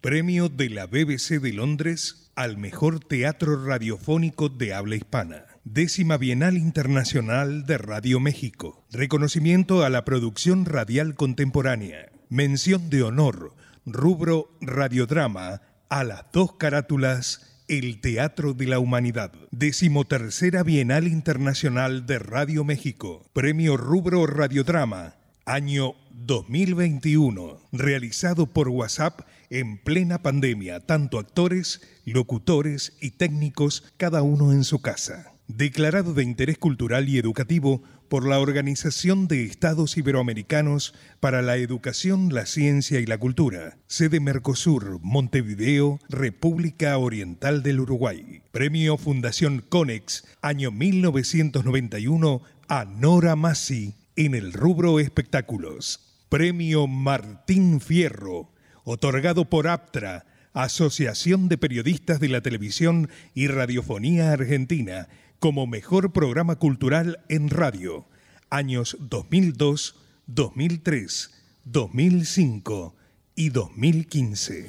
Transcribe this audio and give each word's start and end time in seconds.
Premio 0.00 0.48
de 0.48 0.70
la 0.70 0.86
BBC 0.86 1.40
de 1.40 1.52
Londres 1.52 2.30
al 2.36 2.58
mejor 2.58 3.00
teatro 3.00 3.64
radiofónico 3.64 4.48
de 4.48 4.74
habla 4.74 4.96
hispana. 4.96 5.46
Décima 5.64 6.16
Bienal 6.16 6.56
Internacional 6.56 7.66
de 7.66 7.78
Radio 7.78 8.20
México. 8.20 8.84
Reconocimiento 8.92 9.84
a 9.84 9.90
la 9.90 10.04
producción 10.04 10.64
radial 10.64 11.14
contemporánea. 11.14 12.10
Mención 12.28 12.90
de 12.90 13.02
honor 13.02 13.54
rubro 13.86 14.50
radiodrama, 14.60 15.62
a 15.88 16.04
las 16.04 16.24
dos 16.32 16.54
carátulas, 16.54 17.62
El 17.68 18.00
Teatro 18.00 18.52
de 18.52 18.66
la 18.66 18.80
Humanidad. 18.80 19.32
Decimotercera 19.52 20.64
Bienal 20.64 21.06
Internacional 21.06 22.04
de 22.04 22.18
Radio 22.18 22.64
México. 22.64 23.24
Premio 23.32 23.76
Rubro 23.76 24.26
Radiodrama, 24.26 25.14
año 25.44 25.94
2021. 26.10 27.60
Realizado 27.72 28.46
por 28.46 28.68
WhatsApp 28.68 29.20
en 29.50 29.78
plena 29.78 30.22
pandemia, 30.22 30.80
tanto 30.80 31.18
actores, 31.18 31.80
locutores 32.04 32.92
y 33.00 33.12
técnicos, 33.12 33.84
cada 33.96 34.22
uno 34.22 34.52
en 34.52 34.64
su 34.64 34.80
casa. 34.80 35.32
Declarado 35.48 36.12
de 36.12 36.24
interés 36.24 36.58
cultural 36.58 37.08
y 37.08 37.18
educativo 37.18 37.82
por 38.08 38.26
la 38.26 38.38
Organización 38.40 39.28
de 39.28 39.44
Estados 39.44 39.96
Iberoamericanos 39.96 40.94
para 41.20 41.42
la 41.42 41.56
Educación, 41.56 42.32
la 42.32 42.46
Ciencia 42.46 43.00
y 43.00 43.06
la 43.06 43.18
Cultura, 43.18 43.78
sede 43.86 44.20
Mercosur, 44.20 44.98
Montevideo, 45.02 46.00
República 46.08 46.96
Oriental 46.98 47.62
del 47.62 47.80
Uruguay. 47.80 48.42
Premio 48.52 48.96
Fundación 48.96 49.64
Conex, 49.68 50.24
año 50.42 50.70
1991, 50.70 52.42
a 52.68 52.84
Nora 52.84 53.36
Massi 53.36 53.94
en 54.16 54.34
el 54.34 54.52
rubro 54.52 54.98
espectáculos. 54.98 56.00
Premio 56.28 56.86
Martín 56.86 57.80
Fierro, 57.80 58.50
otorgado 58.86 59.50
por 59.50 59.66
APTRA, 59.66 60.24
Asociación 60.52 61.48
de 61.48 61.58
Periodistas 61.58 62.20
de 62.20 62.28
la 62.28 62.40
Televisión 62.40 63.10
y 63.34 63.48
Radiofonía 63.48 64.32
Argentina, 64.32 65.08
como 65.40 65.66
mejor 65.66 66.12
programa 66.12 66.56
cultural 66.56 67.18
en 67.28 67.50
radio, 67.50 68.06
años 68.48 68.96
2002, 69.00 69.96
2003, 70.28 71.30
2005 71.64 72.94
y 73.34 73.48
2015. 73.48 74.68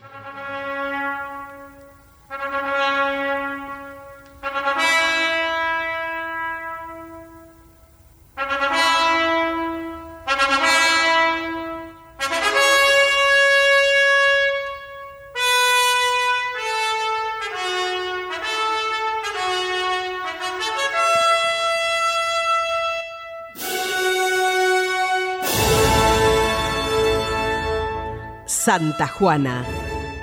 Santa 28.71 29.05
Juana, 29.05 29.65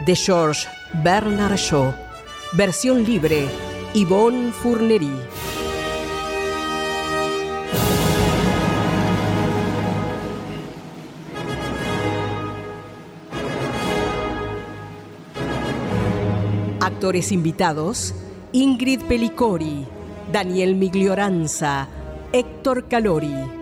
de 0.06 0.14
George 0.16 0.66
Bernard 1.04 1.58
Shaw. 1.58 1.92
Versión 2.54 3.04
libre, 3.04 3.46
Yvonne 3.92 4.52
Fournery. 4.52 5.12
Actores 16.80 17.30
invitados: 17.32 18.14
Ingrid 18.52 19.02
Pelicori, 19.02 19.86
Daniel 20.32 20.74
Miglioranza, 20.74 21.86
Héctor 22.32 22.88
Calori. 22.88 23.57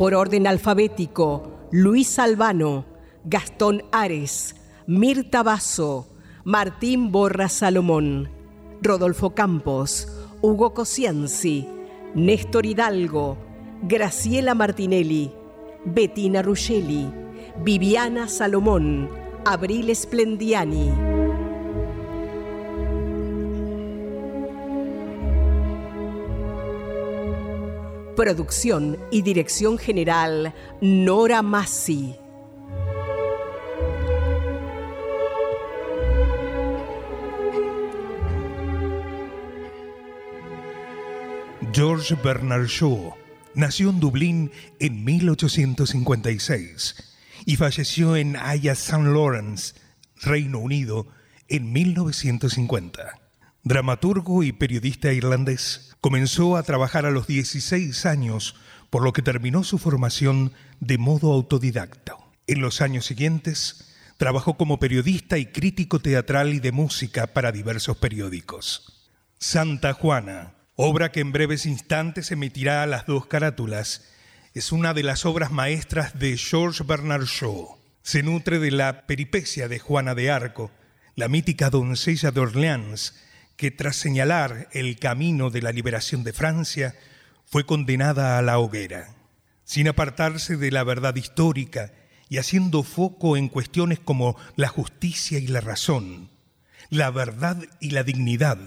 Por 0.00 0.14
orden 0.14 0.46
alfabético, 0.46 1.68
Luis 1.70 2.18
Albano, 2.18 2.86
Gastón 3.24 3.82
Ares, 3.92 4.56
Mirta 4.86 5.42
Basso, 5.42 6.08
Martín 6.42 7.12
Borra 7.12 7.50
Salomón, 7.50 8.30
Rodolfo 8.80 9.34
Campos, 9.34 10.08
Hugo 10.40 10.72
Cosianzi, 10.72 11.68
Néstor 12.14 12.64
Hidalgo, 12.64 13.36
Graciela 13.82 14.54
Martinelli, 14.54 15.34
Bettina 15.84 16.40
Ruggeli, 16.40 17.12
Viviana 17.62 18.26
Salomón, 18.26 19.10
Abril 19.44 19.94
Splendiani. 19.94 21.09
Producción 28.20 28.98
y 29.10 29.22
dirección 29.22 29.78
general 29.78 30.52
Nora 30.82 31.40
Massi. 31.40 32.14
George 41.72 42.14
Bernard 42.22 42.66
Shaw 42.66 43.14
nació 43.54 43.88
en 43.88 44.00
Dublín 44.00 44.52
en 44.80 45.02
1856 45.02 46.96
y 47.46 47.56
falleció 47.56 48.16
en 48.16 48.36
Haya 48.36 48.72
St. 48.72 49.02
Lawrence, 49.02 49.72
Reino 50.16 50.58
Unido, 50.58 51.06
en 51.48 51.72
1950. 51.72 53.19
Dramaturgo 53.62 54.42
y 54.42 54.52
periodista 54.52 55.12
irlandés 55.12 55.96
Comenzó 56.00 56.56
a 56.56 56.62
trabajar 56.62 57.04
a 57.04 57.10
los 57.10 57.26
16 57.26 58.06
años, 58.06 58.56
por 58.88 59.02
lo 59.02 59.12
que 59.12 59.20
terminó 59.20 59.64
su 59.64 59.76
formación 59.76 60.52
de 60.80 60.96
modo 60.96 61.32
autodidacta. 61.32 62.16
En 62.46 62.62
los 62.62 62.80
años 62.80 63.04
siguientes, 63.04 63.90
Trabajó 64.20 64.58
como 64.58 64.78
periodista 64.78 65.38
y 65.38 65.46
crítico 65.46 65.98
teatral 65.98 66.52
y 66.52 66.60
de 66.60 66.72
música 66.72 67.28
para 67.28 67.52
diversos 67.52 67.96
periódicos. 67.96 69.08
Santa 69.38 69.94
Juana, 69.94 70.52
obra 70.74 71.10
que 71.10 71.20
en 71.20 71.32
breves 71.32 71.64
instantes 71.64 72.30
emitirá 72.30 72.82
a 72.82 72.86
las 72.86 73.06
dos 73.06 73.24
carátulas, 73.24 74.10
es 74.52 74.72
una 74.72 74.92
de 74.92 75.04
las 75.04 75.24
obras 75.24 75.52
maestras 75.52 76.18
de 76.18 76.36
George 76.36 76.84
Bernard 76.84 77.24
Shaw. 77.24 77.78
Se 78.02 78.22
nutre 78.22 78.58
de 78.58 78.70
la 78.70 79.06
peripecia 79.06 79.68
de 79.68 79.78
Juana 79.78 80.14
de 80.14 80.30
Arco, 80.30 80.70
la 81.14 81.28
mítica 81.28 81.70
doncella 81.70 82.30
de 82.30 82.40
Orleans, 82.40 83.14
que 83.60 83.70
tras 83.70 83.96
señalar 83.96 84.70
el 84.72 84.98
camino 84.98 85.50
de 85.50 85.60
la 85.60 85.70
liberación 85.70 86.24
de 86.24 86.32
Francia, 86.32 86.94
fue 87.44 87.66
condenada 87.66 88.38
a 88.38 88.42
la 88.42 88.58
hoguera. 88.58 89.14
Sin 89.64 89.86
apartarse 89.86 90.56
de 90.56 90.70
la 90.70 90.82
verdad 90.82 91.14
histórica 91.14 91.92
y 92.30 92.38
haciendo 92.38 92.82
foco 92.82 93.36
en 93.36 93.50
cuestiones 93.50 93.98
como 93.98 94.34
la 94.56 94.68
justicia 94.68 95.38
y 95.38 95.46
la 95.46 95.60
razón, 95.60 96.30
la 96.88 97.10
verdad 97.10 97.58
y 97.80 97.90
la 97.90 98.02
dignidad. 98.02 98.58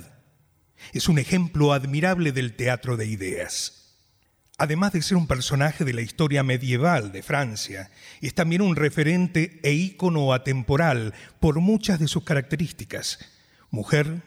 Es 0.93 1.09
un 1.09 1.17
ejemplo 1.17 1.73
admirable 1.73 2.31
del 2.31 2.55
teatro 2.55 2.95
de 2.95 3.07
ideas. 3.07 3.95
Además 4.59 4.93
de 4.93 5.01
ser 5.01 5.17
un 5.17 5.25
personaje 5.25 5.85
de 5.85 5.93
la 5.93 6.01
historia 6.01 6.43
medieval 6.43 7.11
de 7.11 7.23
Francia, 7.23 7.89
es 8.21 8.35
también 8.35 8.61
un 8.61 8.75
referente 8.75 9.59
e 9.63 9.73
ícono 9.73 10.33
atemporal 10.33 11.15
por 11.39 11.59
muchas 11.61 11.99
de 11.99 12.07
sus 12.07 12.23
características. 12.23 13.17
Mujer, 13.71 14.21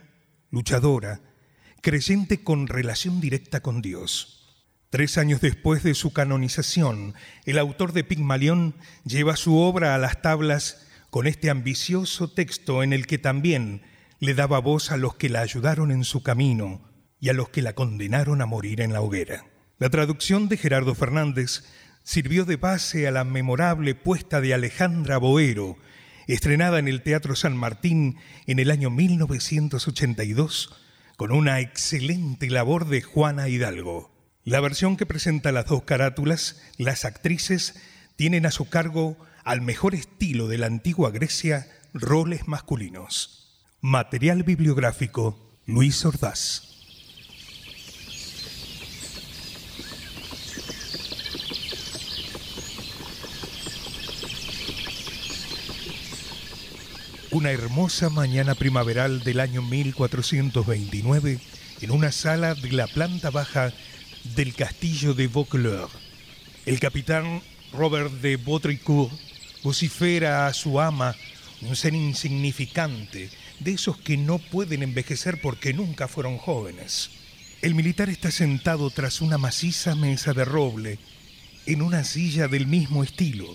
luchadora, 0.50 1.20
creyente 1.82 2.42
con 2.42 2.66
relación 2.66 3.20
directa 3.20 3.60
con 3.60 3.82
Dios. 3.82 4.36
Tres 4.90 5.18
años 5.18 5.40
después 5.40 5.82
de 5.82 5.94
su 5.94 6.12
canonización, 6.12 7.14
el 7.44 7.58
autor 7.58 7.92
de 7.92 8.04
Pigmalión 8.04 8.74
lleva 9.04 9.36
su 9.36 9.58
obra 9.58 9.94
a 9.94 9.98
las 9.98 10.22
tablas 10.22 10.86
con 11.10 11.26
este 11.26 11.50
ambicioso 11.50 12.30
texto 12.30 12.82
en 12.82 12.92
el 12.92 13.06
que 13.06 13.18
también 13.18 13.82
le 14.20 14.34
daba 14.34 14.60
voz 14.60 14.90
a 14.90 14.96
los 14.96 15.14
que 15.16 15.28
la 15.28 15.40
ayudaron 15.40 15.90
en 15.90 16.04
su 16.04 16.22
camino 16.22 16.80
y 17.20 17.28
a 17.28 17.32
los 17.32 17.48
que 17.48 17.62
la 17.62 17.74
condenaron 17.74 18.40
a 18.42 18.46
morir 18.46 18.80
en 18.80 18.92
la 18.92 19.00
hoguera. 19.00 19.46
La 19.78 19.90
traducción 19.90 20.48
de 20.48 20.56
Gerardo 20.56 20.94
Fernández 20.94 21.64
sirvió 22.02 22.44
de 22.44 22.56
base 22.56 23.06
a 23.06 23.10
la 23.10 23.24
memorable 23.24 23.94
puesta 23.94 24.40
de 24.40 24.54
Alejandra 24.54 25.18
Boero, 25.18 25.76
estrenada 26.26 26.78
en 26.78 26.88
el 26.88 27.02
Teatro 27.02 27.36
San 27.36 27.56
Martín 27.56 28.16
en 28.46 28.58
el 28.58 28.70
año 28.70 28.90
1982, 28.90 30.74
con 31.16 31.32
una 31.32 31.60
excelente 31.60 32.50
labor 32.50 32.88
de 32.88 33.02
Juana 33.02 33.48
Hidalgo. 33.48 34.12
La 34.44 34.60
versión 34.60 34.96
que 34.96 35.06
presenta 35.06 35.52
las 35.52 35.66
dos 35.66 35.82
carátulas, 35.82 36.62
las 36.76 37.04
actrices 37.04 37.74
tienen 38.16 38.46
a 38.46 38.50
su 38.50 38.68
cargo, 38.68 39.16
al 39.44 39.60
mejor 39.60 39.94
estilo 39.94 40.48
de 40.48 40.58
la 40.58 40.66
antigua 40.66 41.10
Grecia, 41.10 41.68
roles 41.92 42.48
masculinos. 42.48 43.64
Material 43.80 44.42
bibliográfico, 44.42 45.52
Luis 45.66 46.04
Ordaz. 46.04 46.75
Una 57.36 57.50
hermosa 57.50 58.08
mañana 58.08 58.54
primaveral 58.54 59.22
del 59.22 59.40
año 59.40 59.60
1429, 59.60 61.38
en 61.82 61.90
una 61.90 62.10
sala 62.10 62.54
de 62.54 62.72
la 62.72 62.86
planta 62.86 63.28
baja 63.28 63.74
del 64.34 64.54
castillo 64.54 65.12
de 65.12 65.28
Vaucouleurs. 65.28 65.92
El 66.64 66.80
capitán 66.80 67.42
Robert 67.74 68.10
de 68.22 68.38
Baudricourt 68.38 69.12
vocifera 69.62 70.46
a 70.46 70.54
su 70.54 70.80
ama, 70.80 71.14
un 71.60 71.76
ser 71.76 71.92
insignificante, 71.92 73.28
de 73.60 73.72
esos 73.72 73.98
que 73.98 74.16
no 74.16 74.38
pueden 74.38 74.82
envejecer 74.82 75.38
porque 75.42 75.74
nunca 75.74 76.08
fueron 76.08 76.38
jóvenes. 76.38 77.10
El 77.60 77.74
militar 77.74 78.08
está 78.08 78.30
sentado 78.30 78.88
tras 78.88 79.20
una 79.20 79.36
maciza 79.36 79.94
mesa 79.94 80.32
de 80.32 80.46
roble, 80.46 80.98
en 81.66 81.82
una 81.82 82.02
silla 82.02 82.48
del 82.48 82.66
mismo 82.66 83.04
estilo, 83.04 83.54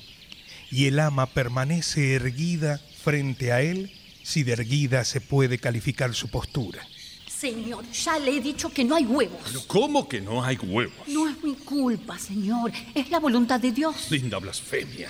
y 0.69 0.85
el 0.85 0.99
ama 0.99 1.25
permanece 1.25 2.13
erguida 2.13 2.79
frente 3.01 3.51
a 3.51 3.61
él, 3.61 3.91
si 4.23 4.43
de 4.43 4.53
erguida 4.53 5.03
se 5.03 5.21
puede 5.21 5.57
calificar 5.57 6.13
su 6.13 6.29
postura. 6.29 6.85
Señor, 7.27 7.83
ya 7.91 8.19
le 8.19 8.37
he 8.37 8.39
dicho 8.39 8.69
que 8.69 8.83
no 8.83 8.95
hay 8.95 9.03
huevos. 9.05 9.41
¿Pero 9.47 9.61
cómo 9.65 10.07
que 10.07 10.21
no 10.21 10.43
hay 10.43 10.57
huevos? 10.57 11.07
No 11.07 11.27
es 11.27 11.43
mi 11.43 11.55
culpa, 11.55 12.19
señor. 12.19 12.71
Es 12.93 13.09
la 13.09 13.19
voluntad 13.19 13.59
de 13.59 13.71
Dios. 13.71 14.11
Linda 14.11 14.37
blasfemia. 14.37 15.09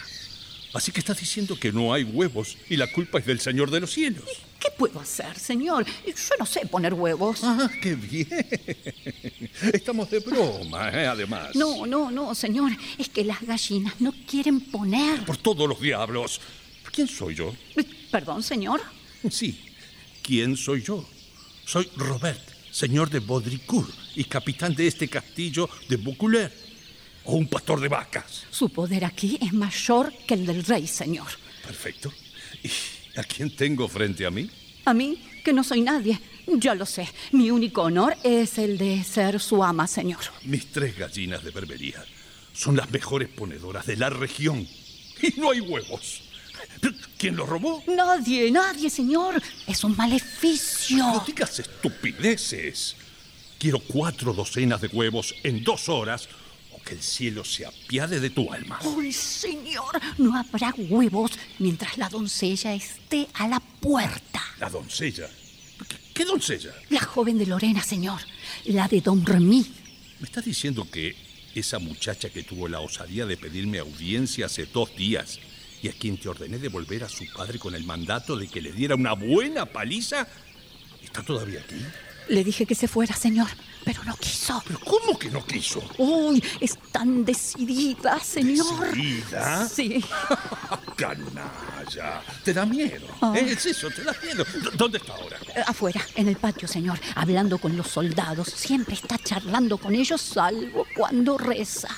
Así 0.74 0.94
que 0.94 1.02
estás 1.02 1.20
diciendo 1.20 1.60
que 1.60 1.74
no 1.74 1.94
hay 1.94 2.04
huevos 2.04 2.58
y 2.70 2.78
la 2.78 2.90
culpa 2.90 3.20
es 3.20 3.26
del 3.26 3.42
Señor 3.42 3.70
de 3.70 3.82
los 3.82 3.92
cielos. 3.92 4.24
¿Qué 4.58 4.70
puedo 4.78 5.02
hacer, 5.02 5.38
señor? 5.38 5.86
Yo 6.06 6.36
no 6.40 6.46
sé 6.46 6.66
poner 6.68 6.94
huevos. 6.94 7.42
Ah, 7.44 7.70
qué 7.82 7.96
bien. 7.96 8.30
Estamos 9.74 10.10
de 10.10 10.20
broma, 10.20 10.90
¿eh? 10.92 11.08
además. 11.08 11.56
No, 11.56 11.86
no, 11.86 12.10
no, 12.12 12.34
señor. 12.34 12.72
Es 12.98 13.10
que 13.10 13.26
las 13.26 13.42
gallinas 13.42 14.00
no 14.00 14.14
quieren 14.26 14.62
poner. 14.62 15.26
Por 15.26 15.36
todos 15.38 15.68
los 15.68 15.82
diablos. 15.82 16.40
¿Quién 16.92 17.08
soy 17.08 17.36
yo? 17.36 17.56
Perdón, 18.12 18.44
señor. 18.44 18.82
Sí. 19.30 19.60
¿Quién 20.22 20.58
soy 20.58 20.82
yo? 20.84 21.08
Soy 21.66 21.90
Robert, 21.96 22.42
señor 22.72 23.10
de 23.10 23.20
Baudricourt 23.20 23.90
y 24.16 24.26
capitán 24.26 24.76
de 24.76 24.88
este 24.88 25.08
castillo 25.08 25.70
de 25.88 25.98
Vaucouleurs. 25.98 26.54
O 27.24 27.36
un 27.36 27.48
pastor 27.48 27.80
de 27.80 27.88
vacas. 27.88 28.46
Su 28.50 28.70
poder 28.70 29.06
aquí 29.06 29.38
es 29.42 29.54
mayor 29.54 30.12
que 30.28 30.34
el 30.34 30.46
del 30.46 30.66
rey, 30.66 30.88
señor. 30.88 31.28
Perfecto. 31.64 32.12
¿Y 32.64 33.20
a 33.20 33.24
quién 33.24 33.56
tengo 33.56 33.88
frente 33.88 34.26
a 34.26 34.32
mí? 34.32 34.50
A 34.86 34.94
mí, 34.94 35.22
que 35.44 35.54
no 35.54 35.64
soy 35.64 35.82
nadie. 35.82 36.20
Ya 36.48 36.74
lo 36.74 36.86
sé. 36.86 37.08
Mi 37.32 37.52
único 37.52 37.84
honor 37.84 38.18
es 38.24 38.58
el 38.58 38.78
de 38.78 39.04
ser 39.04 39.40
su 39.40 39.64
ama, 39.64 39.88
señor. 39.88 40.22
Mis 40.44 40.72
tres 40.72 40.98
gallinas 40.98 41.44
de 41.44 41.52
berbería 41.52 42.04
son 42.54 42.76
las 42.76 42.90
mejores 42.90 43.30
ponedoras 43.30 43.86
de 43.86 43.98
la 43.98 44.10
región. 44.10 44.68
Y 45.22 45.40
no 45.40 45.52
hay 45.52 45.62
huevos. 45.62 46.31
¿Quién 47.18 47.36
los 47.36 47.48
robó? 47.48 47.84
Nadie, 47.88 48.50
nadie, 48.52 48.90
señor. 48.90 49.42
Es 49.68 49.84
un 49.84 49.96
maleficio. 49.96 50.98
No 50.98 51.24
digas 51.26 51.60
estupideces. 51.60 52.96
Quiero 53.60 53.80
cuatro 53.80 54.34
docenas 54.34 54.82
de 54.82 54.88
huevos 54.88 55.36
en 55.44 55.64
dos 55.64 55.88
horas 55.88 56.28
o 56.72 56.82
que 56.82 56.96
el 56.96 57.04
cielo 57.04 57.46
se 57.46 57.66
apiade 57.66 58.20
de 58.20 58.32
tu 58.32 58.52
alma. 58.52 58.80
¡Ay, 58.82 59.12
señor! 59.12 60.02
No 60.18 60.36
habrá 60.36 60.74
huevos 60.76 61.32
mientras 61.60 61.98
la 61.98 62.10
doncella 62.10 62.74
esté 62.74 63.28
a 63.36 63.48
la 63.48 63.60
puerta. 63.60 64.42
¿La 64.60 64.70
doncella? 64.70 65.30
¿Qué, 65.88 65.98
qué 66.14 66.26
doncella? 66.26 66.74
La 66.90 67.02
joven 67.02 67.38
de 67.38 67.46
Lorena, 67.46 67.84
señor. 67.84 68.22
La 68.66 68.88
de 68.88 69.02
Don 69.02 69.24
Remy. 69.24 69.66
¿Me 70.20 70.26
estás 70.26 70.46
diciendo 70.46 70.90
que 70.90 71.16
esa 71.54 71.78
muchacha 71.78 72.32
que 72.32 72.42
tuvo 72.42 72.68
la 72.68 72.80
osadía 72.80 73.28
de 73.28 73.38
pedirme 73.38 73.78
audiencia 73.78 74.48
hace 74.48 74.66
dos 74.66 74.96
días 74.96 75.40
y 75.82 75.90
a 75.90 75.94
quien 75.94 76.18
te 76.18 76.30
ordené 76.30 76.60
devolver 76.60 77.04
a 77.04 77.10
su 77.10 77.26
padre 77.34 77.58
con 77.58 77.74
el 77.76 77.84
mandato 77.84 78.36
de 78.36 78.48
que 78.48 78.62
le 78.62 78.72
diera 78.72 78.96
una 78.96 79.14
buena 79.14 79.66
paliza, 79.66 80.28
¿está 81.04 81.24
todavía 81.24 81.62
aquí? 81.62 81.82
Le 82.28 82.44
dije 82.44 82.66
que 82.66 82.76
se 82.76 82.88
fuera, 82.88 83.16
señor, 83.16 83.48
pero 83.84 84.04
no 84.04 84.16
quiso. 84.16 84.62
¿Pero 84.66 84.80
cómo 84.80 85.18
que 85.18 85.30
no 85.30 85.46
quiso? 85.46 85.84
Uy, 85.98 86.42
es 86.60 86.78
tan 86.92 87.26
decidida, 87.26 88.20
señor. 88.20 88.92
¿Decidida? 88.92 89.68
Sí. 89.68 90.04
Canalla. 90.96 92.22
¿Te 92.44 92.54
da 92.54 92.66
miedo? 92.66 93.08
Ah. 93.22 93.34
¿Eh? 93.36 93.52
¿Es 93.52 93.66
eso? 93.66 93.90
¿Te 93.90 94.04
da 94.04 94.16
miedo? 94.24 94.46
¿Dónde 94.76 95.00
está 95.00 95.14
ahora? 95.14 95.38
Afuera, 95.66 96.02
en 96.16 96.28
el 96.28 96.36
patio, 96.36 96.68
señor, 96.68 97.00
hablando 97.16 97.58
con 97.58 97.76
los 97.76 97.88
soldados. 97.88 98.48
Siempre 98.50 98.94
está 98.94 99.18
charlando 99.18 99.78
con 99.78 99.96
ellos, 99.96 100.22
salvo 100.22 100.86
cuando 100.96 101.38
reza. 101.38 101.90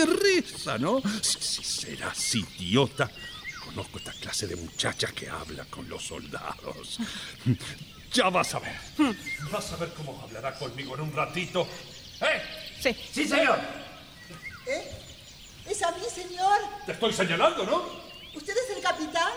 ¡Qué 0.00 0.06
risa, 0.40 0.78
¿no? 0.78 1.02
Si, 1.22 1.38
si 1.40 1.64
serás 1.64 2.34
idiota. 2.34 3.10
Conozco 3.66 3.98
esta 3.98 4.12
clase 4.12 4.46
de 4.46 4.56
muchachas 4.56 5.12
que 5.12 5.28
habla 5.28 5.64
con 5.66 5.88
los 5.88 6.02
soldados. 6.06 6.98
Ya 8.12 8.30
vas 8.30 8.54
a 8.54 8.60
ver. 8.60 8.74
Vas 9.50 9.72
a 9.72 9.76
ver 9.76 9.90
cómo 9.94 10.20
hablará 10.22 10.54
conmigo 10.58 10.94
en 10.94 11.02
un 11.02 11.12
ratito. 11.12 11.68
¡Eh! 12.20 12.42
Sí. 12.80 12.96
Sí, 13.12 13.28
señor. 13.28 13.58
¿Eh? 14.66 14.90
¿Es 15.68 15.82
a 15.82 15.92
mí, 15.92 16.02
señor? 16.12 16.58
Te 16.86 16.92
estoy 16.92 17.12
señalando, 17.12 17.64
¿no? 17.64 17.84
¿Usted 18.34 18.54
es 18.56 18.76
el 18.76 18.82
capitán? 18.82 19.32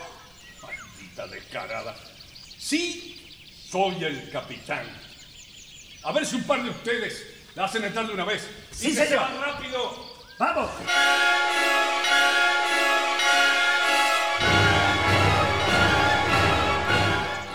Maldita 0.62 1.28
descarada. 1.28 1.96
Sí, 2.58 3.36
soy 3.70 4.04
el 4.04 4.32
capitán. 4.32 4.88
A 6.04 6.12
ver 6.14 6.26
si 6.26 6.36
un 6.38 6.44
par 6.44 6.64
de 6.64 6.70
ustedes 6.70 7.22
la 7.56 7.66
hacen 7.66 7.84
entrar 7.84 8.08
de 8.08 8.14
una 8.14 8.24
vez. 8.26 8.48
Sí, 8.72 8.88
Y 8.92 8.96
que 8.96 9.06
señor. 9.08 9.28
rápido. 9.40 10.13
¡Vamos! 10.44 10.70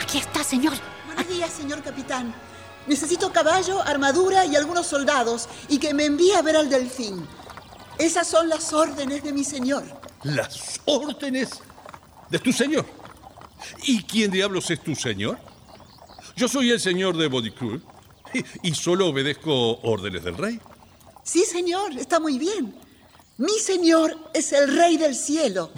Aquí 0.00 0.16
está, 0.16 0.42
señor. 0.42 0.73
Buenos 1.04 1.28
días, 1.28 1.52
señor 1.52 1.83
capitán. 1.83 2.35
Necesito 2.87 3.30
caballo, 3.30 3.83
armadura 3.83 4.47
y 4.47 4.57
algunos 4.57 4.87
soldados 4.87 5.50
y 5.68 5.78
que 5.78 5.92
me 5.92 6.07
envíe 6.07 6.33
a 6.33 6.40
ver 6.40 6.57
al 6.57 6.71
delfín. 6.71 7.26
Esas 7.99 8.26
son 8.26 8.49
las 8.49 8.73
órdenes 8.73 9.23
de 9.23 9.35
mi 9.35 9.45
señor. 9.45 9.85
Las 10.23 10.80
órdenes. 10.87 11.61
de 12.30 12.38
tu 12.38 12.54
señor. 12.54 12.87
¿Y 13.83 14.02
quién 14.04 14.30
diablos 14.30 14.71
es 14.71 14.83
tu 14.83 14.95
señor? 14.95 15.38
Yo 16.37 16.49
soy 16.49 16.71
el 16.71 16.80
señor 16.80 17.18
de 17.18 17.26
Bodicourt 17.26 17.85
y, 18.33 18.71
y 18.71 18.75
solo 18.75 19.09
obedezco 19.09 19.78
órdenes 19.83 20.25
del 20.25 20.38
rey. 20.38 20.59
Sí, 21.30 21.44
señor, 21.44 21.92
está 21.99 22.18
muy 22.20 22.38
bien. 22.38 22.75
Mi 23.37 23.58
señor 23.58 24.16
es 24.32 24.50
el 24.54 24.75
rey 24.75 24.97
del 24.97 25.14
cielo. 25.14 25.70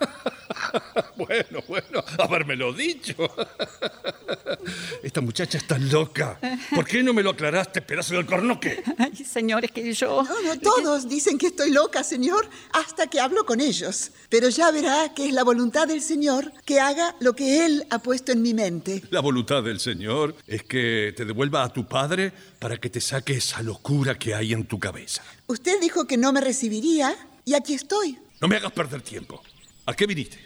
bueno, 1.16 1.62
bueno, 1.68 2.04
habérmelo 2.18 2.72
dicho. 2.72 3.14
Esta 5.02 5.20
muchacha 5.20 5.58
está 5.58 5.78
loca. 5.78 6.38
¿Por 6.74 6.84
qué 6.84 7.02
no 7.02 7.12
me 7.12 7.22
lo 7.22 7.30
aclaraste, 7.30 7.82
pedazo 7.82 8.14
del 8.14 8.26
cornoque? 8.26 8.82
Ay, 8.98 9.16
señor, 9.16 9.64
es 9.64 9.72
que 9.72 9.92
yo... 9.92 10.22
No, 10.22 10.42
no, 10.42 10.60
todos 10.60 11.08
dicen 11.08 11.38
que 11.38 11.48
estoy 11.48 11.70
loca, 11.70 12.02
señor, 12.02 12.48
hasta 12.72 13.06
que 13.06 13.20
hablo 13.20 13.44
con 13.44 13.60
ellos. 13.60 14.12
Pero 14.28 14.48
ya 14.48 14.70
verá 14.70 15.12
que 15.14 15.26
es 15.26 15.32
la 15.32 15.44
voluntad 15.44 15.86
del 15.86 16.00
Señor 16.00 16.52
que 16.64 16.80
haga 16.80 17.14
lo 17.20 17.34
que 17.34 17.64
Él 17.66 17.86
ha 17.90 17.98
puesto 17.98 18.32
en 18.32 18.42
mi 18.42 18.54
mente. 18.54 19.02
La 19.10 19.20
voluntad 19.20 19.62
del 19.62 19.80
Señor 19.80 20.36
es 20.46 20.62
que 20.62 21.12
te 21.16 21.24
devuelva 21.24 21.62
a 21.62 21.72
tu 21.72 21.86
padre 21.86 22.32
para 22.58 22.78
que 22.78 22.90
te 22.90 23.00
saque 23.00 23.34
esa 23.34 23.62
locura 23.62 24.18
que 24.18 24.34
hay 24.34 24.52
en 24.52 24.64
tu 24.64 24.78
cabeza. 24.78 25.22
Usted 25.46 25.80
dijo 25.80 26.06
que 26.06 26.16
no 26.16 26.32
me 26.32 26.40
recibiría 26.40 27.14
y 27.44 27.54
aquí 27.54 27.74
estoy. 27.74 28.18
No 28.40 28.48
me 28.48 28.56
hagas 28.56 28.72
perder 28.72 29.02
tiempo. 29.02 29.42
¿A 29.86 29.94
qué 29.94 30.06
viniste? 30.06 30.38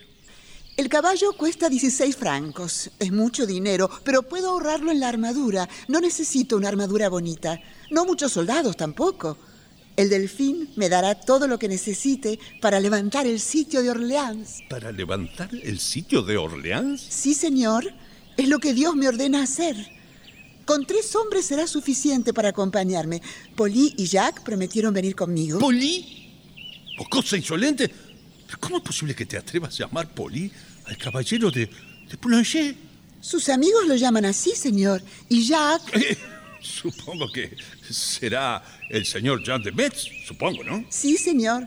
El 0.76 0.88
caballo 0.88 1.32
cuesta 1.32 1.68
16 1.68 2.16
francos. 2.16 2.90
Es 2.98 3.12
mucho 3.12 3.46
dinero, 3.46 3.90
pero 4.04 4.22
puedo 4.22 4.50
ahorrarlo 4.50 4.90
en 4.90 5.00
la 5.00 5.08
armadura. 5.08 5.68
No 5.88 6.00
necesito 6.00 6.56
una 6.56 6.68
armadura 6.68 7.08
bonita. 7.08 7.60
No 7.90 8.04
muchos 8.04 8.32
soldados 8.32 8.76
tampoco. 8.76 9.36
El 9.96 10.08
delfín 10.08 10.70
me 10.76 10.88
dará 10.88 11.16
todo 11.20 11.48
lo 11.48 11.58
que 11.58 11.68
necesite 11.68 12.38
para 12.60 12.78
levantar 12.78 13.26
el 13.26 13.40
sitio 13.40 13.82
de 13.82 13.90
Orleans. 13.90 14.62
¿Para 14.68 14.92
levantar 14.92 15.50
el 15.52 15.80
sitio 15.80 16.22
de 16.22 16.36
Orleans? 16.36 17.00
Sí, 17.00 17.34
señor. 17.34 17.92
Es 18.36 18.48
lo 18.48 18.60
que 18.60 18.74
Dios 18.74 18.94
me 18.94 19.08
ordena 19.08 19.42
hacer. 19.42 19.76
Con 20.64 20.86
tres 20.86 21.14
hombres 21.16 21.46
será 21.46 21.66
suficiente 21.66 22.32
para 22.32 22.50
acompañarme. 22.50 23.20
Polly 23.56 23.94
y 23.96 24.06
Jack 24.06 24.44
prometieron 24.44 24.94
venir 24.94 25.16
conmigo. 25.16 25.58
¿Polly? 25.58 26.28
¿O 27.00 27.08
cosa 27.08 27.36
insolente? 27.36 27.90
¿Cómo 28.56 28.78
es 28.78 28.82
posible 28.82 29.14
que 29.14 29.26
te 29.26 29.36
atrevas 29.36 29.74
a 29.74 29.84
llamar 29.84 30.08
Polly 30.08 30.50
al 30.86 30.96
caballero 30.96 31.50
de, 31.50 31.66
de 31.66 32.16
Boulanger? 32.20 32.74
Sus 33.20 33.48
amigos 33.48 33.86
lo 33.86 33.96
llaman 33.96 34.24
así, 34.24 34.52
señor. 34.54 35.02
Y 35.28 35.46
Jack... 35.46 35.82
Eh, 35.94 36.16
supongo 36.60 37.30
que 37.30 37.56
será 37.88 38.62
el 38.90 39.06
señor 39.06 39.44
Jean 39.44 39.62
de 39.62 39.70
Metz, 39.70 40.08
supongo, 40.26 40.64
¿no? 40.64 40.84
Sí, 40.88 41.16
señor. 41.16 41.66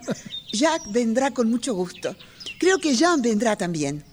Jack 0.52 0.92
vendrá 0.92 1.32
con 1.32 1.50
mucho 1.50 1.74
gusto. 1.74 2.16
Creo 2.60 2.78
que 2.78 2.96
Jean 2.96 3.22
vendrá 3.22 3.56
también. 3.56 4.04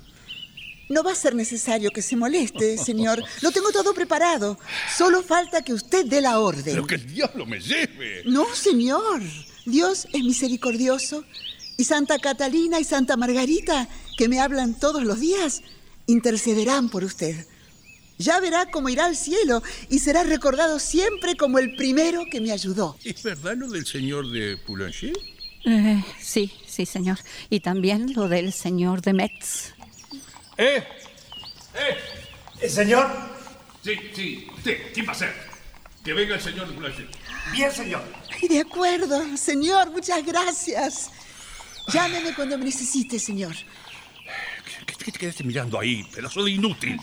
No 0.88 1.02
va 1.02 1.12
a 1.12 1.14
ser 1.14 1.34
necesario 1.34 1.90
que 1.90 2.00
se 2.00 2.16
moleste, 2.16 2.78
señor. 2.90 3.22
Lo 3.42 3.50
tengo 3.50 3.72
todo 3.72 3.92
preparado. 3.92 4.58
Solo 4.96 5.22
falta 5.22 5.62
que 5.62 5.75
usted 5.75 6.06
dé 6.06 6.20
la 6.20 6.38
orden. 6.38 6.64
Pero 6.64 6.87
que 6.87 6.94
el 6.94 7.12
diablo 7.12 7.44
me 7.44 7.60
lleve. 7.60 8.22
No, 8.25 8.46
señor. 8.54 9.20
Dios 9.66 10.06
es 10.12 10.22
misericordioso. 10.22 11.25
Y 11.80 11.85
Santa 11.85 12.18
Catalina 12.18 12.80
y 12.80 12.85
Santa 12.85 13.16
Margarita, 13.16 13.88
que 14.16 14.28
me 14.28 14.40
hablan 14.40 14.75
todos 14.75 15.04
los 15.04 15.20
días, 15.20 15.62
intercederán 16.08 16.88
por 16.88 17.04
usted. 17.04 17.47
Ya 18.18 18.40
verá 18.40 18.66
cómo 18.68 18.88
irá 18.88 19.04
al 19.04 19.14
cielo 19.14 19.62
y 19.88 20.00
será 20.00 20.25
recordado 20.25 20.80
siempre 20.80 21.37
como 21.37 21.61
el 21.61 21.76
primero 21.76 22.25
que 22.32 22.40
me 22.40 22.50
ayudó. 22.50 22.97
¿Es 23.04 23.23
verdad 23.23 23.54
lo 23.56 23.68
del 23.68 23.87
señor 23.87 24.28
de 24.32 24.56
Boulanger? 24.66 25.12
Eh, 25.66 26.02
sí, 26.20 26.52
sí, 26.66 26.85
señor. 26.85 27.20
Y 27.49 27.61
también 27.61 28.12
lo 28.12 28.26
del 28.26 28.52
señor 28.52 29.00
de 29.00 29.12
Metz. 29.12 29.73
¿Eh? 30.56 30.82
¿Eh? 31.75 31.97
¿El 32.61 32.70
señor? 32.70 33.06
Sí, 33.85 33.92
sí. 34.16 34.49
¿Usted? 34.56 34.78
¿Quién 34.92 35.06
va 35.06 35.12
a 35.12 35.14
ser? 35.14 35.32
Que 36.02 36.12
venga 36.12 36.35
el 36.35 36.40
señor 36.40 36.66
de 36.66 36.75
Boulanger. 36.75 37.06
Bien, 37.52 37.70
señor. 37.70 38.02
Ay, 38.42 38.49
de 38.49 38.58
acuerdo, 38.62 39.37
señor, 39.37 39.92
muchas 39.92 40.26
gracias. 40.26 41.12
Llámeme 41.92 42.35
cuando 42.35 42.59
me 42.59 42.64
necesite, 42.64 43.18
señor. 43.18 43.54
¿Qué, 44.87 44.95
qué 45.04 45.12
te 45.12 45.18
quedaste 45.18 45.45
mirando 45.45 45.78
ahí, 45.80 46.04
pedazo 46.04 46.45
de 46.45 46.50
inútil? 46.52 46.99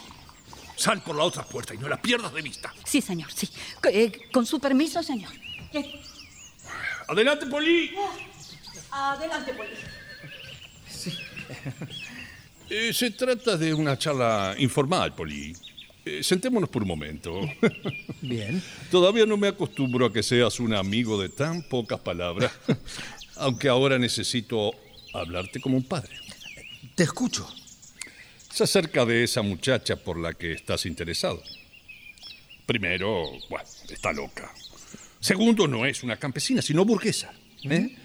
Sal 0.77 1.01
por 1.01 1.15
la 1.15 1.23
otra 1.23 1.43
puerta 1.43 1.73
y 1.73 1.77
no 1.77 1.87
la 1.87 2.01
pierdas 2.01 2.33
de 2.33 2.41
vista. 2.41 2.73
Sí, 2.83 3.01
señor, 3.01 3.31
sí. 3.33 3.47
C- 3.47 3.53
eh, 4.03 4.11
con 4.31 4.45
su 4.45 4.59
permiso, 4.59 5.01
señor. 5.01 5.31
Eh, 5.73 6.01
Adelante, 7.07 7.45
Polly. 7.45 7.91
adelante, 8.91 9.53
Poli. 9.53 9.69
Eh, 12.69 12.91
se 12.93 13.11
trata 13.11 13.57
de 13.57 13.73
una 13.73 13.97
charla 13.97 14.55
informal, 14.57 15.13
Polly. 15.13 15.55
Eh, 16.03 16.23
sentémonos 16.23 16.69
por 16.69 16.81
un 16.83 16.87
momento. 16.87 17.41
Bien. 18.21 18.61
Todavía 18.91 19.25
no 19.25 19.37
me 19.37 19.47
acostumbro 19.47 20.07
a 20.07 20.13
que 20.13 20.23
seas 20.23 20.59
un 20.59 20.73
amigo 20.73 21.19
de 21.21 21.29
tan 21.29 21.61
pocas 21.63 21.99
palabras, 21.99 22.51
aunque 23.37 23.69
ahora 23.69 23.97
necesito 23.99 24.71
hablarte 25.13 25.59
como 25.59 25.77
un 25.77 25.83
padre. 25.83 26.15
Te 26.95 27.03
escucho. 27.03 27.47
Es 28.51 28.61
acerca 28.61 29.05
de 29.05 29.23
esa 29.23 29.41
muchacha 29.41 29.97
por 29.97 30.17
la 30.17 30.33
que 30.33 30.53
estás 30.53 30.85
interesado. 30.85 31.41
Primero, 32.65 33.25
bueno, 33.49 33.67
está 33.89 34.13
loca. 34.13 34.51
Segundo, 35.19 35.67
no 35.67 35.85
es 35.85 36.03
una 36.03 36.17
campesina, 36.17 36.61
sino 36.61 36.85
burguesa. 36.85 37.33
¿eh? 37.63 37.95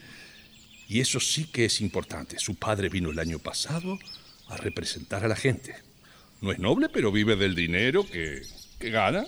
Y 0.88 1.00
eso 1.00 1.20
sí 1.20 1.44
que 1.44 1.66
es 1.66 1.80
importante. 1.80 2.38
Su 2.38 2.56
padre 2.56 2.88
vino 2.88 3.10
el 3.10 3.18
año 3.18 3.38
pasado 3.38 3.98
a 4.48 4.56
representar 4.56 5.24
a 5.24 5.28
la 5.28 5.36
gente. 5.36 5.76
No 6.40 6.50
es 6.50 6.58
noble, 6.58 6.88
pero 6.88 7.12
vive 7.12 7.36
del 7.36 7.54
dinero 7.54 8.04
que, 8.04 8.42
que 8.78 8.90
gana. 8.90 9.26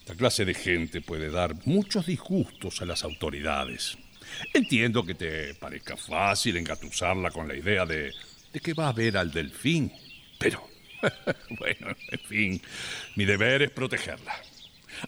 Esta 0.00 0.16
clase 0.16 0.44
de 0.44 0.54
gente 0.54 1.00
puede 1.00 1.30
dar 1.30 1.54
muchos 1.66 2.06
disgustos 2.06 2.82
a 2.82 2.86
las 2.86 3.04
autoridades. 3.04 3.96
Entiendo 4.52 5.04
que 5.04 5.14
te 5.14 5.54
parezca 5.54 5.96
fácil 5.96 6.56
engatusarla 6.56 7.30
con 7.30 7.48
la 7.48 7.56
idea 7.56 7.86
de, 7.86 8.12
de 8.52 8.60
que 8.60 8.74
va 8.74 8.88
a 8.88 8.92
ver 8.92 9.16
al 9.16 9.32
delfín, 9.32 9.92
pero, 10.38 10.68
bueno, 11.58 11.88
en 12.10 12.20
fin, 12.20 12.62
mi 13.16 13.24
deber 13.24 13.62
es 13.62 13.70
protegerla. 13.70 14.34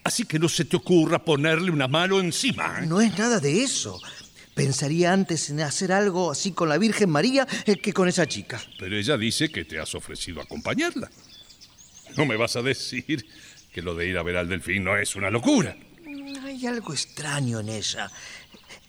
Así 0.03 0.25
que 0.25 0.39
no 0.39 0.49
se 0.49 0.65
te 0.65 0.75
ocurra 0.77 1.23
ponerle 1.23 1.71
una 1.71 1.87
mano 1.87 2.19
encima. 2.19 2.79
¿eh? 2.79 2.85
No 2.85 3.01
es 3.01 3.17
nada 3.17 3.39
de 3.39 3.63
eso. 3.63 3.99
Pensaría 4.53 5.11
antes 5.11 5.49
en 5.49 5.59
hacer 5.61 5.91
algo 5.91 6.31
así 6.31 6.53
con 6.53 6.69
la 6.69 6.77
Virgen 6.77 7.09
María 7.09 7.47
eh, 7.65 7.75
que 7.77 7.93
con 7.93 8.07
esa 8.07 8.25
chica. 8.25 8.61
Pero 8.79 8.95
ella 8.95 9.17
dice 9.17 9.49
que 9.49 9.65
te 9.65 9.79
has 9.79 9.93
ofrecido 9.95 10.41
acompañarla. 10.41 11.09
No 12.15 12.25
me 12.25 12.37
vas 12.37 12.55
a 12.55 12.61
decir 12.61 13.25
que 13.73 13.81
lo 13.81 13.95
de 13.95 14.07
ir 14.07 14.17
a 14.17 14.23
ver 14.23 14.37
al 14.37 14.47
delfín 14.47 14.85
no 14.85 14.97
es 14.97 15.15
una 15.15 15.29
locura. 15.29 15.75
Hay 16.45 16.65
algo 16.65 16.93
extraño 16.93 17.59
en 17.59 17.69
ella. 17.69 18.09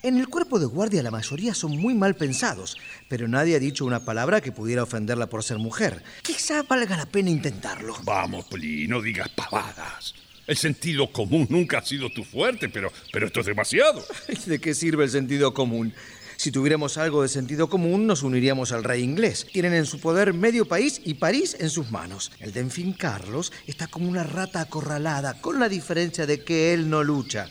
En 0.07 0.19
el 0.19 0.29
cuerpo 0.29 0.61
de 0.61 0.67
guardia 0.67 1.03
la 1.03 1.11
mayoría 1.11 1.53
son 1.53 1.77
muy 1.79 1.93
mal 1.93 2.15
pensados, 2.15 2.77
pero 3.09 3.27
nadie 3.27 3.57
ha 3.57 3.59
dicho 3.59 3.85
una 3.85 4.05
palabra 4.05 4.41
que 4.41 4.53
pudiera 4.53 4.85
ofenderla 4.85 5.27
por 5.27 5.43
ser 5.43 5.59
mujer. 5.59 6.01
Quizá 6.23 6.63
valga 6.63 6.97
la 6.97 7.07
pena 7.07 7.29
intentarlo. 7.29 7.97
Vamos, 8.05 8.45
Poli, 8.45 8.87
no 8.87 9.03
digas 9.03 9.29
pavadas. 9.31 10.15
El 10.47 10.57
sentido 10.57 11.11
común 11.11 11.49
nunca 11.51 11.79
ha 11.79 11.85
sido 11.85 12.09
tu 12.09 12.23
fuerte, 12.23 12.69
pero, 12.69 12.93
pero 13.13 13.27
esto 13.27 13.41
es 13.41 13.47
demasiado. 13.47 14.01
¿De 14.47 14.61
qué 14.61 14.75
sirve 14.75 15.03
el 15.03 15.11
sentido 15.11 15.53
común? 15.53 15.93
Si 16.37 16.53
tuviéramos 16.53 16.99
algo 16.99 17.23
de 17.23 17.29
sentido 17.29 17.69
común, 17.69 18.07
nos 18.07 18.23
uniríamos 18.23 18.71
al 18.71 18.85
rey 18.85 19.03
inglés. 19.03 19.45
Tienen 19.53 19.75
en 19.75 19.87
su 19.87 19.99
poder 19.99 20.35
medio 20.35 20.69
país 20.69 21.01
y 21.05 21.15
París 21.15 21.57
en 21.59 21.69
sus 21.69 21.91
manos. 21.91 22.31
El 22.39 22.53
delfín 22.53 22.93
Carlos 22.93 23.53
está 23.67 23.89
como 23.89 24.09
una 24.09 24.23
rata 24.23 24.61
acorralada, 24.61 25.41
con 25.41 25.59
la 25.59 25.69
diferencia 25.69 26.27
de 26.27 26.45
que 26.45 26.73
él 26.75 26.89
no 26.89 27.03
lucha. 27.03 27.49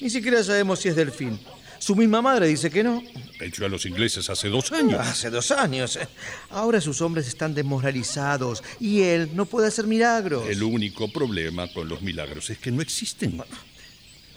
Ni 0.00 0.08
siquiera 0.08 0.42
sabemos 0.42 0.78
si 0.78 0.88
es 0.88 0.96
delfín. 0.96 1.38
Su 1.80 1.96
misma 1.96 2.20
madre 2.20 2.46
dice 2.46 2.70
que 2.70 2.84
no. 2.84 3.02
Hecho 3.40 3.64
a 3.64 3.68
los 3.70 3.86
ingleses 3.86 4.28
hace 4.28 4.48
dos 4.48 4.70
años. 4.70 5.00
Hace 5.00 5.30
dos 5.30 5.50
años. 5.50 5.98
Ahora 6.50 6.78
sus 6.78 7.00
hombres 7.00 7.26
están 7.26 7.54
desmoralizados 7.54 8.62
y 8.78 9.00
él 9.00 9.30
no 9.32 9.46
puede 9.46 9.68
hacer 9.68 9.86
milagros. 9.86 10.46
El 10.46 10.62
único 10.62 11.10
problema 11.10 11.72
con 11.72 11.88
los 11.88 12.02
milagros 12.02 12.50
es 12.50 12.58
que 12.58 12.70
no 12.70 12.82
existen. 12.82 13.42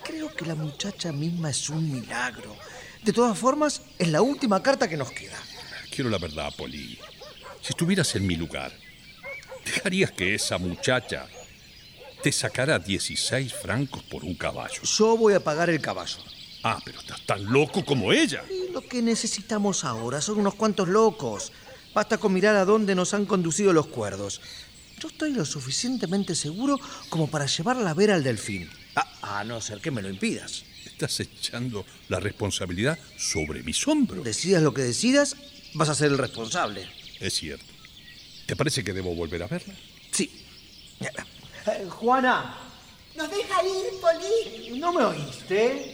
Creo 0.02 0.34
que 0.34 0.46
la 0.46 0.54
muchacha 0.54 1.12
misma 1.12 1.50
es 1.50 1.68
un 1.68 1.92
milagro. 1.92 2.56
De 3.02 3.12
todas 3.12 3.38
formas, 3.38 3.82
es 3.98 4.08
la 4.08 4.22
última 4.22 4.62
carta 4.62 4.88
que 4.88 4.96
nos 4.96 5.10
queda. 5.10 5.36
Quiero 5.94 6.08
la 6.08 6.18
verdad, 6.18 6.50
Poli. 6.56 6.98
Si 7.60 7.68
estuvieras 7.68 8.16
en 8.16 8.26
mi 8.26 8.36
lugar, 8.36 8.72
¿dejarías 9.66 10.12
que 10.12 10.34
esa 10.34 10.56
muchacha 10.56 11.26
te 12.22 12.32
sacara 12.32 12.78
16 12.78 13.52
francos 13.52 14.02
por 14.04 14.24
un 14.24 14.34
caballo? 14.34 14.80
Yo 14.82 15.18
voy 15.18 15.34
a 15.34 15.40
pagar 15.40 15.68
el 15.68 15.82
caballo. 15.82 16.16
Ah, 16.64 16.80
pero 16.82 16.98
estás 16.98 17.20
tan 17.26 17.44
loco 17.44 17.84
como 17.84 18.10
ella. 18.10 18.42
Y 18.50 18.72
lo 18.72 18.80
que 18.80 19.02
necesitamos 19.02 19.84
ahora 19.84 20.22
son 20.22 20.40
unos 20.40 20.54
cuantos 20.54 20.88
locos. 20.88 21.52
Basta 21.92 22.16
con 22.16 22.32
mirar 22.32 22.56
a 22.56 22.64
dónde 22.64 22.94
nos 22.94 23.12
han 23.12 23.26
conducido 23.26 23.74
los 23.74 23.86
cuerdos. 23.88 24.40
Yo 24.98 25.08
estoy 25.08 25.34
lo 25.34 25.44
suficientemente 25.44 26.34
seguro 26.34 26.80
como 27.10 27.28
para 27.28 27.44
llevarla 27.44 27.90
a 27.90 27.94
ver 27.94 28.10
al 28.10 28.24
delfín. 28.24 28.70
Ah, 28.96 29.40
a 29.40 29.44
no 29.44 29.60
ser 29.60 29.82
que 29.82 29.90
me 29.90 30.00
lo 30.00 30.08
impidas. 30.08 30.64
Estás 30.86 31.20
echando 31.20 31.84
la 32.08 32.18
responsabilidad 32.18 32.98
sobre 33.18 33.62
mis 33.62 33.86
hombros. 33.86 34.24
Decidas 34.24 34.62
lo 34.62 34.72
que 34.72 34.82
decidas, 34.82 35.36
vas 35.74 35.90
a 35.90 35.94
ser 35.94 36.12
el 36.12 36.18
responsable. 36.18 36.88
Es 37.20 37.34
cierto. 37.34 37.66
¿Te 38.46 38.56
parece 38.56 38.82
que 38.82 38.94
debo 38.94 39.14
volver 39.14 39.42
a 39.42 39.48
verla? 39.48 39.74
Sí. 40.12 40.30
Eh, 41.00 41.86
Juana, 41.90 42.56
¿Nos 43.16 43.30
deja 43.30 43.62
ir, 43.64 44.00
Poli? 44.00 44.78
¿no 44.80 44.92
me 44.92 45.04
oíste? 45.04 45.93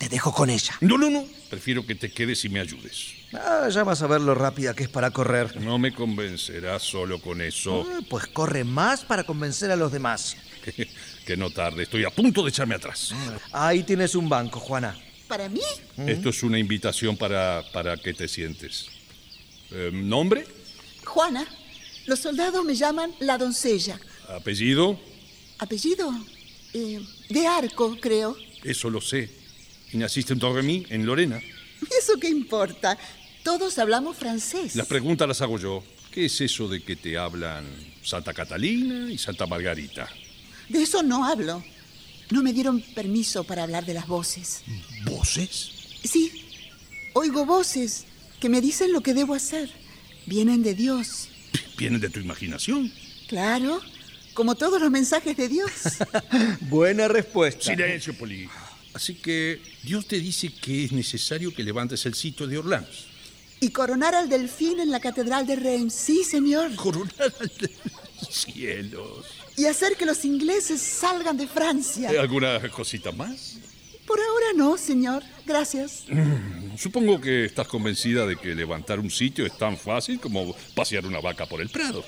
Te 0.00 0.08
dejo 0.08 0.32
con 0.32 0.48
ella. 0.48 0.72
No, 0.80 0.96
no, 0.96 1.10
no. 1.10 1.26
Prefiero 1.50 1.84
que 1.84 1.94
te 1.94 2.10
quedes 2.10 2.42
y 2.46 2.48
me 2.48 2.58
ayudes. 2.58 3.08
Ah, 3.34 3.68
ya 3.70 3.84
vas 3.84 4.00
a 4.00 4.06
ver 4.06 4.22
lo 4.22 4.34
rápida 4.34 4.72
que 4.72 4.84
es 4.84 4.88
para 4.88 5.10
correr. 5.10 5.60
No 5.60 5.78
me 5.78 5.92
convencerás 5.92 6.82
solo 6.82 7.20
con 7.20 7.42
eso. 7.42 7.86
Ah, 7.86 8.00
Pues 8.08 8.26
corre 8.28 8.64
más 8.64 9.04
para 9.04 9.24
convencer 9.24 9.70
a 9.70 9.76
los 9.76 9.92
demás. 9.92 10.38
que 11.26 11.36
no 11.36 11.50
tarde. 11.50 11.82
Estoy 11.82 12.04
a 12.04 12.10
punto 12.10 12.42
de 12.42 12.48
echarme 12.48 12.76
atrás. 12.76 13.12
Ahí 13.52 13.82
tienes 13.82 14.14
un 14.14 14.26
banco, 14.26 14.58
Juana. 14.58 14.98
¿Para 15.28 15.50
mí? 15.50 15.60
Esto 15.98 16.30
es 16.30 16.42
una 16.44 16.58
invitación 16.58 17.18
para, 17.18 17.62
para 17.70 17.98
que 17.98 18.14
te 18.14 18.26
sientes. 18.26 18.86
Eh, 19.70 19.90
¿Nombre? 19.92 20.46
Juana. 21.04 21.46
Los 22.06 22.20
soldados 22.20 22.64
me 22.64 22.74
llaman 22.74 23.12
la 23.18 23.36
doncella. 23.36 24.00
¿Apellido? 24.30 24.98
¿Apellido? 25.58 26.10
Eh, 26.72 27.00
de 27.28 27.46
arco, 27.46 27.98
creo. 28.00 28.34
Eso 28.64 28.88
lo 28.88 29.02
sé. 29.02 29.39
¿Y 29.92 29.96
naciste 29.96 30.32
en 30.32 30.38
Torremí, 30.38 30.86
en 30.88 31.04
Lorena? 31.04 31.40
¿Y 31.40 31.94
eso 31.98 32.18
qué 32.20 32.28
importa? 32.28 32.96
Todos 33.42 33.78
hablamos 33.78 34.16
francés. 34.16 34.76
Las 34.76 34.86
preguntas 34.86 35.26
las 35.26 35.40
hago 35.40 35.58
yo. 35.58 35.82
¿Qué 36.12 36.26
es 36.26 36.40
eso 36.40 36.68
de 36.68 36.82
que 36.82 36.96
te 36.96 37.16
hablan 37.16 37.64
Santa 38.02 38.34
Catalina 38.34 39.10
y 39.10 39.18
Santa 39.18 39.46
Margarita? 39.46 40.08
De 40.68 40.82
eso 40.82 41.02
no 41.02 41.24
hablo. 41.24 41.62
No 42.30 42.42
me 42.42 42.52
dieron 42.52 42.80
permiso 42.80 43.44
para 43.44 43.64
hablar 43.64 43.84
de 43.86 43.94
las 43.94 44.06
voces. 44.06 44.62
¿Voces? 45.04 45.70
Sí, 46.04 46.30
oigo 47.14 47.44
voces 47.44 48.06
que 48.38 48.48
me 48.48 48.60
dicen 48.60 48.92
lo 48.92 49.00
que 49.00 49.14
debo 49.14 49.34
hacer. 49.34 49.70
Vienen 50.26 50.62
de 50.62 50.74
Dios. 50.74 51.28
¿Vienen 51.76 52.00
de 52.00 52.08
tu 52.10 52.20
imaginación? 52.20 52.92
Claro, 53.28 53.80
como 54.34 54.54
todos 54.54 54.80
los 54.80 54.90
mensajes 54.90 55.36
de 55.36 55.48
Dios. 55.48 55.70
Buena 56.60 57.08
respuesta. 57.08 57.64
Silencio, 57.64 58.14
Poli. 58.16 58.48
Así 58.94 59.14
que 59.14 59.60
Dios 59.82 60.06
te 60.06 60.18
dice 60.18 60.52
que 60.52 60.84
es 60.84 60.92
necesario 60.92 61.54
que 61.54 61.62
levantes 61.62 62.04
el 62.06 62.14
sitio 62.14 62.46
de 62.46 62.58
Orleans. 62.58 63.06
y 63.60 63.70
coronar 63.70 64.14
al 64.14 64.28
delfín 64.28 64.80
en 64.80 64.90
la 64.90 65.00
Catedral 65.00 65.46
de 65.46 65.54
Reims. 65.56 65.92
Sí, 65.94 66.24
señor. 66.24 66.74
Coronar 66.76 67.32
al 67.40 67.50
cielos. 68.30 69.26
Y 69.56 69.66
hacer 69.66 69.96
que 69.96 70.06
los 70.06 70.24
ingleses 70.24 70.80
salgan 70.80 71.36
de 71.36 71.46
Francia. 71.46 72.08
¿Hay 72.10 72.16
¿Alguna 72.16 72.58
cosita 72.70 73.12
más? 73.12 73.56
Por 74.06 74.18
ahora 74.18 74.46
no, 74.56 74.76
señor. 74.78 75.22
Gracias. 75.46 76.04
Supongo 76.78 77.20
que 77.20 77.44
estás 77.44 77.68
convencida 77.68 78.26
de 78.26 78.36
que 78.36 78.54
levantar 78.54 78.98
un 78.98 79.10
sitio 79.10 79.44
es 79.46 79.56
tan 79.58 79.76
fácil 79.76 80.18
como 80.18 80.54
pasear 80.74 81.04
una 81.06 81.20
vaca 81.20 81.46
por 81.46 81.60
el 81.60 81.68
prado. 81.68 82.04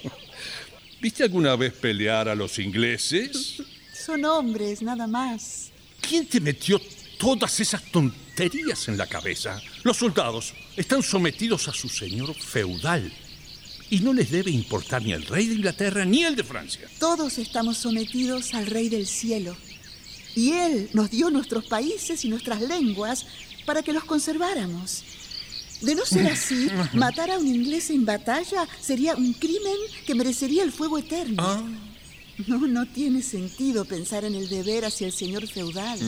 ¿Viste 1.00 1.22
alguna 1.22 1.54
vez 1.56 1.72
pelear 1.74 2.28
a 2.28 2.34
los 2.34 2.58
ingleses? 2.58 3.62
Son 3.92 4.24
hombres, 4.24 4.80
nada 4.82 5.06
más. 5.06 5.71
¿Quién 6.02 6.26
te 6.26 6.40
metió 6.40 6.80
todas 7.18 7.58
esas 7.60 7.82
tonterías 7.90 8.88
en 8.88 8.98
la 8.98 9.06
cabeza? 9.06 9.62
Los 9.84 9.96
soldados 9.96 10.52
están 10.76 11.02
sometidos 11.02 11.68
a 11.68 11.72
su 11.72 11.88
señor 11.88 12.34
feudal 12.34 13.10
y 13.88 14.00
no 14.00 14.12
les 14.12 14.30
debe 14.30 14.50
importar 14.50 15.02
ni 15.02 15.12
el 15.12 15.24
rey 15.24 15.46
de 15.46 15.54
Inglaterra 15.54 16.04
ni 16.04 16.24
el 16.24 16.34
de 16.34 16.44
Francia. 16.44 16.88
Todos 16.98 17.38
estamos 17.38 17.78
sometidos 17.78 18.52
al 18.54 18.66
Rey 18.66 18.88
del 18.88 19.06
Cielo. 19.06 19.56
Y 20.34 20.52
Él 20.52 20.88
nos 20.92 21.10
dio 21.10 21.30
nuestros 21.30 21.66
países 21.66 22.24
y 22.24 22.28
nuestras 22.28 22.60
lenguas 22.62 23.26
para 23.64 23.82
que 23.82 23.92
los 23.92 24.04
conserváramos. 24.04 25.04
De 25.82 25.94
no 25.94 26.06
ser 26.06 26.26
así, 26.26 26.68
matar 26.94 27.30
a 27.30 27.38
un 27.38 27.46
inglés 27.46 27.90
en 27.90 28.04
batalla 28.04 28.66
sería 28.80 29.14
un 29.14 29.32
crimen 29.34 29.76
que 30.06 30.14
merecería 30.14 30.62
el 30.62 30.72
fuego 30.72 30.98
eterno. 30.98 31.68
No, 32.46 32.58
no 32.66 32.86
tiene 32.86 33.22
sentido 33.22 33.84
pensar 33.84 34.24
en 34.24 34.34
el 34.34 34.48
deber 34.48 34.84
hacia 34.84 35.06
el 35.06 35.12
señor 35.12 35.46
feudal, 35.46 35.98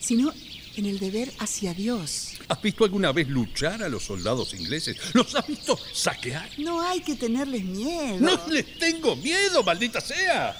sino 0.00 0.32
en 0.76 0.86
el 0.86 0.98
deber 0.98 1.32
hacia 1.38 1.74
Dios. 1.74 2.32
¿Has 2.48 2.60
visto 2.60 2.84
alguna 2.84 3.12
vez 3.12 3.28
luchar 3.28 3.82
a 3.82 3.88
los 3.88 4.04
soldados 4.04 4.54
ingleses? 4.54 4.96
¿Los 5.12 5.34
has 5.34 5.46
visto 5.46 5.78
saquear? 5.92 6.48
No 6.58 6.80
hay 6.80 7.00
que 7.00 7.14
tenerles 7.14 7.64
miedo. 7.64 8.18
No 8.20 8.48
les 8.48 8.78
tengo 8.78 9.16
miedo, 9.16 9.62
maldita 9.62 10.00
sea. 10.00 10.56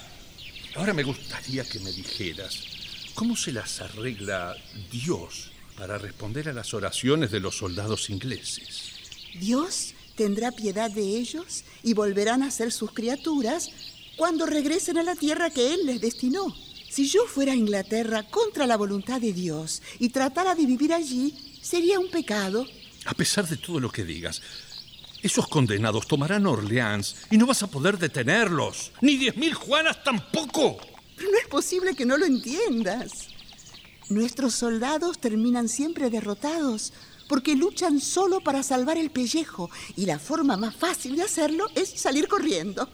Ahora 0.74 0.94
me 0.94 1.02
gustaría 1.02 1.64
que 1.64 1.80
me 1.80 1.92
dijeras 1.92 2.64
cómo 3.14 3.36
se 3.36 3.52
las 3.52 3.80
arregla 3.80 4.56
Dios 4.90 5.50
para 5.76 5.98
responder 5.98 6.48
a 6.48 6.52
las 6.52 6.74
oraciones 6.74 7.30
de 7.30 7.40
los 7.40 7.56
soldados 7.56 8.10
ingleses. 8.10 8.92
Dios 9.38 9.94
tendrá 10.14 10.52
piedad 10.52 10.90
de 10.90 11.02
ellos 11.02 11.64
y 11.82 11.94
volverán 11.94 12.42
a 12.42 12.50
ser 12.50 12.70
sus 12.72 12.92
criaturas 12.92 13.70
cuando 14.16 14.46
regresen 14.46 14.98
a 14.98 15.02
la 15.02 15.14
tierra 15.14 15.50
que 15.50 15.74
Él 15.74 15.86
les 15.86 16.00
destinó. 16.00 16.54
Si 16.88 17.08
yo 17.08 17.26
fuera 17.26 17.52
a 17.52 17.56
Inglaterra 17.56 18.24
contra 18.24 18.66
la 18.66 18.76
voluntad 18.76 19.20
de 19.20 19.32
Dios 19.32 19.82
y 19.98 20.10
tratara 20.10 20.54
de 20.54 20.66
vivir 20.66 20.92
allí, 20.92 21.34
sería 21.62 21.98
un 21.98 22.10
pecado. 22.10 22.66
A 23.06 23.14
pesar 23.14 23.48
de 23.48 23.56
todo 23.56 23.80
lo 23.80 23.90
que 23.90 24.04
digas, 24.04 24.42
esos 25.22 25.48
condenados 25.48 26.06
tomarán 26.06 26.46
Orleans 26.46 27.16
y 27.30 27.38
no 27.38 27.46
vas 27.46 27.62
a 27.62 27.68
poder 27.68 27.96
detenerlos. 27.96 28.92
Ni 29.00 29.16
diez 29.16 29.36
mil 29.36 29.54
Juanas 29.54 30.04
tampoco. 30.04 30.76
Pero 31.16 31.30
no 31.30 31.38
es 31.38 31.46
posible 31.46 31.94
que 31.94 32.04
no 32.04 32.18
lo 32.18 32.26
entiendas. 32.26 33.28
Nuestros 34.08 34.54
soldados 34.54 35.18
terminan 35.18 35.68
siempre 35.68 36.10
derrotados 36.10 36.92
porque 37.28 37.54
luchan 37.54 38.00
solo 38.00 38.40
para 38.40 38.62
salvar 38.62 38.98
el 38.98 39.10
pellejo 39.10 39.70
y 39.96 40.04
la 40.04 40.18
forma 40.18 40.58
más 40.58 40.76
fácil 40.76 41.16
de 41.16 41.22
hacerlo 41.22 41.66
es 41.74 41.88
salir 41.88 42.28
corriendo. 42.28 42.88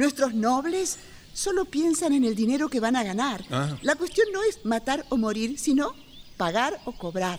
Nuestros 0.00 0.32
nobles 0.32 0.96
solo 1.34 1.66
piensan 1.66 2.14
en 2.14 2.24
el 2.24 2.34
dinero 2.34 2.70
que 2.70 2.80
van 2.80 2.96
a 2.96 3.02
ganar. 3.02 3.44
Ah. 3.50 3.76
La 3.82 3.96
cuestión 3.96 4.28
no 4.32 4.42
es 4.42 4.64
matar 4.64 5.04
o 5.10 5.18
morir, 5.18 5.58
sino 5.58 5.92
pagar 6.38 6.80
o 6.86 6.92
cobrar. 6.92 7.38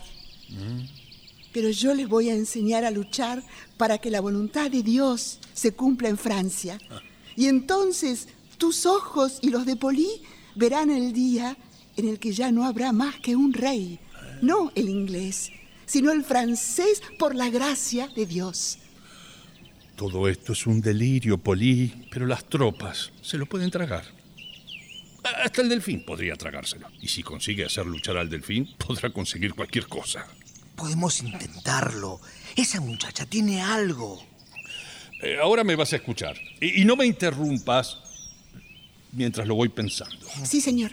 Pero 1.52 1.70
yo 1.70 1.92
les 1.92 2.06
voy 2.06 2.28
a 2.28 2.34
enseñar 2.34 2.84
a 2.84 2.92
luchar 2.92 3.42
para 3.76 3.98
que 3.98 4.12
la 4.12 4.20
voluntad 4.20 4.70
de 4.70 4.84
Dios 4.84 5.40
se 5.52 5.72
cumpla 5.72 6.08
en 6.08 6.16
Francia. 6.16 6.78
Y 7.34 7.48
entonces 7.48 8.28
tus 8.58 8.86
ojos 8.86 9.40
y 9.40 9.50
los 9.50 9.66
de 9.66 9.74
Polí 9.74 10.22
verán 10.54 10.90
el 10.90 11.12
día 11.12 11.56
en 11.96 12.06
el 12.06 12.20
que 12.20 12.32
ya 12.32 12.52
no 12.52 12.64
habrá 12.64 12.92
más 12.92 13.16
que 13.18 13.34
un 13.34 13.54
rey, 13.54 13.98
no 14.40 14.70
el 14.76 14.88
inglés, 14.88 15.50
sino 15.84 16.12
el 16.12 16.22
francés 16.22 17.02
por 17.18 17.34
la 17.34 17.50
gracia 17.50 18.06
de 18.06 18.24
Dios. 18.24 18.78
Todo 19.96 20.28
esto 20.28 20.52
es 20.52 20.66
un 20.66 20.80
delirio, 20.80 21.38
Polí, 21.38 22.06
pero 22.10 22.26
las 22.26 22.44
tropas 22.44 23.12
se 23.22 23.38
lo 23.38 23.46
pueden 23.46 23.70
tragar. 23.70 24.04
Hasta 25.22 25.62
el 25.62 25.68
delfín 25.68 26.04
podría 26.04 26.34
tragárselo. 26.34 26.88
Y 27.00 27.08
si 27.08 27.22
consigue 27.22 27.64
hacer 27.64 27.86
luchar 27.86 28.16
al 28.16 28.28
delfín, 28.28 28.68
podrá 28.76 29.10
conseguir 29.10 29.54
cualquier 29.54 29.86
cosa. 29.86 30.26
Podemos 30.74 31.22
intentarlo. 31.22 32.20
Esa 32.56 32.80
muchacha 32.80 33.26
tiene 33.26 33.62
algo. 33.62 34.24
Eh, 35.22 35.38
ahora 35.40 35.62
me 35.62 35.76
vas 35.76 35.92
a 35.92 35.96
escuchar. 35.96 36.36
Y, 36.60 36.82
y 36.82 36.84
no 36.84 36.96
me 36.96 37.06
interrumpas 37.06 37.98
mientras 39.12 39.46
lo 39.46 39.54
voy 39.54 39.68
pensando. 39.68 40.26
Sí, 40.44 40.60
señor. 40.60 40.92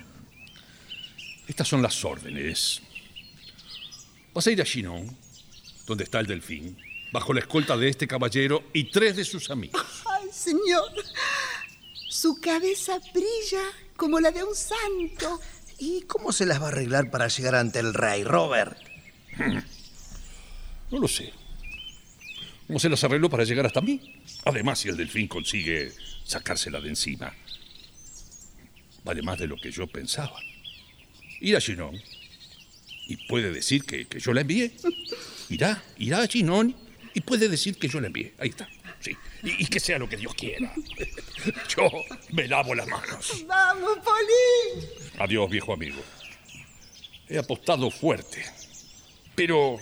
Estas 1.47 1.67
son 1.67 1.81
las 1.81 2.05
órdenes. 2.05 2.81
Vas 4.33 4.45
a 4.45 4.51
ir 4.51 4.61
a 4.61 4.65
Chinon, 4.65 5.17
donde 5.87 6.03
está 6.03 6.19
el 6.19 6.27
delfín, 6.27 6.77
bajo 7.11 7.33
la 7.33 7.41
escolta 7.41 7.77
de 7.77 7.89
este 7.89 8.07
caballero 8.07 8.63
y 8.73 8.85
tres 8.85 9.15
de 9.15 9.25
sus 9.25 9.49
amigos. 9.49 9.81
Ay, 10.05 10.29
señor. 10.31 10.91
Su 12.07 12.39
cabeza 12.39 12.99
brilla 13.13 13.63
como 13.95 14.19
la 14.19 14.31
de 14.31 14.43
un 14.43 14.55
santo. 14.55 15.39
¿Y 15.77 16.01
cómo 16.01 16.31
se 16.31 16.45
las 16.45 16.61
va 16.61 16.65
a 16.65 16.69
arreglar 16.69 17.09
para 17.09 17.27
llegar 17.27 17.55
ante 17.55 17.79
el 17.79 17.93
rey, 17.93 18.23
Robert? 18.23 18.77
No 20.91 20.99
lo 20.99 21.07
sé. 21.07 21.31
¿Cómo 22.67 22.79
se 22.79 22.89
las 22.89 23.03
arregló 23.03 23.29
para 23.29 23.45
llegar 23.45 23.65
hasta 23.65 23.81
mí? 23.81 24.21
Además, 24.45 24.79
si 24.79 24.89
el 24.89 24.97
delfín 24.97 25.27
consigue 25.27 25.91
sacársela 26.25 26.79
de 26.81 26.89
encima, 26.89 27.33
vale 29.03 29.21
más 29.21 29.39
de 29.39 29.47
lo 29.47 29.55
que 29.55 29.71
yo 29.71 29.87
pensaba. 29.87 30.39
Ir 31.39 31.55
a 31.55 31.61
Chinon 31.61 31.95
y 33.07 33.15
puede 33.27 33.51
decir 33.51 33.85
que, 33.85 34.05
que 34.05 34.19
yo 34.19 34.33
la 34.33 34.41
envié. 34.41 34.75
Irá, 35.49 35.83
irá 35.97 36.21
a 36.21 36.27
Chinon 36.27 36.75
y 37.19 37.21
puede 37.21 37.49
decir 37.49 37.77
que 37.77 37.89
yo 37.89 37.99
la 37.99 38.07
envié. 38.07 38.33
Ahí 38.39 38.47
está. 38.47 38.65
Sí. 39.01 39.11
Y, 39.43 39.63
y 39.63 39.67
que 39.67 39.81
sea 39.81 39.99
lo 39.99 40.07
que 40.07 40.15
Dios 40.15 40.33
quiera. 40.35 40.73
Yo 41.75 41.89
me 42.31 42.47
lavo 42.47 42.73
las 42.73 42.87
manos. 42.87 43.43
¡Vamos, 43.45 43.97
Polly! 43.99 44.87
Adiós, 45.19 45.49
viejo 45.49 45.73
amigo. 45.73 46.01
He 47.27 47.37
apostado 47.37 47.91
fuerte. 47.91 48.45
Pero 49.35 49.77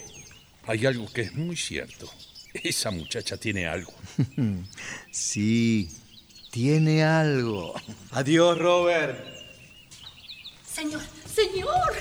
hay 0.65 0.87
algo 0.87 1.11
que 1.13 1.21
es 1.21 1.33
muy 1.33 1.55
cierto. 1.55 2.11
Esa 2.55 2.89
muchacha 2.89 3.37
tiene 3.37 3.67
algo. 3.67 3.93
Sí, 5.11 5.89
tiene 6.51 7.03
algo. 7.03 7.75
Adiós, 8.11 8.57
Robert. 8.57 9.23
Señor, 10.65 11.01
señor. 11.31 11.91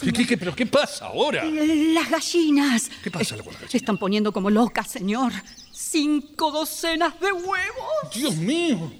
¿Qué, 0.00 0.06
señor. 0.06 0.14
qué, 0.16 0.26
qué- 0.26 0.36
pero 0.38 0.54
qué 0.54 0.66
pasa 0.66 1.06
ahora? 1.06 1.44
Las 1.44 2.10
gallinas. 2.10 2.90
¿Qué 3.02 3.10
pasa 3.10 3.30
con 3.36 3.38
las 3.46 3.54
gallinas? 3.54 3.70
Se 3.70 3.76
están 3.78 3.98
poniendo 3.98 4.32
como 4.32 4.50
locas, 4.50 4.90
señor. 4.90 5.32
cinco 5.72 6.50
docenas 6.50 7.18
de 7.20 7.32
huevos. 7.32 8.14
Dios 8.14 8.34
mío, 8.36 8.92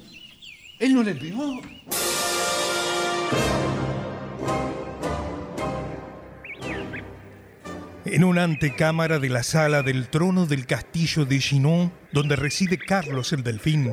él 0.78 0.94
no 0.94 1.02
le 1.02 1.12
envió. 1.12 1.60
En 8.04 8.22
una 8.22 8.44
antecámara 8.44 9.18
de 9.18 9.28
la 9.28 9.42
sala 9.42 9.82
del 9.82 10.08
trono 10.08 10.46
del 10.46 10.66
castillo 10.66 11.24
de 11.24 11.40
Chinon, 11.40 11.92
donde 12.12 12.36
reside 12.36 12.78
Carlos 12.78 13.32
el 13.32 13.42
Delfín, 13.42 13.92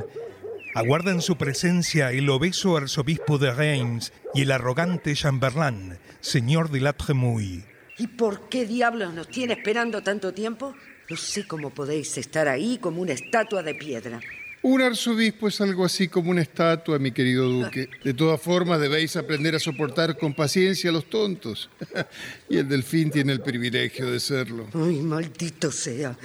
aguardan 0.73 1.21
su 1.21 1.38
presencia 1.38 2.12
el 2.12 2.29
obeso 2.29 2.77
arzobispo 2.77 3.38
de 3.38 3.53
Reims 3.53 4.13
y 4.33 4.41
el 4.41 4.51
arrogante 4.51 5.13
Chamberlain, 5.13 5.97
señor 6.19 6.69
de 6.69 6.81
la 6.81 6.93
Tremouille. 6.93 7.65
¿Y 7.97 8.07
por 8.07 8.49
qué 8.49 8.65
diablos 8.65 9.13
nos 9.13 9.27
tiene 9.27 9.53
esperando 9.53 10.01
tanto 10.01 10.33
tiempo? 10.33 10.73
No 11.09 11.17
sé 11.17 11.45
cómo 11.45 11.69
podéis 11.69 12.17
estar 12.17 12.47
ahí 12.47 12.77
como 12.79 13.01
una 13.01 13.13
estatua 13.13 13.62
de 13.62 13.75
piedra. 13.75 14.19
Un 14.65 14.82
arzobispo 14.82 15.49
es 15.49 15.60
algo 15.60 15.84
así 15.84 16.08
como 16.08 16.32
una 16.32 16.41
estatua, 16.41 16.97
mi 16.97 17.12
querido 17.12 17.49
duque. 17.49 17.89
De 18.02 18.13
todas 18.13 18.41
formas, 18.41 18.80
debéis 18.80 19.17
aprender 19.17 19.54
a 19.56 19.60
soportar 19.60 20.17
con 20.17 20.34
paciencia 20.34 20.89
a 20.89 20.93
los 20.93 21.10
tontos. 21.10 21.69
y 22.49 22.60
el 22.60 22.69
delfín 22.69 23.12
tiene 23.12 23.34
el 23.34 23.41
privilegio 23.41 24.10
de 24.10 24.21
serlo. 24.21 24.69
Ay, 24.73 25.02
maldito 25.02 25.69
sea. 25.69 26.17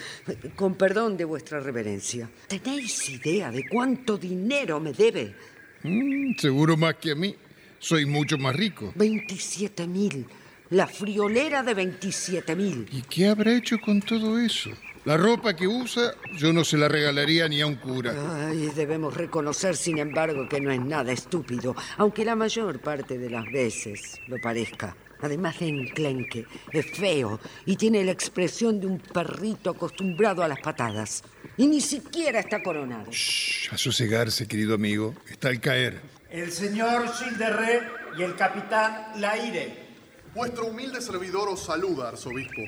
Con 0.55 0.77
perdón 0.77 1.17
de 1.17 1.25
vuestra 1.25 1.59
reverencia. 1.59 2.31
¿Tenéis 2.47 3.09
idea 3.09 3.51
de 3.51 3.69
cuánto 3.69 4.17
dinero 4.17 4.79
me 4.79 4.93
debe? 4.93 5.35
Mm, 5.83 6.37
seguro 6.39 6.77
más 6.77 6.95
que 6.95 7.11
a 7.11 7.15
mí. 7.17 7.35
Soy 7.81 8.07
mucho 8.07 8.39
más 8.39 8.55
rico. 8.55 8.93
27 8.95 9.89
mil. 9.89 10.27
La 10.71 10.87
friolera 10.87 11.65
de 11.65 11.75
27 11.75 12.55
mil. 12.55 12.87
¿Y 12.93 13.03
qué 13.03 13.27
habrá 13.27 13.57
hecho 13.57 13.81
con 13.81 14.01
todo 14.01 14.39
eso? 14.39 14.71
La 15.09 15.17
ropa 15.17 15.57
que 15.57 15.67
usa 15.67 16.13
yo 16.37 16.53
no 16.53 16.65
se 16.65 16.77
la 16.77 16.87
regalaría 16.87 17.49
ni 17.49 17.63
a 17.63 17.67
un 17.67 17.77
cura. 17.77 18.13
Ay, 18.47 18.71
debemos 18.77 19.17
reconocer, 19.17 19.75
sin 19.75 19.97
embargo, 19.97 20.47
que 20.51 20.61
no 20.61 20.71
es 20.71 20.83
nada 20.83 21.13
estúpido, 21.13 21.75
aunque 21.97 22.27
la 22.27 22.37
mayor 22.37 22.79
parte 22.81 23.17
de 23.17 23.31
las 23.31 23.51
veces 23.51 24.21
lo 24.27 24.37
parezca. 24.39 24.95
Además 25.23 25.61
de 25.61 25.69
enclenque, 25.69 26.45
es 26.71 26.91
feo 26.91 27.41
y 27.65 27.77
tiene 27.77 28.05
la 28.05 28.13
expresión 28.13 28.81
de 28.81 28.87
un 28.87 28.99
perrito 28.99 29.71
acostumbrado 29.71 30.43
a 30.43 30.49
las 30.49 30.61
patadas. 30.61 31.23
Y 31.57 31.69
ni 31.69 31.81
siquiera 31.81 32.41
está 32.41 32.63
coronado. 32.63 33.11
Shh, 33.11 33.73
a 33.73 33.79
sosegarse, 33.79 34.47
querido 34.47 34.75
amigo. 34.75 35.15
Está 35.31 35.49
al 35.49 35.59
caer. 35.59 36.03
El 36.29 36.53
señor 36.53 37.11
Gilderé 37.15 37.81
y 38.19 38.25
el 38.25 38.37
capitán 38.37 39.19
Laire. 39.19 39.89
Vuestro 40.35 40.67
humilde 40.67 41.01
servidor 41.01 41.49
os 41.49 41.65
saluda, 41.65 42.09
arzobispo. 42.11 42.61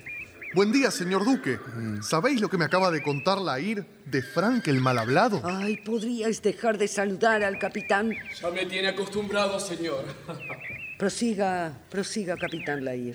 Buen 0.53 0.73
día, 0.73 0.91
señor 0.91 1.25
duque. 1.25 1.61
¿Sabéis 2.03 2.41
lo 2.41 2.49
que 2.49 2.59
me 2.59 2.65
acaba 2.65 2.91
de 2.91 3.05
contar 3.05 3.39
Lair 3.39 3.87
de 4.05 4.21
Frank 4.21 4.67
el 4.67 4.81
mal 4.81 4.99
hablado? 4.99 5.41
Ay, 5.45 5.77
¿podríais 5.77 6.43
dejar 6.43 6.77
de 6.77 6.89
saludar 6.89 7.45
al 7.45 7.57
capitán? 7.61 8.13
Ya 8.41 8.51
me 8.51 8.67
tiene 8.67 8.89
acostumbrado, 8.89 9.61
señor. 9.61 10.05
Prosiga, 10.99 11.73
prosiga, 11.89 12.37
capitán 12.37 12.85
Lair. 12.85 13.15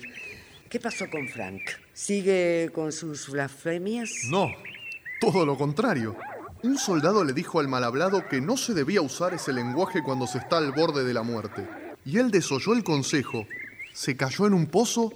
¿Qué 0.70 0.80
pasó 0.80 1.10
con 1.10 1.28
Frank? 1.28 1.60
¿Sigue 1.92 2.70
con 2.72 2.90
sus 2.90 3.28
blasfemias? 3.28 4.10
No, 4.30 4.50
todo 5.20 5.44
lo 5.44 5.58
contrario. 5.58 6.16
Un 6.62 6.78
soldado 6.78 7.22
le 7.22 7.34
dijo 7.34 7.60
al 7.60 7.68
mal 7.68 7.84
hablado 7.84 8.26
que 8.28 8.40
no 8.40 8.56
se 8.56 8.72
debía 8.72 9.02
usar 9.02 9.34
ese 9.34 9.52
lenguaje 9.52 10.02
cuando 10.02 10.26
se 10.26 10.38
está 10.38 10.56
al 10.56 10.72
borde 10.72 11.04
de 11.04 11.12
la 11.12 11.22
muerte. 11.22 11.68
Y 12.06 12.16
él 12.16 12.30
desoyó 12.30 12.72
el 12.72 12.82
consejo, 12.82 13.46
se 13.92 14.16
cayó 14.16 14.46
en 14.46 14.54
un 14.54 14.66
pozo 14.66 15.12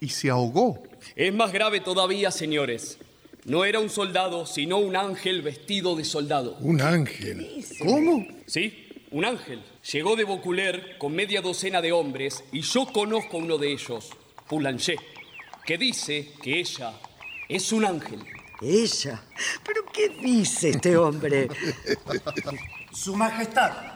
y 0.00 0.08
se 0.08 0.28
ahogó. 0.28 0.82
Es 1.16 1.32
más 1.32 1.52
grave 1.52 1.80
todavía, 1.80 2.30
señores. 2.30 2.98
No 3.44 3.64
era 3.64 3.80
un 3.80 3.90
soldado, 3.90 4.46
sino 4.46 4.78
un 4.78 4.94
ángel 4.94 5.42
vestido 5.42 5.96
de 5.96 6.04
soldado. 6.04 6.56
¿Un 6.60 6.80
ángel? 6.80 7.64
¿Cómo? 7.80 8.24
Sí, 8.46 8.88
un 9.10 9.24
ángel. 9.24 9.62
Llegó 9.92 10.14
de 10.14 10.24
Vaucouleurs 10.24 10.96
con 10.98 11.12
media 11.14 11.40
docena 11.40 11.82
de 11.82 11.90
hombres 11.90 12.44
y 12.52 12.60
yo 12.60 12.86
conozco 12.86 13.36
a 13.36 13.40
uno 13.40 13.58
de 13.58 13.72
ellos, 13.72 14.10
Boulanger, 14.48 14.98
que 15.66 15.76
dice 15.76 16.30
que 16.40 16.60
ella 16.60 16.92
es 17.48 17.72
un 17.72 17.84
ángel. 17.84 18.20
¿Ella? 18.60 19.20
¿Pero 19.66 19.84
qué 19.92 20.08
dice 20.08 20.70
este 20.70 20.96
hombre? 20.96 21.48
Su 22.92 23.16
Majestad. 23.16 23.91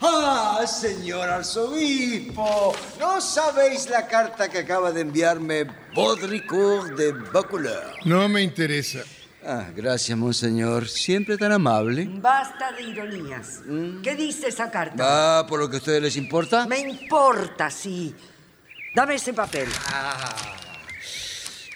¡Ah, 0.00 0.64
señor 0.66 1.28
arzobispo! 1.28 2.74
¿No 3.00 3.20
sabéis 3.20 3.90
la 3.90 4.06
carta 4.06 4.48
que 4.48 4.58
acaba 4.58 4.92
de 4.92 5.00
enviarme 5.00 5.66
Baudricourt 5.94 6.96
de 6.96 7.12
Vaucouleurs? 7.12 8.04
No 8.04 8.28
me 8.28 8.42
interesa. 8.42 9.00
Ah, 9.44 9.66
gracias, 9.74 10.16
monseñor. 10.16 10.88
Siempre 10.88 11.36
tan 11.36 11.52
amable. 11.52 12.08
Basta 12.20 12.70
de 12.72 12.82
ironías. 12.82 13.60
¿Qué 14.02 14.14
dice 14.14 14.48
esa 14.48 14.70
carta? 14.70 15.40
Ah, 15.40 15.46
¿por 15.46 15.58
lo 15.58 15.68
que 15.68 15.76
a 15.76 15.78
ustedes 15.78 16.02
les 16.02 16.16
importa? 16.16 16.66
Me 16.66 16.78
importa, 16.78 17.70
sí. 17.70 18.14
Dame 18.94 19.16
ese 19.16 19.32
papel. 19.32 19.68
Ah, 19.86 20.34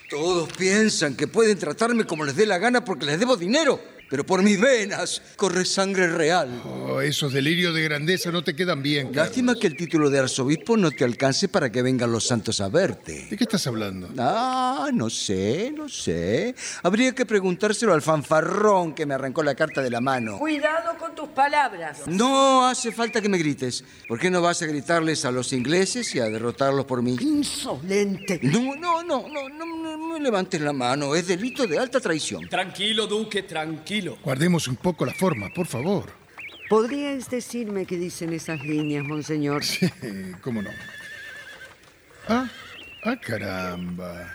todos 0.09 0.49
piensan 0.53 1.17
que 1.17 1.27
pueden 1.27 1.59
tratarme 1.59 2.05
como 2.05 2.25
les 2.25 2.37
dé 2.37 2.47
la 2.47 2.59
gana 2.59 2.85
porque 2.85 3.07
les 3.07 3.19
debo 3.19 3.37
dinero. 3.37 3.81
Pero 4.13 4.27
por 4.27 4.43
mis 4.43 4.61
venas 4.61 5.23
corre 5.37 5.65
sangre 5.65 6.07
real. 6.07 6.61
Oh, 6.67 7.01
esos 7.01 7.33
delirios 7.33 7.75
de 7.75 7.81
grandeza 7.81 8.31
no 8.31 8.45
te 8.45 8.55
quedan 8.55 8.83
bien. 8.83 9.07
Carlos. 9.07 9.17
Lástima 9.29 9.55
que 9.55 9.67
el 9.67 9.75
título 9.75 10.11
de 10.11 10.19
arzobispo 10.19 10.77
no 10.77 10.91
te 10.91 11.05
alcance 11.05 11.49
para 11.49 11.73
que 11.73 11.81
vengan 11.81 12.13
los 12.13 12.27
santos 12.27 12.61
a 12.61 12.69
verte. 12.69 13.29
¿De 13.31 13.39
qué 13.39 13.45
estás 13.45 13.67
hablando? 13.67 14.11
Ah, 14.19 14.91
no 14.93 15.09
sé, 15.09 15.73
no 15.75 15.89
sé. 15.89 16.55
Habría 16.83 17.15
que 17.15 17.25
preguntárselo 17.25 17.95
al 17.95 18.03
fanfarrón 18.03 18.95
que 18.95 19.07
me 19.07 19.15
arrancó 19.15 19.43
la 19.43 19.55
carta 19.55 19.81
de 19.81 19.89
la 19.89 20.03
mano. 20.03 20.39
Cuidado 20.39 20.95
con 20.99 21.15
tus 21.15 21.31
palabras. 21.31 22.03
No 22.07 22.67
hace 22.67 22.93
falta 22.93 23.23
que 23.23 23.31
me 23.31 23.39
grites. 23.39 23.83
¿Por 24.07 24.19
qué 24.19 24.31
no 24.31 24.43
vas 24.43 24.61
a 24.61 24.67
gritarles 24.67 25.25
a 25.25 25.31
los 25.31 25.55
ingleses 25.55 26.15
y 26.15 26.21
a 26.21 26.25
derrotarlos 26.25 26.85
por 26.85 27.01
mí? 27.01 27.17
Insolente. 27.19 28.41
No, 28.43 28.77
no, 28.77 29.03
no, 29.03 29.27
no, 29.27 29.49
no, 29.49 29.65
no, 29.65 29.97
no 29.97 30.19
levantes 30.19 30.61
la 30.61 30.75
mano. 30.75 31.15
Es 31.15 31.27
delito 31.29 31.67
de 31.67 31.79
alta 31.79 31.99
traición. 31.99 32.47
Tranquilo, 32.51 33.07
duque, 33.07 33.45
tranquilo. 33.45 34.02
Guardemos 34.23 34.69
un 34.69 34.77
poco 34.77 35.05
la 35.05 35.15
forma, 35.15 35.51
por 35.51 35.67
favor. 35.67 36.11
¿Podríais 36.69 37.29
decirme 37.29 37.87
qué 37.87 37.97
dicen 37.97 38.33
esas 38.33 38.65
líneas, 38.65 39.05
monseñor? 39.05 39.63
Sí, 39.65 39.89
cómo 40.41 40.63
no. 40.63 40.71
Ah, 42.29 42.49
ah, 43.05 43.17
caramba. 43.21 44.35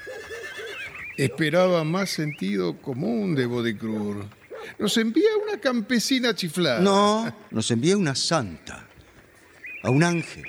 Esperaba 1.18 1.84
más 1.84 2.12
sentido 2.12 2.80
común 2.82 3.34
de 3.34 3.46
Bodicrur. 3.46 4.26
Nos 4.78 4.98
envía 4.98 5.30
una 5.44 5.60
campesina 5.60 6.36
chiflada. 6.36 6.80
No, 6.80 7.34
nos 7.50 7.72
envía 7.72 7.98
una 7.98 8.14
santa, 8.14 8.88
a 9.82 9.90
un 9.90 10.04
ángel. 10.04 10.46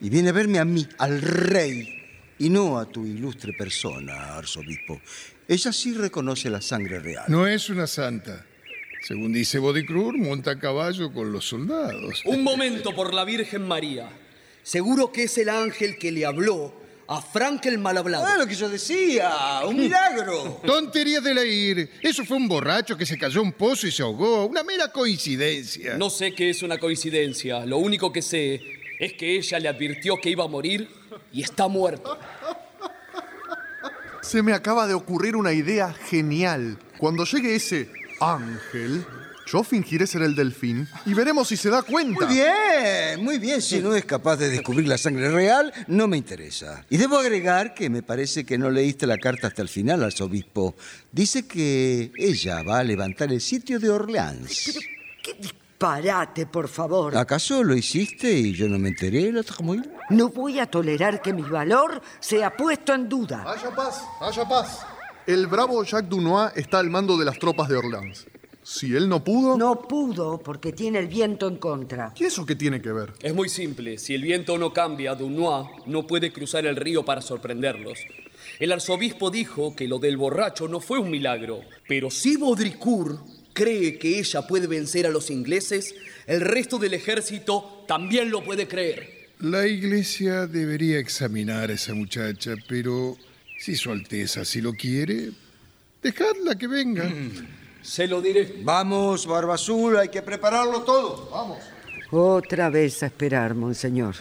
Y 0.00 0.10
viene 0.10 0.28
a 0.28 0.32
verme 0.32 0.58
a 0.58 0.64
mí, 0.64 0.86
al 0.98 1.22
rey, 1.22 1.88
y 2.38 2.50
no 2.50 2.78
a 2.78 2.86
tu 2.86 3.06
ilustre 3.06 3.52
persona, 3.52 4.36
arzobispo. 4.36 5.00
Ella 5.48 5.72
sí 5.72 5.94
reconoce 5.94 6.50
la 6.50 6.60
sangre 6.60 7.00
real. 7.00 7.24
No 7.28 7.46
es 7.46 7.70
una 7.70 7.86
santa. 7.86 8.44
Según 9.00 9.32
dice 9.32 9.58
Bodicrur, 9.58 10.18
monta 10.18 10.50
a 10.50 10.58
caballo 10.58 11.10
con 11.10 11.32
los 11.32 11.48
soldados. 11.48 12.20
Un 12.26 12.42
momento 12.42 12.94
por 12.94 13.14
la 13.14 13.24
Virgen 13.24 13.66
María. 13.66 14.10
Seguro 14.62 15.10
que 15.10 15.22
es 15.22 15.38
el 15.38 15.48
ángel 15.48 15.96
que 15.96 16.12
le 16.12 16.26
habló 16.26 16.74
a 17.06 17.22
Frank 17.22 17.64
el 17.64 17.78
mal 17.78 17.96
hablado. 17.96 18.26
Ah, 18.26 18.36
lo 18.36 18.46
que 18.46 18.54
yo 18.54 18.68
decía, 18.68 19.62
un 19.66 19.76
milagro. 19.76 20.60
Tonterías 20.66 21.24
de 21.24 21.32
leer. 21.32 21.90
Eso 22.02 22.26
fue 22.26 22.36
un 22.36 22.46
borracho 22.46 22.98
que 22.98 23.06
se 23.06 23.16
cayó 23.16 23.40
a 23.40 23.44
un 23.44 23.52
pozo 23.52 23.86
y 23.86 23.90
se 23.90 24.02
ahogó. 24.02 24.44
Una 24.44 24.62
mera 24.62 24.92
coincidencia. 24.92 25.96
No 25.96 26.10
sé 26.10 26.34
qué 26.34 26.50
es 26.50 26.62
una 26.62 26.76
coincidencia. 26.76 27.64
Lo 27.64 27.78
único 27.78 28.12
que 28.12 28.20
sé 28.20 28.60
es 29.00 29.14
que 29.14 29.36
ella 29.36 29.58
le 29.58 29.68
advirtió 29.68 30.18
que 30.18 30.28
iba 30.28 30.44
a 30.44 30.48
morir 30.48 30.90
y 31.32 31.40
está 31.40 31.68
muerto. 31.68 32.18
Se 34.28 34.42
me 34.42 34.52
acaba 34.52 34.86
de 34.86 34.92
ocurrir 34.92 35.36
una 35.36 35.54
idea 35.54 35.90
genial. 35.90 36.78
Cuando 36.98 37.24
llegue 37.24 37.54
ese 37.54 37.88
ángel, 38.20 39.02
yo 39.46 39.64
fingiré 39.64 40.06
ser 40.06 40.20
el 40.20 40.34
delfín 40.34 40.86
y 41.06 41.14
veremos 41.14 41.48
si 41.48 41.56
se 41.56 41.70
da 41.70 41.80
cuenta. 41.80 42.26
Muy 42.26 42.34
bien, 42.34 43.24
muy 43.24 43.38
bien. 43.38 43.62
Si 43.62 43.80
no 43.80 43.94
es 43.94 44.04
capaz 44.04 44.36
de 44.36 44.50
descubrir 44.50 44.86
la 44.86 44.98
sangre 44.98 45.30
real, 45.30 45.72
no 45.86 46.08
me 46.08 46.18
interesa. 46.18 46.84
Y 46.90 46.98
debo 46.98 47.16
agregar 47.16 47.72
que 47.72 47.88
me 47.88 48.02
parece 48.02 48.44
que 48.44 48.58
no 48.58 48.68
leíste 48.68 49.06
la 49.06 49.16
carta 49.16 49.46
hasta 49.46 49.62
el 49.62 49.70
final, 49.70 50.04
arzobispo. 50.04 50.76
Dice 51.10 51.46
que 51.46 52.12
ella 52.18 52.62
va 52.62 52.80
a 52.80 52.84
levantar 52.84 53.32
el 53.32 53.40
sitio 53.40 53.80
de 53.80 53.88
Orleans. 53.88 54.78
¿Qué 55.22 55.36
disparate, 55.78 56.46
por 56.46 56.68
favor? 56.68 57.16
¿Acaso 57.16 57.62
lo 57.62 57.74
hiciste 57.74 58.30
y 58.32 58.52
yo 58.52 58.68
no 58.68 58.78
me 58.78 58.88
enteré, 58.88 59.30
la 59.32 59.42
Tajamoil? 59.44 59.88
No 60.10 60.28
voy 60.30 60.58
a 60.58 60.66
tolerar 60.66 61.22
que 61.22 61.32
mi 61.32 61.42
valor 61.42 62.02
sea 62.18 62.56
puesto 62.56 62.94
en 62.94 63.08
duda. 63.08 63.44
Haya 63.46 63.70
paz, 63.74 64.02
haya 64.20 64.48
paz. 64.48 64.80
El 65.26 65.46
bravo 65.46 65.84
Jacques 65.84 66.08
Dunois 66.08 66.50
está 66.56 66.78
al 66.78 66.90
mando 66.90 67.16
de 67.16 67.24
las 67.24 67.38
tropas 67.38 67.68
de 67.68 67.76
Orleans. 67.76 68.26
Si 68.62 68.94
él 68.94 69.08
no 69.08 69.22
pudo... 69.22 69.56
No 69.56 69.82
pudo 69.82 70.38
porque 70.38 70.72
tiene 70.72 70.98
el 70.98 71.06
viento 71.06 71.46
en 71.46 71.56
contra. 71.56 72.12
¿Y 72.16 72.24
eso 72.24 72.44
qué 72.44 72.56
tiene 72.56 72.82
que 72.82 72.92
ver? 72.92 73.14
Es 73.20 73.34
muy 73.34 73.48
simple. 73.48 73.98
Si 73.98 74.14
el 74.14 74.22
viento 74.22 74.58
no 74.58 74.72
cambia, 74.72 75.14
Dunois 75.14 75.68
no 75.86 76.06
puede 76.06 76.32
cruzar 76.32 76.66
el 76.66 76.76
río 76.76 77.04
para 77.04 77.22
sorprenderlos. 77.22 78.00
El 78.58 78.72
arzobispo 78.72 79.30
dijo 79.30 79.76
que 79.76 79.86
lo 79.86 79.98
del 79.98 80.16
borracho 80.16 80.66
no 80.66 80.80
fue 80.80 80.98
un 80.98 81.10
milagro. 81.10 81.60
Pero 81.86 82.10
si 82.10 82.36
Baudricourt 82.36 83.20
cree 83.52 83.98
que 83.98 84.18
ella 84.18 84.46
puede 84.46 84.66
vencer 84.66 85.06
a 85.06 85.10
los 85.10 85.30
ingleses, 85.30 85.94
el 86.26 86.40
resto 86.40 86.78
del 86.78 86.94
ejército 86.94 87.84
también 87.86 88.30
lo 88.30 88.44
puede 88.44 88.68
creer. 88.68 89.28
La 89.40 89.66
iglesia 89.66 90.46
debería 90.46 90.98
examinar 90.98 91.70
a 91.70 91.74
esa 91.74 91.94
muchacha, 91.94 92.54
pero 92.68 93.16
si 93.58 93.76
su 93.76 93.90
Alteza 93.90 94.40
así 94.40 94.60
lo 94.60 94.72
quiere, 94.72 95.30
dejadla 96.02 96.56
que 96.56 96.66
venga. 96.66 97.12
Se 97.82 98.06
lo 98.06 98.20
diré. 98.20 98.56
Vamos, 98.62 99.26
Barba 99.26 99.54
Azul, 99.54 99.96
hay 99.96 100.08
que 100.08 100.22
prepararlo 100.22 100.82
todo. 100.82 101.30
Vamos. 101.30 101.58
Otra 102.10 102.68
vez 102.70 103.02
a 103.02 103.06
esperar, 103.06 103.54
monseñor. 103.54 104.16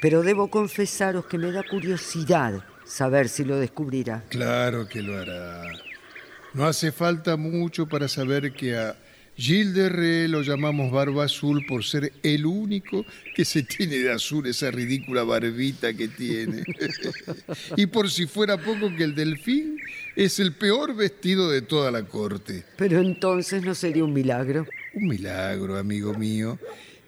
Pero 0.00 0.22
debo 0.22 0.48
confesaros 0.48 1.26
que 1.26 1.38
me 1.38 1.52
da 1.52 1.62
curiosidad 1.62 2.64
saber 2.84 3.28
si 3.28 3.44
lo 3.44 3.56
descubrirá. 3.58 4.24
Claro 4.30 4.88
que 4.88 5.02
lo 5.02 5.16
hará. 5.16 5.62
No 6.52 6.66
hace 6.66 6.90
falta 6.90 7.36
mucho 7.36 7.86
para 7.86 8.08
saber 8.08 8.52
que 8.52 8.76
a 8.76 8.96
Gilles 9.36 9.72
de 9.72 9.88
Ré 9.88 10.28
lo 10.28 10.42
llamamos 10.42 10.90
Barba 10.90 11.24
Azul 11.24 11.64
por 11.66 11.84
ser 11.84 12.12
el 12.22 12.44
único 12.44 13.06
que 13.34 13.44
se 13.44 13.62
tiene 13.62 13.96
de 13.96 14.12
azul 14.12 14.46
esa 14.46 14.70
ridícula 14.70 15.22
barbita 15.22 15.94
que 15.94 16.08
tiene. 16.08 16.64
y 17.76 17.86
por 17.86 18.10
si 18.10 18.26
fuera 18.26 18.58
poco 18.58 18.94
que 18.94 19.04
el 19.04 19.14
delfín 19.14 19.78
es 20.16 20.40
el 20.40 20.52
peor 20.52 20.94
vestido 20.94 21.48
de 21.48 21.62
toda 21.62 21.90
la 21.90 22.02
corte. 22.02 22.64
Pero 22.76 23.00
entonces 23.00 23.62
no 23.62 23.74
sería 23.74 24.04
un 24.04 24.12
milagro. 24.12 24.66
Un 24.92 25.08
milagro, 25.08 25.78
amigo 25.78 26.12
mío, 26.14 26.58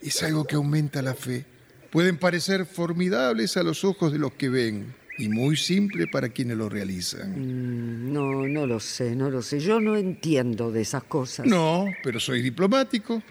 es 0.00 0.22
algo 0.22 0.46
que 0.46 0.54
aumenta 0.54 1.02
la 1.02 1.14
fe. 1.14 1.44
Pueden 1.90 2.16
parecer 2.16 2.64
formidables 2.64 3.58
a 3.58 3.62
los 3.62 3.84
ojos 3.84 4.12
de 4.12 4.18
los 4.18 4.32
que 4.32 4.48
ven 4.48 5.01
y 5.18 5.28
muy 5.28 5.56
simple 5.56 6.06
para 6.06 6.28
quienes 6.30 6.56
lo 6.56 6.68
realizan. 6.68 7.32
Mm, 7.32 8.12
no, 8.12 8.46
no 8.46 8.66
lo 8.66 8.80
sé, 8.80 9.14
no 9.14 9.30
lo 9.30 9.42
sé. 9.42 9.60
Yo 9.60 9.80
no 9.80 9.96
entiendo 9.96 10.72
de 10.72 10.80
esas 10.80 11.04
cosas. 11.04 11.46
No, 11.46 11.86
pero 12.02 12.18
soy 12.18 12.42
diplomático. 12.42 13.22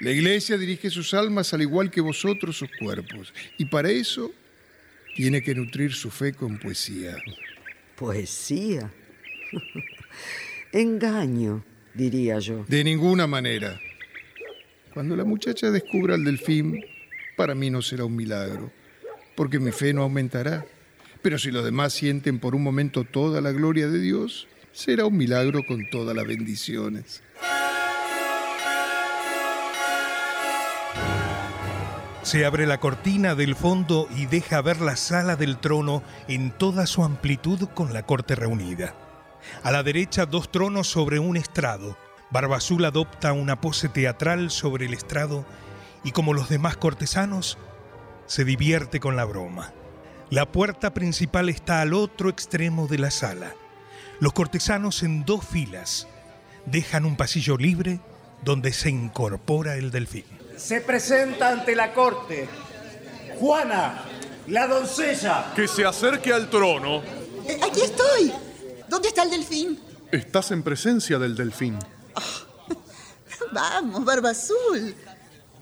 La 0.00 0.10
iglesia 0.10 0.56
dirige 0.56 0.88
sus 0.88 1.12
almas 1.12 1.52
al 1.52 1.62
igual 1.62 1.90
que 1.90 2.00
vosotros 2.00 2.56
sus 2.56 2.70
cuerpos. 2.78 3.34
Y 3.58 3.66
para 3.66 3.90
eso 3.90 4.32
tiene 5.14 5.42
que 5.42 5.54
nutrir 5.54 5.92
su 5.92 6.10
fe 6.10 6.32
con 6.32 6.58
poesía. 6.58 7.16
¿Poesía? 7.96 8.90
Engaño, 10.72 11.64
diría 11.94 12.38
yo. 12.38 12.64
De 12.66 12.82
ninguna 12.82 13.26
manera. 13.26 13.78
Cuando 14.94 15.14
la 15.16 15.24
muchacha 15.24 15.70
descubra 15.70 16.14
al 16.14 16.24
delfín, 16.24 16.82
para 17.36 17.54
mí 17.54 17.70
no 17.70 17.82
será 17.82 18.04
un 18.04 18.16
milagro, 18.16 18.72
porque 19.36 19.58
mi 19.58 19.70
fe 19.70 19.92
no 19.92 20.02
aumentará. 20.02 20.66
Pero 21.22 21.38
si 21.38 21.50
los 21.50 21.64
demás 21.64 21.92
sienten 21.92 22.38
por 22.38 22.54
un 22.54 22.62
momento 22.62 23.04
toda 23.04 23.40
la 23.40 23.52
gloria 23.52 23.88
de 23.88 24.00
Dios, 24.00 24.48
será 24.72 25.04
un 25.06 25.16
milagro 25.16 25.66
con 25.66 25.88
todas 25.90 26.16
las 26.16 26.26
bendiciones. 26.26 27.22
Se 32.22 32.44
abre 32.44 32.66
la 32.66 32.78
cortina 32.78 33.34
del 33.34 33.56
fondo 33.56 34.06
y 34.14 34.26
deja 34.26 34.60
ver 34.62 34.80
la 34.80 34.96
sala 34.96 35.36
del 35.36 35.58
trono 35.58 36.02
en 36.28 36.50
toda 36.50 36.86
su 36.86 37.02
amplitud 37.02 37.68
con 37.74 37.92
la 37.92 38.04
corte 38.04 38.34
reunida. 38.34 38.94
A 39.62 39.72
la 39.72 39.82
derecha 39.82 40.26
dos 40.26 40.52
tronos 40.52 40.86
sobre 40.86 41.18
un 41.18 41.36
estrado. 41.36 41.96
Barbazul 42.30 42.84
adopta 42.84 43.32
una 43.32 43.60
pose 43.60 43.88
teatral 43.88 44.50
sobre 44.50 44.86
el 44.86 44.94
estrado 44.94 45.44
y 46.04 46.12
como 46.12 46.34
los 46.34 46.48
demás 46.48 46.76
cortesanos, 46.76 47.58
se 48.26 48.44
divierte 48.44 49.00
con 49.00 49.16
la 49.16 49.24
broma. 49.24 49.72
La 50.30 50.52
puerta 50.52 50.94
principal 50.94 51.48
está 51.48 51.80
al 51.80 51.92
otro 51.92 52.28
extremo 52.28 52.86
de 52.86 52.98
la 52.98 53.10
sala. 53.10 53.52
Los 54.20 54.32
cortesanos 54.32 55.02
en 55.02 55.24
dos 55.24 55.44
filas 55.44 56.06
dejan 56.66 57.04
un 57.04 57.16
pasillo 57.16 57.56
libre 57.56 58.00
donde 58.44 58.72
se 58.72 58.90
incorpora 58.90 59.74
el 59.74 59.90
delfín. 59.90 60.24
Se 60.56 60.82
presenta 60.82 61.50
ante 61.50 61.74
la 61.74 61.92
corte 61.92 62.48
Juana, 63.40 64.04
la 64.46 64.68
doncella. 64.68 65.52
Que 65.56 65.66
se 65.66 65.84
acerque 65.84 66.32
al 66.32 66.48
trono. 66.48 67.02
Eh, 67.48 67.58
aquí 67.64 67.80
estoy. 67.80 68.32
¿Dónde 68.88 69.08
está 69.08 69.24
el 69.24 69.30
delfín? 69.30 69.80
Estás 70.12 70.52
en 70.52 70.62
presencia 70.62 71.18
del 71.18 71.34
delfín. 71.34 71.76
Vamos, 73.52 74.04
Barba 74.04 74.30
Azul. 74.30 74.94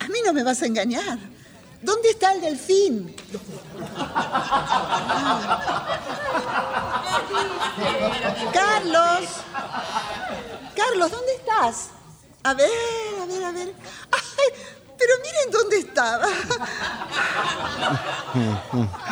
A 0.01 0.09
mí 0.09 0.19
no 0.27 0.33
me 0.35 0.43
vas 0.43 0.61
a 0.61 0.67
engañar. 0.67 1.19
¿Dónde 1.83 2.11
está 2.11 2.33
el 2.33 2.41
delfín? 2.41 3.15
Carlos. 8.53 9.29
Carlos, 10.77 11.11
¿dónde 11.11 11.33
estás? 11.35 11.89
A 12.45 12.55
ver, 12.55 12.69
a 13.23 13.27
ver, 13.27 13.45
a 13.45 13.53
ver. 13.53 13.75
Ay, 14.13 14.49
pero 14.99 15.13
miren 15.23 15.51
dónde 15.51 15.79
estaba. 15.79 16.27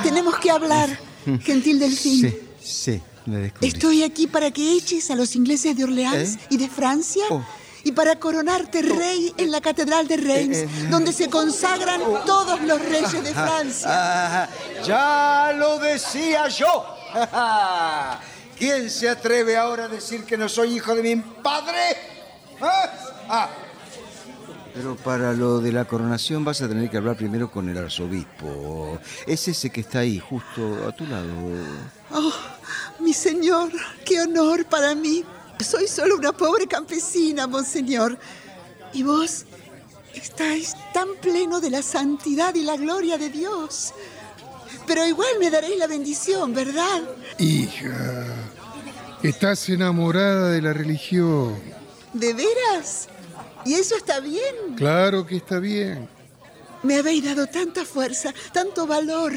Tenemos 0.02 0.36
que 0.38 0.50
hablar, 0.50 0.88
gentil 1.42 1.78
delfín. 1.78 2.20
Sí, 2.20 2.38
sí, 2.62 3.02
me 3.26 3.38
descubrí. 3.38 3.68
Estoy 3.68 4.02
aquí 4.04 4.26
para 4.26 4.50
que 4.50 4.72
eches 4.76 5.10
a 5.10 5.14
los 5.16 5.34
ingleses 5.36 5.76
de 5.76 5.84
Orleans 5.84 6.34
¿Eh? 6.36 6.40
y 6.50 6.56
de 6.56 6.68
Francia 6.68 7.24
Oh. 7.30 7.44
Y 7.86 7.92
para 7.92 8.16
coronarte 8.16 8.82
rey 8.82 9.32
en 9.36 9.52
la 9.52 9.60
Catedral 9.60 10.08
de 10.08 10.16
Reims, 10.16 10.56
Eh, 10.56 10.64
eh, 10.64 10.86
donde 10.90 11.12
se 11.12 11.30
consagran 11.30 12.00
todos 12.26 12.60
los 12.62 12.84
reyes 12.84 13.22
de 13.22 13.32
Francia. 13.32 14.48
Ya 14.84 15.52
lo 15.56 15.78
decía 15.78 16.48
yo. 16.48 16.84
¿Quién 18.58 18.90
se 18.90 19.08
atreve 19.08 19.56
ahora 19.56 19.84
a 19.84 19.88
decir 19.88 20.24
que 20.24 20.36
no 20.36 20.48
soy 20.48 20.74
hijo 20.74 20.96
de 20.96 21.02
mi 21.04 21.14
padre? 21.14 21.96
¿Ah? 22.60 22.90
Ah. 23.28 23.50
Pero 24.74 24.96
para 24.96 25.32
lo 25.32 25.60
de 25.60 25.70
la 25.70 25.84
coronación 25.84 26.44
vas 26.44 26.60
a 26.62 26.68
tener 26.68 26.90
que 26.90 26.96
hablar 26.96 27.16
primero 27.16 27.52
con 27.52 27.68
el 27.68 27.78
arzobispo. 27.78 28.98
Es 29.28 29.46
ese 29.46 29.70
que 29.70 29.82
está 29.82 30.00
ahí, 30.00 30.18
justo 30.18 30.88
a 30.88 30.90
tu 30.90 31.06
lado. 31.06 31.28
Oh, 32.10 32.32
mi 32.98 33.12
señor, 33.12 33.70
qué 34.04 34.22
honor 34.22 34.64
para 34.64 34.92
mí. 34.96 35.24
Soy 35.60 35.88
solo 35.88 36.16
una 36.16 36.32
pobre 36.32 36.66
campesina, 36.66 37.46
monseñor. 37.46 38.18
Y 38.92 39.02
vos 39.02 39.44
estáis 40.14 40.74
tan 40.92 41.08
pleno 41.20 41.60
de 41.60 41.70
la 41.70 41.82
santidad 41.82 42.54
y 42.54 42.62
la 42.62 42.76
gloria 42.76 43.18
de 43.18 43.28
Dios. 43.30 43.92
Pero 44.86 45.06
igual 45.06 45.38
me 45.40 45.50
daréis 45.50 45.78
la 45.78 45.86
bendición, 45.86 46.54
¿verdad? 46.54 47.02
Hija, 47.38 48.26
estás 49.22 49.68
enamorada 49.68 50.50
de 50.50 50.62
la 50.62 50.72
religión. 50.72 51.60
¿De 52.12 52.32
veras? 52.32 53.08
¿Y 53.64 53.74
eso 53.74 53.96
está 53.96 54.20
bien? 54.20 54.74
Claro 54.76 55.26
que 55.26 55.36
está 55.36 55.58
bien. 55.58 56.08
Me 56.82 56.96
habéis 56.96 57.24
dado 57.24 57.46
tanta 57.48 57.84
fuerza, 57.84 58.32
tanto 58.52 58.86
valor. 58.86 59.32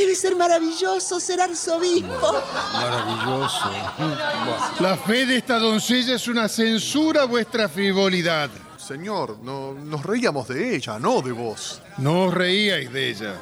Debe 0.00 0.14
ser 0.14 0.34
maravilloso 0.34 1.20
ser 1.20 1.42
arzobispo. 1.42 2.42
Maravilloso. 2.72 3.70
La 4.80 4.96
fe 4.96 5.26
de 5.26 5.36
esta 5.36 5.58
doncella 5.58 6.14
es 6.14 6.26
una 6.26 6.48
censura 6.48 7.24
a 7.24 7.24
vuestra 7.26 7.68
frivolidad. 7.68 8.48
Señor, 8.78 9.36
no, 9.42 9.74
nos 9.74 10.02
reíamos 10.02 10.48
de 10.48 10.74
ella, 10.74 10.98
no 10.98 11.20
de 11.20 11.32
vos. 11.32 11.82
No 11.98 12.24
os 12.24 12.32
reíais 12.32 12.90
de 12.90 13.10
ella, 13.10 13.34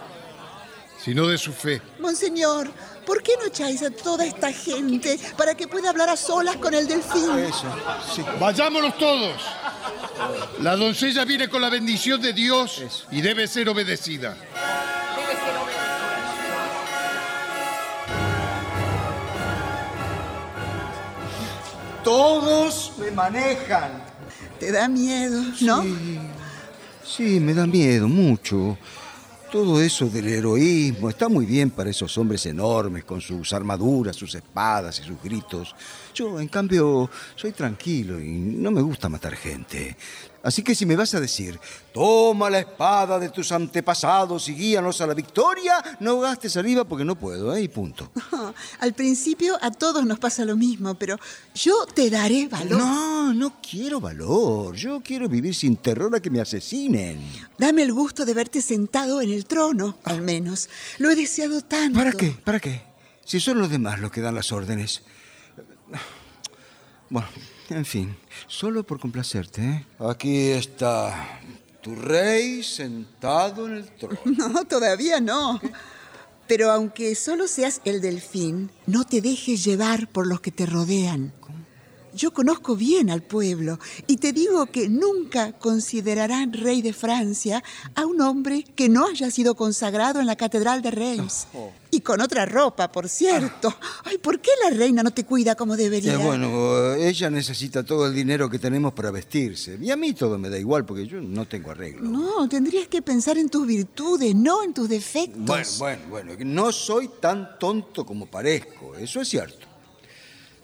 sino 1.01 1.29
de 1.29 1.39
su 1.39 1.53
fe. 1.53 1.81
Monseñor, 2.01 2.69
¿por 3.07 3.23
qué 3.23 3.35
no 3.39 3.47
echáis 3.47 3.81
a 3.85 3.91
toda 3.91 4.27
esta 4.27 4.51
gente 4.53 5.17
para 5.37 5.55
que 5.55 5.69
pueda 5.69 5.91
hablar 5.91 6.09
a 6.09 6.17
solas 6.17 6.57
con 6.57 6.75
el 6.75 6.89
delfín? 6.89 7.39
Eso, 7.39 7.73
sí. 8.17 8.25
Vayámonos 8.41 8.99
todos. 8.99 9.41
La 10.59 10.75
doncella 10.75 11.25
viene 11.25 11.49
con 11.49 11.63
la 11.63 11.71
bendición 11.71 12.21
de 12.21 12.33
Dios 12.33 13.07
y 13.13 13.21
debe 13.21 13.47
ser 13.47 13.69
obedecida. 13.69 14.37
Todos 22.05 22.93
me 22.99 23.11
manejan. 23.11 24.03
Te 24.59 24.73
da 24.73 24.89
miedo, 24.89 25.43
¿no? 25.63 25.85
Sí, 27.05 27.41
me 27.41 27.55
da 27.55 27.67
miedo, 27.67 28.09
mucho. 28.09 28.77
Todo 29.51 29.81
eso 29.81 30.11
del 30.11 30.29
heroísmo 30.29 31.09
está 31.09 31.29
muy 31.31 31.47
bien 31.47 31.71
para 31.71 31.89
esos 31.89 32.19
hombres 32.19 32.45
enormes 32.45 33.05
con 33.05 33.21
sus 33.23 33.51
armaduras, 33.55 34.15
sus 34.15 34.35
espadas 34.35 35.01
y 35.01 35.05
sus 35.05 35.23
gritos. 35.23 35.75
Yo, 36.15 36.39
en 36.39 36.49
cambio, 36.49 37.09
soy 37.35 37.53
tranquilo 37.53 38.21
y 38.21 38.29
no 38.29 38.71
me 38.71 38.83
gusta 38.83 39.09
matar 39.09 39.35
gente. 39.37 39.97
Así 40.43 40.63
que 40.63 40.75
si 40.75 40.87
me 40.87 40.95
vas 40.97 41.15
a 41.15 41.21
decir, 41.21 41.59
toma 41.93 42.49
la 42.49 42.61
espada 42.61 43.19
de 43.19 43.29
tus 43.29 43.51
antepasados 43.51 44.49
y 44.49 44.55
guíanos 44.55 45.01
a 45.01 45.07
la 45.07 45.15
victoria, 45.15 45.83
no 46.01 46.21
gastes 46.21 46.53
saliva 46.53 46.85
porque 46.85 47.05
no 47.05 47.17
puedo, 47.17 47.55
¿eh? 47.55 47.63
Y 47.63 47.69
punto. 47.69 48.11
Al 48.81 48.95
principio 48.95 49.59
a 49.61 49.71
todos 49.71 50.07
nos 50.07 50.19
pasa 50.19 50.45
lo 50.45 50.57
mismo, 50.57 50.95
pero 50.95 51.19
yo 51.55 51.87
te 51.87 52.09
daré 52.09 52.47
valor. 52.47 52.79
No, 52.79 53.35
no 53.35 53.61
quiero 53.61 54.01
valor. 54.01 54.77
Yo 54.77 55.01
quiero 55.03 55.29
vivir 55.29 55.55
sin 55.55 55.77
terror 55.77 56.15
a 56.15 56.21
que 56.21 56.31
me 56.31 56.41
asesinen. 56.41 57.21
Dame 57.59 57.83
el 57.83 57.93
gusto 57.93 58.25
de 58.25 58.35
verte 58.35 58.63
sentado 58.63 59.21
en 59.21 59.31
el 59.31 59.45
trono, 59.45 59.99
al 60.05 60.23
menos. 60.23 60.69
Lo 60.99 61.11
he 61.11 61.17
deseado 61.17 61.63
tanto. 61.63 61.99
¿Para 61.99 62.13
qué? 62.13 62.31
¿Para 62.45 62.61
qué? 62.61 62.83
Si 63.25 63.41
son 63.41 63.59
los 63.59 63.71
demás 63.71 64.01
los 64.01 64.11
que 64.13 64.21
dan 64.21 64.35
las 64.35 64.53
órdenes. 64.53 65.03
Bueno, 67.11 67.29
en 67.71 67.85
fin, 67.85 68.17
solo 68.47 68.85
por 68.85 68.99
complacerte. 69.01 69.63
¿eh? 69.63 69.87
Aquí 69.99 70.49
está 70.49 71.41
tu 71.81 71.95
rey 71.95 72.63
sentado 72.63 73.67
en 73.67 73.77
el 73.77 73.85
trono. 73.97 74.19
No, 74.25 74.65
todavía 74.65 75.21
no. 75.21 75.61
Pero 76.47 76.71
aunque 76.71 77.15
solo 77.15 77.47
seas 77.47 77.81
el 77.85 78.01
delfín, 78.01 78.71
no 78.87 79.05
te 79.05 79.21
dejes 79.21 79.65
llevar 79.65 80.09
por 80.09 80.27
los 80.27 80.41
que 80.41 80.51
te 80.51 80.65
rodean. 80.67 81.33
Yo 82.15 82.33
conozco 82.33 82.77
bien 82.77 83.11
al 83.11 83.23
pueblo 83.23 83.79
y 84.07 84.17
te 84.17 84.33
digo 84.33 84.67
que 84.67 84.89
nunca 84.89 85.53
considerarán 85.53 86.53
rey 86.53 86.83
de 86.83 86.93
Francia 86.93 87.63
a 87.95 88.07
un 88.07 88.21
hombre 88.21 88.65
que 88.75 88.89
no 88.89 89.07
haya 89.07 89.31
sido 89.31 89.55
consagrado 89.55 90.21
en 90.21 90.27
la 90.27 90.37
Catedral 90.37 90.83
de 90.83 90.91
Reims. 90.91 91.47
Oh. 91.55 91.71
Y 91.91 92.01
con 92.01 92.21
otra 92.21 92.45
ropa, 92.45 92.93
por 92.93 93.09
cierto. 93.09 93.75
Ay, 94.05 94.19
¿por 94.19 94.41
qué 94.41 94.51
la 94.63 94.77
reina 94.77 95.03
no 95.03 95.11
te 95.11 95.25
cuida 95.25 95.55
como 95.55 95.77
debería? 95.77 96.15
Eh, 96.15 96.17
bueno, 96.19 96.95
ella 96.95 97.31
necesita 97.31 97.83
todo 97.83 98.07
el 98.07 98.15
dinero 98.15 98.51
que 98.51 98.59
tenemos 98.59 98.93
para 98.93 99.11
vestirse. 99.11 99.79
Y 99.81 99.91
a 99.91 99.97
mí 99.97 100.13
todo 100.13 100.39
me 100.39 100.51
da 100.51 100.59
igual 100.59 100.85
porque 100.85 101.07
yo 101.07 101.21
no 101.21 101.47
tengo 101.47 101.71
arreglo. 101.71 102.09
No, 102.09 102.49
tendrías 102.49 102.89
que 102.89 103.01
pensar 103.01 103.39
en 103.39 103.49
tus 103.49 103.67
virtudes, 103.67 104.35
no 104.35 104.63
en 104.63 104.75
tus 104.75 104.89
defectos. 104.89 105.45
Bueno, 105.47 105.69
bueno, 105.79 106.03
bueno, 106.11 106.33
no 106.45 106.73
soy 106.73 107.09
tan 107.21 107.59
tonto 107.59 108.05
como 108.05 108.27
parezco, 108.27 108.95
eso 108.97 109.21
es 109.21 109.29
cierto. 109.29 109.68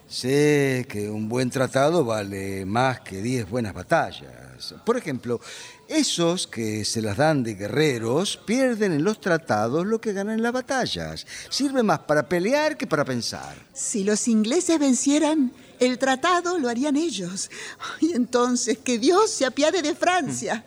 Sé 0.07 0.87
que 0.89 1.09
un 1.09 1.29
buen 1.29 1.49
tratado 1.51 2.05
vale 2.05 2.67
más 2.67 3.01
que 3.01 3.23
diez 3.23 3.49
buenas 3.49 3.73
batallas. 3.73 4.75
Por 4.85 4.97
ejemplo, 4.97 5.41
esos 5.89 6.47
que 6.47 6.85
se 6.85 7.01
las 7.01 7.17
dan 7.17 7.43
de 7.43 7.55
guerreros 7.55 8.39
pierden 8.45 8.93
en 8.93 9.03
los 9.03 9.21
tratados 9.21 9.87
lo 9.87 10.01
que 10.01 10.13
ganan 10.13 10.35
en 10.35 10.43
las 10.43 10.53
batallas. 10.53 11.27
Sirve 11.49 11.83
más 11.83 12.01
para 12.01 12.29
pelear 12.29 12.77
que 12.77 12.87
para 12.87 13.05
pensar. 13.05 13.57
Si 13.73 14.05
los 14.05 14.29
ingleses 14.29 14.79
vencieran, 14.79 15.53
el 15.81 15.99
tratado 15.99 16.59
lo 16.59 16.69
harían 16.69 16.97
ellos. 16.97 17.51
Y 18.01 18.13
entonces 18.13 18.79
que 18.79 18.99
Dios 18.99 19.31
se 19.31 19.47
apiade 19.47 19.83
de 19.83 19.95
Francia. 19.95 20.65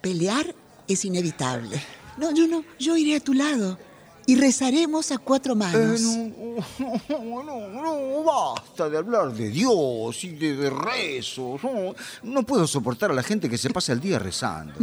Pelear 0.00 0.54
es 0.88 1.04
inevitable. 1.04 1.80
No, 2.16 2.32
yo 2.32 2.46
no, 2.46 2.64
yo 2.78 2.96
iré 2.96 3.16
a 3.16 3.20
tu 3.20 3.34
lado 3.34 3.78
y 4.26 4.36
rezaremos 4.36 5.10
a 5.12 5.18
cuatro 5.18 5.54
manos. 5.54 6.00
Eh, 6.00 6.32
no, 7.08 7.42
no, 7.42 7.68
no, 7.68 8.24
basta 8.24 8.88
de 8.88 8.98
hablar 8.98 9.32
de 9.32 9.50
Dios 9.50 10.24
y 10.24 10.30
de, 10.30 10.56
de 10.56 10.70
rezos. 10.70 11.62
No, 11.62 11.94
no 12.22 12.42
puedo 12.44 12.66
soportar 12.66 13.10
a 13.10 13.14
la 13.14 13.22
gente 13.22 13.48
que 13.48 13.58
se 13.58 13.70
pasa 13.70 13.92
el 13.92 14.00
día 14.00 14.18
rezando. 14.18 14.74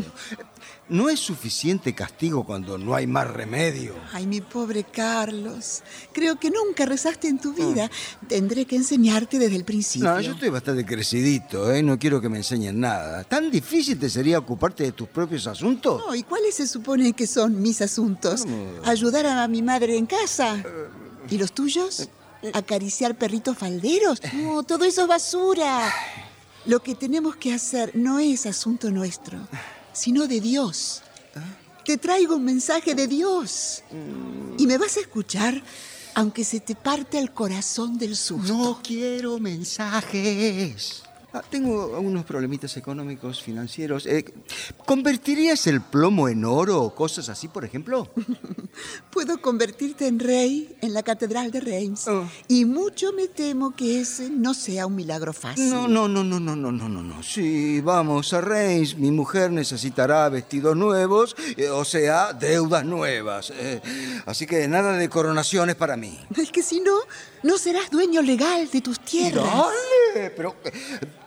¿No 0.89 1.09
es 1.09 1.21
suficiente 1.21 1.95
castigo 1.95 2.45
cuando 2.45 2.77
no 2.77 2.93
hay 2.93 3.07
más 3.07 3.25
remedio? 3.25 3.95
Ay, 4.11 4.27
mi 4.27 4.41
pobre 4.41 4.83
Carlos. 4.83 5.83
Creo 6.11 6.37
que 6.37 6.51
nunca 6.51 6.85
rezaste 6.85 7.29
en 7.29 7.39
tu 7.39 7.53
vida. 7.53 7.89
Tendré 8.27 8.65
que 8.65 8.75
enseñarte 8.75 9.39
desde 9.39 9.55
el 9.55 9.63
principio. 9.63 10.09
No, 10.09 10.19
yo 10.19 10.33
estoy 10.33 10.49
bastante 10.49 10.85
crecidito, 10.85 11.71
¿eh? 11.71 11.81
No 11.81 11.97
quiero 11.97 12.19
que 12.19 12.27
me 12.27 12.39
enseñen 12.39 12.81
nada. 12.81 13.23
¿Tan 13.23 13.49
difícil 13.49 13.97
te 13.97 14.09
sería 14.09 14.37
ocuparte 14.39 14.83
de 14.83 14.91
tus 14.91 15.07
propios 15.07 15.47
asuntos? 15.47 16.03
No, 16.05 16.13
¿y 16.13 16.23
cuáles 16.23 16.55
se 16.55 16.67
supone 16.67 17.13
que 17.13 17.25
son 17.25 17.61
mis 17.61 17.81
asuntos? 17.81 18.43
¿Ayudar 18.83 19.25
a 19.27 19.30
mi 19.47 19.61
madre 19.61 19.97
en 19.97 20.05
casa? 20.05 20.63
¿Y 21.29 21.37
los 21.37 21.51
tuyos? 21.51 22.09
¿Acariciar 22.53 23.17
perritos 23.17 23.57
falderos? 23.57 24.21
No, 24.33 24.63
todo 24.63 24.85
eso 24.85 25.03
es 25.03 25.07
basura. 25.07 25.93
Lo 26.65 26.81
que 26.81 26.95
tenemos 26.95 27.35
que 27.35 27.53
hacer 27.53 27.95
no 27.95 28.19
es 28.19 28.45
asunto 28.45 28.89
nuestro, 28.91 29.39
sino 29.93 30.27
de 30.27 30.39
Dios. 30.39 31.01
Te 31.85 31.97
traigo 31.97 32.35
un 32.35 32.45
mensaje 32.45 32.95
de 32.95 33.07
Dios. 33.07 33.83
Y 34.57 34.67
me 34.67 34.77
vas 34.77 34.97
a 34.97 35.01
escuchar 35.01 35.61
aunque 36.13 36.43
se 36.43 36.59
te 36.59 36.75
parte 36.75 37.19
el 37.19 37.31
corazón 37.31 37.97
del 37.97 38.15
susto. 38.15 38.53
No 38.53 38.79
quiero 38.83 39.39
mensajes. 39.39 41.03
Ah, 41.33 41.41
tengo 41.49 41.97
unos 41.99 42.25
problemitas 42.25 42.75
económicos, 42.75 43.41
financieros. 43.41 44.05
Eh, 44.05 44.25
¿Convertirías 44.85 45.65
el 45.65 45.79
plomo 45.79 46.27
en 46.27 46.43
oro 46.43 46.81
o 46.81 46.93
cosas 46.93 47.29
así, 47.29 47.47
por 47.47 47.63
ejemplo? 47.63 48.09
Puedo 49.11 49.41
convertirte 49.41 50.07
en 50.07 50.19
rey 50.19 50.75
en 50.81 50.93
la 50.93 51.03
Catedral 51.03 51.49
de 51.49 51.61
Reims. 51.61 52.05
Oh. 52.09 52.27
Y 52.49 52.65
mucho 52.65 53.13
me 53.13 53.29
temo 53.29 53.73
que 53.73 54.01
ese 54.01 54.29
no 54.29 54.53
sea 54.53 54.87
un 54.87 54.95
milagro 54.95 55.31
fácil. 55.31 55.69
No, 55.69 55.87
no, 55.87 56.09
no, 56.09 56.21
no, 56.25 56.37
no, 56.39 56.55
no, 56.55 56.71
no, 56.71 56.89
no. 56.89 57.23
Sí, 57.23 57.79
vamos 57.79 58.33
a 58.33 58.41
Reims. 58.41 58.97
Mi 58.97 59.11
mujer 59.11 59.53
necesitará 59.53 60.27
vestidos 60.27 60.75
nuevos, 60.75 61.37
eh, 61.55 61.69
o 61.69 61.85
sea, 61.85 62.33
deudas 62.33 62.83
nuevas. 62.83 63.53
Eh, 63.55 63.81
así 64.25 64.45
que 64.45 64.67
nada 64.67 64.97
de 64.97 65.07
coronaciones 65.07 65.75
para 65.77 65.95
mí. 65.95 66.19
Es 66.35 66.51
que 66.51 66.61
si 66.61 66.81
no, 66.81 66.97
no 67.43 67.57
serás 67.57 67.89
dueño 67.89 68.21
legal 68.21 68.69
de 68.69 68.81
tus 68.81 68.99
tierras. 68.99 69.45
¡Dale! 69.45 70.29
Pero 70.31 70.55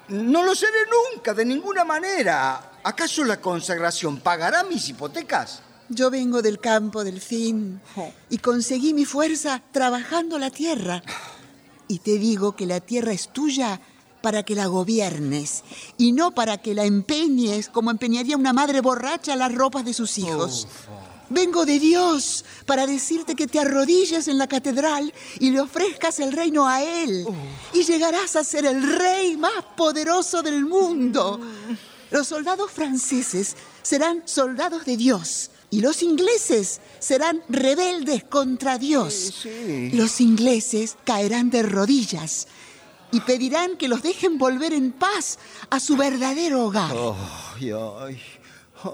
no 0.08 0.42
lo 0.42 0.54
seré 0.54 0.78
nunca, 1.12 1.34
de 1.34 1.44
ninguna 1.44 1.84
manera. 1.84 2.72
¿Acaso 2.82 3.24
la 3.24 3.40
consagración 3.40 4.20
pagará 4.20 4.62
mis 4.64 4.88
hipotecas? 4.88 5.62
Yo 5.88 6.10
vengo 6.10 6.42
del 6.42 6.60
campo 6.60 7.04
del 7.04 7.20
fin 7.20 7.80
y 8.30 8.38
conseguí 8.38 8.94
mi 8.94 9.04
fuerza 9.04 9.62
trabajando 9.72 10.38
la 10.38 10.50
tierra. 10.50 11.02
Y 11.88 11.98
te 11.98 12.18
digo 12.18 12.56
que 12.56 12.66
la 12.66 12.80
tierra 12.80 13.12
es 13.12 13.28
tuya 13.32 13.80
para 14.22 14.42
que 14.42 14.54
la 14.54 14.66
gobiernes 14.66 15.62
y 15.98 16.12
no 16.12 16.30
para 16.30 16.56
que 16.56 16.74
la 16.74 16.84
empeñes 16.84 17.68
como 17.68 17.90
empeñaría 17.90 18.38
una 18.38 18.54
madre 18.54 18.80
borracha 18.80 19.36
las 19.36 19.54
ropas 19.54 19.84
de 19.84 19.92
sus 19.92 20.16
hijos. 20.16 20.66
Vengo 21.34 21.66
de 21.66 21.80
Dios 21.80 22.44
para 22.64 22.86
decirte 22.86 23.34
que 23.34 23.48
te 23.48 23.58
arrodilles 23.58 24.28
en 24.28 24.38
la 24.38 24.46
catedral 24.46 25.12
y 25.40 25.50
le 25.50 25.60
ofrezcas 25.60 26.20
el 26.20 26.32
reino 26.32 26.68
a 26.68 26.82
Él. 26.82 27.26
Y 27.72 27.82
llegarás 27.82 28.36
a 28.36 28.44
ser 28.44 28.64
el 28.64 28.96
rey 28.96 29.36
más 29.36 29.64
poderoso 29.76 30.42
del 30.42 30.64
mundo. 30.64 31.40
Los 32.12 32.28
soldados 32.28 32.70
franceses 32.70 33.56
serán 33.82 34.22
soldados 34.26 34.84
de 34.84 34.96
Dios 34.96 35.50
y 35.70 35.80
los 35.80 36.04
ingleses 36.04 36.80
serán 37.00 37.42
rebeldes 37.48 38.22
contra 38.22 38.78
Dios. 38.78 39.44
Los 39.92 40.20
ingleses 40.20 40.96
caerán 41.04 41.50
de 41.50 41.64
rodillas 41.64 42.46
y 43.10 43.20
pedirán 43.20 43.76
que 43.76 43.88
los 43.88 44.02
dejen 44.02 44.38
volver 44.38 44.72
en 44.72 44.92
paz 44.92 45.40
a 45.70 45.80
su 45.80 45.96
verdadero 45.96 46.66
hogar. 46.66 46.94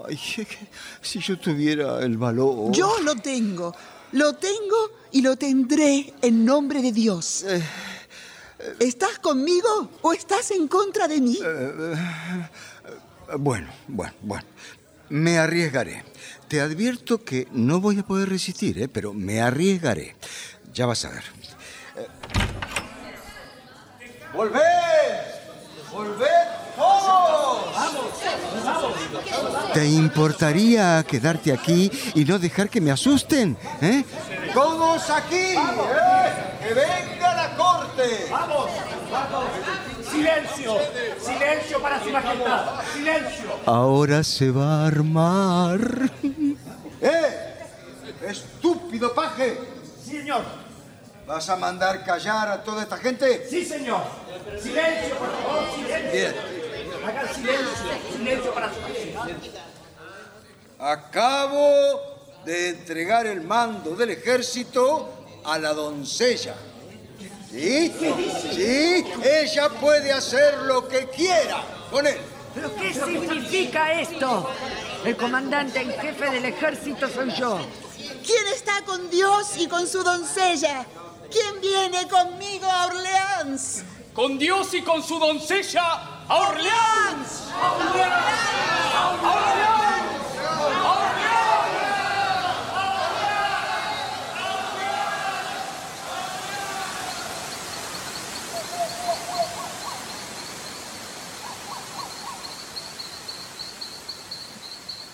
Ay, 0.07 0.19
si 1.01 1.19
yo 1.19 1.37
tuviera 1.39 1.99
el 1.99 2.17
valor. 2.17 2.71
Yo 2.71 2.99
lo 2.99 3.15
tengo, 3.15 3.75
lo 4.13 4.33
tengo 4.33 4.91
y 5.11 5.21
lo 5.21 5.35
tendré 5.35 6.13
en 6.21 6.45
nombre 6.45 6.81
de 6.81 6.91
Dios. 6.91 7.45
¿Estás 8.79 9.19
conmigo 9.19 9.89
o 10.01 10.13
estás 10.13 10.51
en 10.51 10.67
contra 10.67 11.07
de 11.07 11.19
mí? 11.19 11.39
Bueno, 13.37 13.67
bueno, 13.87 14.13
bueno. 14.21 14.45
Me 15.09 15.37
arriesgaré. 15.37 16.03
Te 16.47 16.61
advierto 16.61 17.23
que 17.23 17.47
no 17.51 17.81
voy 17.81 17.99
a 17.99 18.03
poder 18.03 18.29
resistir, 18.29 18.81
¿eh? 18.81 18.87
pero 18.87 19.13
me 19.13 19.41
arriesgaré. 19.41 20.15
Ya 20.73 20.85
vas 20.85 21.03
a 21.05 21.09
ver. 21.09 21.23
Eh, 21.97 22.07
¡Volved! 25.91 26.25
¡Volved 26.25 26.61
todos! 26.77 27.65
¿Te 29.73 29.87
importaría 29.87 31.03
quedarte 31.03 31.51
aquí 31.51 31.91
y 32.15 32.25
no 32.25 32.39
dejar 32.39 32.69
que 32.69 32.81
me 32.81 32.91
asusten? 32.91 33.57
¿Eh? 33.81 34.03
¡Todos 34.53 35.09
aquí! 35.09 35.35
¿eh? 35.35 35.57
¡Que 36.61 36.73
venga 36.73 37.35
la 37.35 37.55
corte! 37.55 38.27
¡Vamos! 38.31 38.69
¡Vamos! 39.11 39.45
¡Silencio! 40.09 40.77
¡Silencio 41.19 41.81
para 41.81 42.03
su 42.03 42.09
majestad! 42.09 42.65
¡Silencio! 42.93 43.49
Ahora 43.65 44.23
se 44.23 44.51
va 44.51 44.83
a 44.83 44.87
armar. 44.87 46.11
¡Eh! 47.01 47.55
¡Estúpido 48.27 49.13
paje! 49.13 49.57
Sí, 50.03 50.17
señor. 50.19 50.43
¿Vas 51.31 51.47
a 51.47 51.55
mandar 51.55 52.03
callar 52.03 52.49
a 52.49 52.61
toda 52.61 52.83
esta 52.83 52.97
gente? 52.97 53.47
Sí, 53.49 53.63
señor. 53.63 54.03
Silencio, 54.61 55.15
por 55.15 55.31
favor, 55.31 55.63
silencio. 55.73 56.11
Bien. 56.11 56.35
Hagan 57.07 57.33
silencio. 57.33 57.67
Silencio 58.17 58.53
para 58.53 58.69
su. 58.69 58.79
Acabo 60.77 62.01
de 62.43 62.69
entregar 62.71 63.27
el 63.27 63.39
mando 63.39 63.95
del 63.95 64.09
ejército 64.09 65.09
a 65.45 65.57
la 65.57 65.73
doncella. 65.73 66.55
¿Sí? 67.49 67.93
Sí, 68.51 69.05
ella 69.23 69.69
puede 69.69 70.11
hacer 70.11 70.57
lo 70.63 70.85
que 70.85 71.07
quiera 71.07 71.63
con 71.89 72.07
él. 72.07 72.17
¿Pero 72.53 72.75
qué 72.75 72.93
significa 72.93 73.93
esto? 73.93 74.49
El 75.05 75.15
comandante 75.15 75.79
en 75.79 75.93
jefe 75.93 76.29
del 76.29 76.43
ejército 76.43 77.07
soy 77.07 77.31
yo. 77.31 77.57
¿Quién 78.25 78.47
está 78.53 78.81
con 78.85 79.09
Dios 79.09 79.53
y 79.57 79.67
con 79.67 79.87
su 79.87 80.03
doncella? 80.03 80.85
¿Quién 81.31 81.61
viene 81.61 82.07
conmigo 82.09 82.65
a 82.65 82.87
Orleans? 82.87 83.83
Con 84.13 84.37
Dios 84.37 84.73
y 84.73 84.81
con 84.81 85.01
su 85.01 85.17
doncella, 85.17 85.81
a 86.27 86.35
Orleans. 86.35 87.47
¡A 87.53 87.71
Orleans! 87.71 88.11
¡A 88.93 89.09
Orleans! 89.11 89.31
¡A 90.43 90.91
Orleans! 90.91 91.21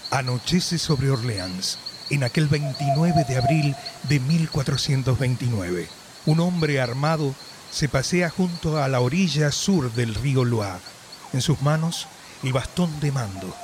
Anochece 0.09 0.79
sobre 0.79 1.11
Orleans 1.11 1.77
en 2.09 2.23
aquel 2.23 2.47
29 2.47 3.23
de 3.27 3.37
abril 3.37 3.75
de 4.09 4.19
1429. 4.19 6.06
Un 6.27 6.41
hombre 6.41 6.81
armado 6.81 7.33
se 7.71 7.87
pasea 7.87 8.29
junto 8.29 8.83
a 8.83 8.89
la 8.89 8.99
orilla 8.99 9.49
sur 9.49 9.93
del 9.93 10.13
río 10.13 10.43
Loire. 10.43 10.83
En 11.31 11.41
sus 11.41 11.61
manos 11.61 12.05
el 12.43 12.51
bastón 12.51 12.99
de 12.99 13.13
mando. 13.13 13.55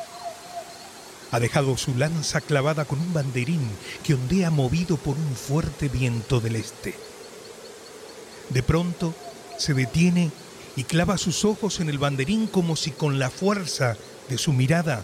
Ha 1.31 1.41
dejado 1.41 1.75
su 1.75 1.93
lanza 1.95 2.39
clavada 2.39 2.85
con 2.85 3.01
un 3.01 3.13
banderín 3.13 3.69
que 4.01 4.13
ondea 4.13 4.49
movido 4.49 4.95
por 4.95 5.17
un 5.17 5.35
fuerte 5.35 5.89
viento 5.89 6.39
del 6.39 6.55
este. 6.55 6.95
De 8.47 8.63
pronto 8.63 9.13
se 9.57 9.73
detiene 9.73 10.31
y 10.77 10.85
clava 10.85 11.17
sus 11.17 11.43
ojos 11.43 11.81
en 11.81 11.89
el 11.89 11.97
banderín 11.97 12.47
como 12.47 12.77
si 12.77 12.91
con 12.91 13.19
la 13.19 13.29
fuerza 13.29 13.97
de 14.29 14.37
su 14.37 14.53
mirada 14.53 15.03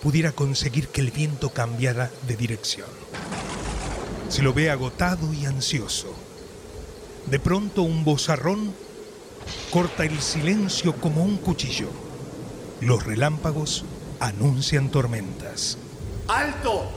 pudiera 0.00 0.30
conseguir 0.30 0.86
que 0.88 1.00
el 1.00 1.10
viento 1.10 1.50
cambiara 1.50 2.08
de 2.28 2.36
dirección. 2.36 2.88
Se 4.28 4.42
lo 4.42 4.54
ve 4.54 4.70
agotado 4.70 5.34
y 5.34 5.44
ansioso. 5.44 6.14
De 7.26 7.38
pronto 7.38 7.82
un 7.82 8.04
bozarrón 8.04 8.74
corta 9.70 10.04
el 10.04 10.20
silencio 10.20 10.94
como 10.96 11.24
un 11.24 11.36
cuchillo. 11.38 11.88
Los 12.80 13.04
relámpagos 13.04 13.84
anuncian 14.20 14.90
tormentas. 14.90 15.78
¡Alto! 16.28 16.90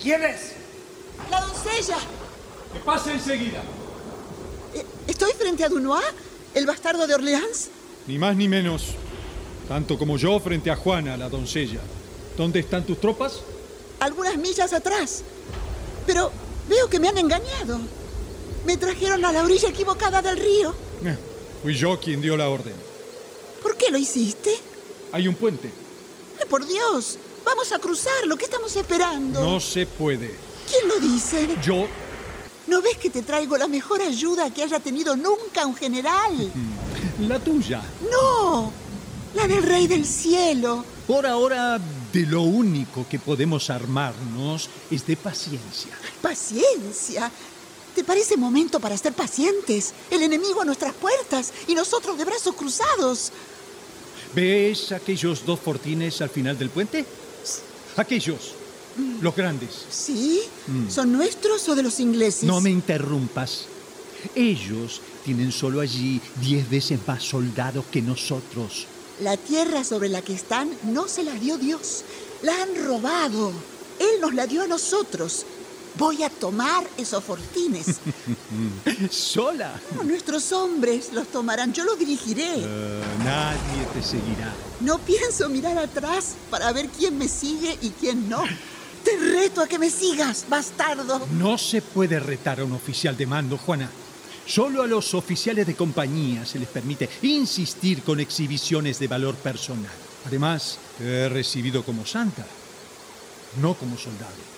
¿Quién 0.00 0.22
es? 0.22 0.52
¡La 1.30 1.40
doncella! 1.40 1.98
Que 2.72 2.78
pase 2.80 3.12
enseguida. 3.12 3.62
Eh, 4.74 4.84
¿Estoy 5.06 5.32
frente 5.32 5.64
a 5.64 5.68
Dunois, 5.68 6.04
el 6.54 6.66
bastardo 6.66 7.06
de 7.06 7.14
Orleans? 7.14 7.68
Ni 8.06 8.18
más 8.18 8.36
ni 8.36 8.48
menos. 8.48 8.94
Tanto 9.68 9.98
como 9.98 10.16
yo 10.16 10.38
frente 10.40 10.70
a 10.70 10.76
Juana, 10.76 11.16
la 11.16 11.28
doncella. 11.28 11.80
¿Dónde 12.36 12.60
están 12.60 12.84
tus 12.84 13.00
tropas? 13.00 13.40
Algunas 14.00 14.36
millas 14.36 14.72
atrás. 14.72 15.22
Pero 16.06 16.32
veo 16.68 16.88
que 16.88 16.98
me 16.98 17.08
han 17.08 17.18
engañado. 17.18 17.78
Me 18.64 18.76
trajeron 18.76 19.24
a 19.24 19.32
la 19.32 19.42
orilla 19.42 19.68
equivocada 19.68 20.22
del 20.22 20.36
río. 20.36 20.74
Eh, 21.04 21.16
fui 21.62 21.74
yo 21.74 21.98
quien 21.98 22.20
dio 22.20 22.36
la 22.36 22.48
orden. 22.48 22.74
¿Por 23.62 23.76
qué 23.76 23.90
lo 23.90 23.98
hiciste? 23.98 24.54
Hay 25.12 25.28
un 25.28 25.34
puente. 25.34 25.70
Ay, 26.40 26.46
por 26.48 26.66
Dios, 26.66 27.18
vamos 27.44 27.72
a 27.72 27.78
cruzarlo. 27.78 28.36
¿Qué 28.36 28.44
estamos 28.44 28.74
esperando? 28.76 29.40
No 29.40 29.60
se 29.60 29.86
puede. 29.86 30.34
¿Quién 30.68 30.88
lo 30.88 30.98
dice? 31.00 31.48
Yo. 31.62 31.86
¿No 32.66 32.80
ves 32.80 32.96
que 32.96 33.10
te 33.10 33.22
traigo 33.22 33.58
la 33.58 33.66
mejor 33.66 34.00
ayuda 34.00 34.52
que 34.52 34.62
haya 34.62 34.78
tenido 34.78 35.16
nunca 35.16 35.66
un 35.66 35.74
general? 35.74 36.52
La 37.20 37.38
tuya. 37.38 37.82
No, 38.10 38.72
la 39.34 39.46
del 39.48 39.62
Rey 39.62 39.86
del 39.88 40.06
Cielo. 40.06 40.84
Por 41.06 41.26
ahora, 41.26 41.80
de 42.12 42.26
lo 42.26 42.42
único 42.42 43.06
que 43.08 43.18
podemos 43.18 43.68
armarnos 43.70 44.70
es 44.90 45.04
de 45.06 45.16
paciencia. 45.16 45.92
Paciencia. 46.20 47.30
¿Te 47.94 48.04
parece 48.04 48.36
momento 48.36 48.80
para 48.80 48.96
ser 48.96 49.12
pacientes? 49.12 49.92
El 50.10 50.22
enemigo 50.22 50.62
a 50.62 50.64
nuestras 50.64 50.94
puertas 50.94 51.52
y 51.68 51.74
nosotros 51.74 52.16
de 52.16 52.24
brazos 52.24 52.54
cruzados. 52.54 53.32
¿Ves 54.34 54.92
aquellos 54.92 55.44
dos 55.44 55.60
fortines 55.60 56.22
al 56.22 56.30
final 56.30 56.58
del 56.58 56.70
puente? 56.70 57.04
Aquellos. 57.96 58.54
Los 59.20 59.36
grandes. 59.36 59.70
¿Sí? 59.90 60.40
¿Son 60.88 61.12
nuestros 61.12 61.68
o 61.68 61.74
de 61.74 61.82
los 61.82 62.00
ingleses? 62.00 62.44
No 62.44 62.60
me 62.60 62.70
interrumpas. 62.70 63.66
Ellos 64.34 65.00
tienen 65.24 65.52
solo 65.52 65.80
allí 65.80 66.20
diez 66.40 66.68
veces 66.68 67.00
más 67.06 67.22
soldados 67.22 67.84
que 67.90 68.00
nosotros. 68.00 68.86
La 69.20 69.36
tierra 69.36 69.84
sobre 69.84 70.08
la 70.08 70.22
que 70.22 70.32
están 70.34 70.70
no 70.84 71.08
se 71.08 71.24
la 71.24 71.34
dio 71.34 71.58
Dios. 71.58 72.04
La 72.42 72.62
han 72.62 72.86
robado. 72.86 73.52
Él 73.98 74.20
nos 74.20 74.34
la 74.34 74.46
dio 74.46 74.62
a 74.62 74.66
nosotros. 74.66 75.44
Voy 75.98 76.22
a 76.22 76.30
tomar 76.30 76.84
esos 76.96 77.22
fortines. 77.22 77.98
¿Sola? 79.10 79.78
No, 79.94 80.02
nuestros 80.04 80.50
hombres 80.52 81.12
los 81.12 81.28
tomarán. 81.28 81.72
Yo 81.72 81.84
los 81.84 81.98
dirigiré. 81.98 82.54
Eh, 82.56 83.02
nadie 83.24 83.86
te 83.92 84.02
seguirá. 84.02 84.52
No 84.80 84.98
pienso 84.98 85.48
mirar 85.48 85.78
atrás 85.78 86.34
para 86.50 86.72
ver 86.72 86.88
quién 86.88 87.18
me 87.18 87.28
sigue 87.28 87.78
y 87.82 87.90
quién 87.90 88.28
no. 88.28 88.44
Te 89.04 89.16
reto 89.18 89.60
a 89.60 89.66
que 89.66 89.78
me 89.78 89.90
sigas, 89.90 90.46
bastardo. 90.48 91.26
No 91.32 91.58
se 91.58 91.82
puede 91.82 92.20
retar 92.20 92.60
a 92.60 92.64
un 92.64 92.72
oficial 92.72 93.16
de 93.16 93.26
mando, 93.26 93.58
Juana. 93.58 93.90
Solo 94.46 94.82
a 94.82 94.86
los 94.86 95.14
oficiales 95.14 95.66
de 95.66 95.74
compañía 95.74 96.44
se 96.44 96.58
les 96.58 96.68
permite 96.68 97.08
insistir 97.22 98.02
con 98.02 98.18
exhibiciones 98.18 98.98
de 98.98 99.08
valor 99.08 99.34
personal. 99.36 99.92
Además, 100.26 100.78
te 100.98 101.04
he 101.04 101.28
recibido 101.28 101.84
como 101.84 102.06
santa, 102.06 102.46
no 103.60 103.74
como 103.74 103.96
soldado. 103.96 104.51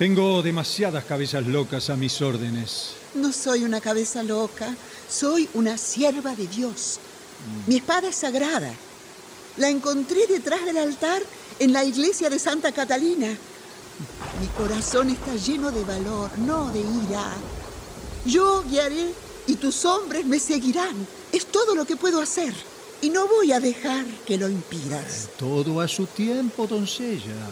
Tengo 0.00 0.40
demasiadas 0.40 1.04
cabezas 1.04 1.46
locas 1.46 1.90
a 1.90 1.94
mis 1.94 2.22
órdenes. 2.22 2.92
No 3.16 3.34
soy 3.34 3.64
una 3.64 3.82
cabeza 3.82 4.22
loca, 4.22 4.74
soy 5.10 5.46
una 5.52 5.76
sierva 5.76 6.34
de 6.34 6.46
Dios. 6.46 6.98
Mi 7.66 7.76
espada 7.76 8.08
es 8.08 8.16
sagrada. 8.16 8.72
La 9.58 9.68
encontré 9.68 10.26
detrás 10.26 10.64
del 10.64 10.78
altar 10.78 11.20
en 11.58 11.74
la 11.74 11.84
iglesia 11.84 12.30
de 12.30 12.38
Santa 12.38 12.72
Catalina. 12.72 13.26
Mi 14.40 14.46
corazón 14.56 15.10
está 15.10 15.34
lleno 15.36 15.70
de 15.70 15.84
valor, 15.84 16.30
no 16.38 16.70
de 16.70 16.80
ira. 16.80 17.34
Yo 18.24 18.64
guiaré 18.70 19.12
y 19.48 19.56
tus 19.56 19.84
hombres 19.84 20.24
me 20.24 20.40
seguirán. 20.40 20.96
Es 21.30 21.44
todo 21.44 21.74
lo 21.74 21.84
que 21.84 21.96
puedo 21.96 22.22
hacer. 22.22 22.54
Y 23.02 23.10
no 23.10 23.28
voy 23.28 23.52
a 23.52 23.60
dejar 23.60 24.06
que 24.26 24.38
lo 24.38 24.48
impidas. 24.48 25.28
Todo 25.38 25.78
a 25.78 25.88
su 25.88 26.06
tiempo, 26.06 26.66
doncella. 26.66 27.50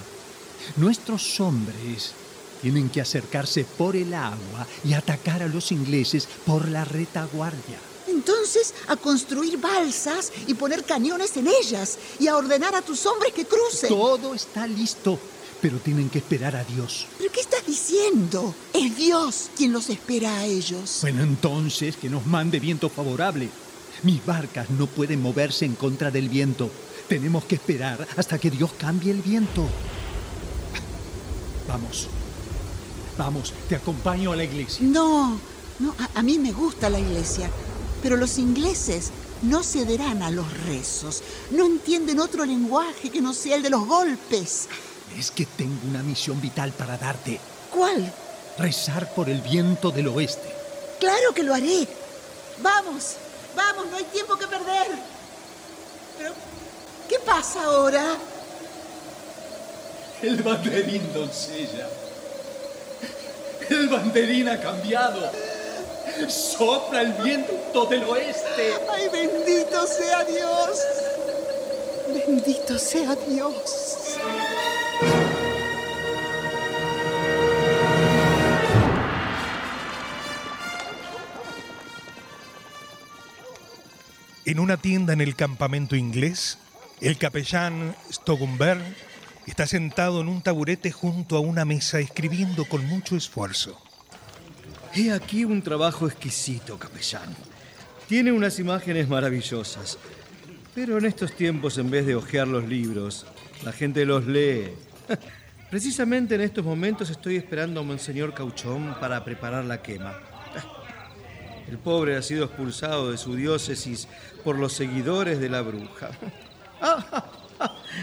Nuestros 0.78 1.38
hombres 1.40 2.14
tienen 2.60 2.88
que 2.88 3.00
acercarse 3.00 3.64
por 3.64 3.96
el 3.96 4.14
agua 4.14 4.66
y 4.84 4.92
atacar 4.92 5.42
a 5.42 5.48
los 5.48 5.72
ingleses 5.72 6.28
por 6.46 6.68
la 6.68 6.84
retaguardia. 6.84 7.78
Entonces, 8.08 8.74
a 8.88 8.96
construir 8.96 9.58
balsas 9.58 10.32
y 10.46 10.54
poner 10.54 10.84
cañones 10.84 11.36
en 11.36 11.46
ellas 11.46 11.98
y 12.18 12.26
a 12.26 12.36
ordenar 12.36 12.74
a 12.74 12.82
tus 12.82 13.04
hombres 13.06 13.32
que 13.32 13.44
crucen. 13.44 13.88
Todo 13.88 14.34
está 14.34 14.66
listo, 14.66 15.18
pero 15.60 15.78
tienen 15.78 16.10
que 16.10 16.18
esperar 16.18 16.56
a 16.56 16.64
Dios. 16.64 17.06
¿Pero 17.18 17.30
qué 17.30 17.40
estás 17.40 17.64
diciendo? 17.66 18.54
Es 18.72 18.96
Dios 18.96 19.50
quien 19.56 19.72
los 19.72 19.90
espera 19.90 20.38
a 20.38 20.44
ellos. 20.44 20.98
Bueno, 21.02 21.22
entonces 21.22 21.96
que 21.96 22.08
nos 22.08 22.26
mande 22.26 22.60
viento 22.60 22.88
favorable. 22.88 23.48
Mis 24.02 24.24
barcas 24.24 24.70
no 24.70 24.86
pueden 24.86 25.20
moverse 25.20 25.64
en 25.64 25.74
contra 25.74 26.10
del 26.10 26.28
viento. 26.28 26.70
Tenemos 27.08 27.44
que 27.44 27.56
esperar 27.56 28.06
hasta 28.16 28.38
que 28.38 28.50
Dios 28.50 28.70
cambie 28.78 29.12
el 29.12 29.22
viento. 29.22 29.66
Vamos. 31.66 32.08
Vamos, 33.18 33.52
te 33.68 33.74
acompaño 33.74 34.32
a 34.32 34.36
la 34.36 34.44
iglesia. 34.44 34.86
No, 34.86 35.38
no, 35.80 35.94
a, 35.98 36.20
a 36.20 36.22
mí 36.22 36.38
me 36.38 36.52
gusta 36.52 36.88
la 36.88 37.00
iglesia, 37.00 37.50
pero 38.00 38.16
los 38.16 38.38
ingleses 38.38 39.10
no 39.42 39.62
cederán 39.62 40.22
a 40.22 40.30
los 40.30 40.46
rezos. 40.66 41.22
No 41.50 41.66
entienden 41.66 42.20
otro 42.20 42.44
lenguaje 42.44 43.10
que 43.10 43.20
no 43.20 43.34
sea 43.34 43.56
el 43.56 43.62
de 43.62 43.70
los 43.70 43.86
golpes. 43.86 44.68
Es 45.18 45.30
que 45.32 45.46
tengo 45.46 45.88
una 45.88 46.02
misión 46.02 46.40
vital 46.40 46.72
para 46.72 46.96
darte. 46.96 47.40
¿Cuál? 47.74 48.12
Rezar 48.58 49.12
por 49.14 49.28
el 49.28 49.40
viento 49.40 49.90
del 49.90 50.08
oeste. 50.08 50.54
Claro 51.00 51.34
que 51.34 51.42
lo 51.42 51.54
haré. 51.54 51.88
Vamos, 52.62 53.16
vamos, 53.56 53.86
no 53.90 53.96
hay 53.96 54.04
tiempo 54.04 54.36
que 54.36 54.46
perder. 54.46 54.86
Pero, 56.18 56.32
¿qué 57.08 57.18
pasa 57.20 57.64
ahora? 57.64 58.16
El 60.22 60.42
banderín, 60.42 61.12
doncella. 61.12 61.88
El 63.70 63.88
banderín 63.88 64.48
ha 64.48 64.58
cambiado. 64.60 65.30
Sopla 66.28 67.02
el 67.02 67.12
viento 67.12 67.84
del 67.86 68.04
oeste. 68.04 68.72
¡Ay, 68.90 69.08
bendito 69.12 69.86
sea 69.86 70.24
Dios! 70.24 70.80
Bendito 72.08 72.78
sea 72.78 73.14
Dios. 73.14 74.16
En 84.46 84.58
una 84.60 84.78
tienda 84.78 85.12
en 85.12 85.20
el 85.20 85.36
campamento 85.36 85.94
inglés, 85.94 86.56
el 87.02 87.18
capellán 87.18 87.94
Stoggenberg 88.10 88.82
está 89.48 89.66
sentado 89.66 90.20
en 90.20 90.28
un 90.28 90.42
taburete 90.42 90.90
junto 90.90 91.36
a 91.36 91.40
una 91.40 91.64
mesa 91.64 92.00
escribiendo 92.00 92.64
con 92.64 92.84
mucho 92.86 93.16
esfuerzo. 93.16 93.80
He 94.94 95.12
aquí 95.12 95.44
un 95.44 95.62
trabajo 95.62 96.06
exquisito, 96.06 96.78
capellán. 96.78 97.34
Tiene 98.08 98.32
unas 98.32 98.58
imágenes 98.58 99.08
maravillosas. 99.08 99.98
Pero 100.74 100.98
en 100.98 101.06
estos 101.06 101.32
tiempos, 101.32 101.76
en 101.78 101.90
vez 101.90 102.06
de 102.06 102.14
hojear 102.14 102.46
los 102.46 102.66
libros, 102.68 103.26
la 103.64 103.72
gente 103.72 104.04
los 104.06 104.26
lee. 104.26 104.68
Precisamente 105.70 106.34
en 106.34 106.40
estos 106.40 106.64
momentos 106.64 107.10
estoy 107.10 107.36
esperando 107.36 107.80
a 107.80 107.82
Monseñor 107.82 108.32
Cauchón 108.32 108.96
para 109.00 109.24
preparar 109.24 109.64
la 109.64 109.82
quema. 109.82 110.18
El 111.68 111.78
pobre 111.78 112.16
ha 112.16 112.22
sido 112.22 112.44
expulsado 112.44 113.10
de 113.10 113.18
su 113.18 113.34
diócesis 113.34 114.08
por 114.42 114.58
los 114.58 114.72
seguidores 114.72 115.40
de 115.40 115.48
la 115.48 115.62
bruja. 115.62 116.10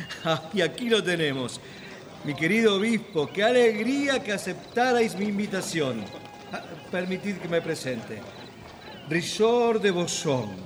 y 0.54 0.62
aquí 0.62 0.90
lo 0.90 1.04
tenemos. 1.04 1.60
Mi 2.24 2.34
querido 2.34 2.78
obispo, 2.78 3.30
qué 3.32 3.44
alegría 3.44 4.24
que 4.24 4.34
aceptarais 4.34 5.16
mi 5.16 5.26
invitación. 5.26 6.04
Ah, 6.52 6.64
permitid 6.92 7.38
que 7.38 7.48
me 7.48 7.62
presente. 7.62 8.22
Richard 9.10 9.80
de 9.80 9.92
Beauchamp, 9.92 10.58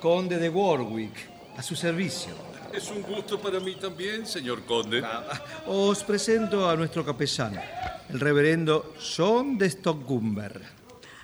conde 0.00 0.38
de 0.38 0.48
Warwick, 0.48 1.14
a 1.56 1.62
su 1.62 1.76
servicio. 1.76 2.34
Es 2.72 2.90
un 2.90 3.02
gusto 3.02 3.40
para 3.40 3.60
mí 3.60 3.76
también, 3.76 4.26
señor 4.26 4.64
conde. 4.64 5.02
Ah, 5.04 5.40
os 5.66 6.02
presento 6.02 6.68
a 6.68 6.74
nuestro 6.74 7.04
capellán, 7.04 7.54
el 8.08 8.20
reverendo 8.20 8.92
John 9.16 9.56
de 9.56 9.70
Stockgumber. 9.70 10.60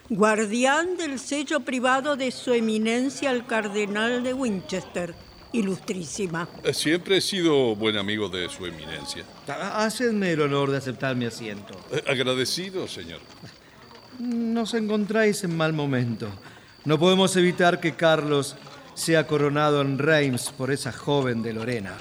Guardián 0.08 0.96
del 0.96 1.18
sello 1.18 1.60
privado 1.60 2.16
de 2.16 2.30
su 2.30 2.52
eminencia 2.52 3.30
el 3.30 3.46
cardenal 3.46 4.22
de 4.22 4.34
Winchester, 4.34 5.14
ilustrísima. 5.52 6.48
Eh, 6.64 6.72
Siempre 6.74 7.18
he 7.18 7.20
sido 7.20 7.74
buen 7.76 7.96
amigo 7.96 8.28
de 8.28 8.48
su 8.48 8.66
eminencia. 8.66 9.24
Hacedme 9.46 10.32
el 10.32 10.40
honor 10.42 10.70
de 10.70 10.78
aceptar 10.78 11.14
mi 11.16 11.26
asiento. 11.26 11.78
Eh, 11.90 12.02
Agradecido, 12.06 12.88
señor. 12.88 13.20
Nos 14.18 14.74
encontráis 14.74 15.42
en 15.44 15.56
mal 15.56 15.72
momento. 15.72 16.28
No 16.84 16.98
podemos 16.98 17.34
evitar 17.36 17.80
que 17.80 17.94
Carlos 17.94 18.56
sea 18.94 19.26
coronado 19.26 19.80
en 19.80 19.98
Reims 19.98 20.50
por 20.56 20.70
esa 20.70 20.92
joven 20.92 21.42
de 21.42 21.52
Lorena. 21.52 21.94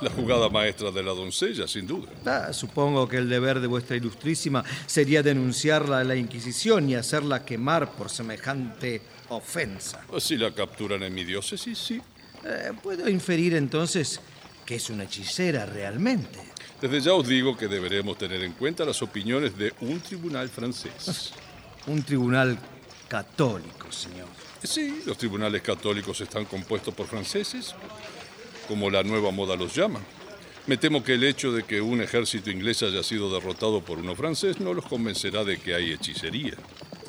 La 0.00 0.10
jugada 0.10 0.50
maestra 0.50 0.90
de 0.90 1.02
la 1.02 1.12
doncella, 1.12 1.66
sin 1.66 1.86
duda. 1.86 2.10
Ah, 2.26 2.52
supongo 2.52 3.08
que 3.08 3.16
el 3.16 3.30
deber 3.30 3.60
de 3.60 3.66
vuestra 3.66 3.96
ilustrísima 3.96 4.62
sería 4.86 5.22
denunciarla 5.22 6.00
a 6.00 6.04
la 6.04 6.16
Inquisición 6.16 6.90
y 6.90 6.96
hacerla 6.96 7.46
quemar 7.46 7.92
por 7.92 8.10
semejante 8.10 9.00
ofensa. 9.30 10.02
Si 10.18 10.36
la 10.36 10.52
capturan 10.52 11.02
en 11.02 11.14
mi 11.14 11.24
diócesis, 11.24 11.78
sí. 11.78 12.02
Eh, 12.46 12.72
Puedo 12.82 13.08
inferir 13.08 13.54
entonces 13.54 14.20
que 14.64 14.76
es 14.76 14.90
una 14.90 15.04
hechicera 15.04 15.66
realmente. 15.66 16.38
Desde 16.80 17.00
ya 17.00 17.14
os 17.14 17.26
digo 17.26 17.56
que 17.56 17.68
deberemos 17.68 18.18
tener 18.18 18.42
en 18.42 18.52
cuenta 18.52 18.84
las 18.84 19.00
opiniones 19.02 19.56
de 19.56 19.72
un 19.80 20.00
tribunal 20.00 20.48
francés. 20.48 21.32
Un 21.86 22.02
tribunal 22.02 22.58
católico, 23.08 23.92
señor. 23.92 24.26
Sí, 24.60 25.02
los 25.06 25.16
tribunales 25.16 25.62
católicos 25.62 26.20
están 26.20 26.44
compuestos 26.46 26.92
por 26.92 27.06
franceses, 27.06 27.76
como 28.66 28.90
la 28.90 29.04
nueva 29.04 29.30
moda 29.30 29.54
los 29.54 29.72
llama. 29.72 30.00
Me 30.66 30.76
temo 30.76 31.04
que 31.04 31.14
el 31.14 31.22
hecho 31.22 31.52
de 31.52 31.62
que 31.62 31.80
un 31.80 32.02
ejército 32.02 32.50
inglés 32.50 32.82
haya 32.82 33.04
sido 33.04 33.32
derrotado 33.32 33.82
por 33.82 33.98
uno 33.98 34.16
francés 34.16 34.58
no 34.58 34.74
los 34.74 34.84
convencerá 34.86 35.44
de 35.44 35.58
que 35.58 35.76
hay 35.76 35.92
hechicería. 35.92 36.54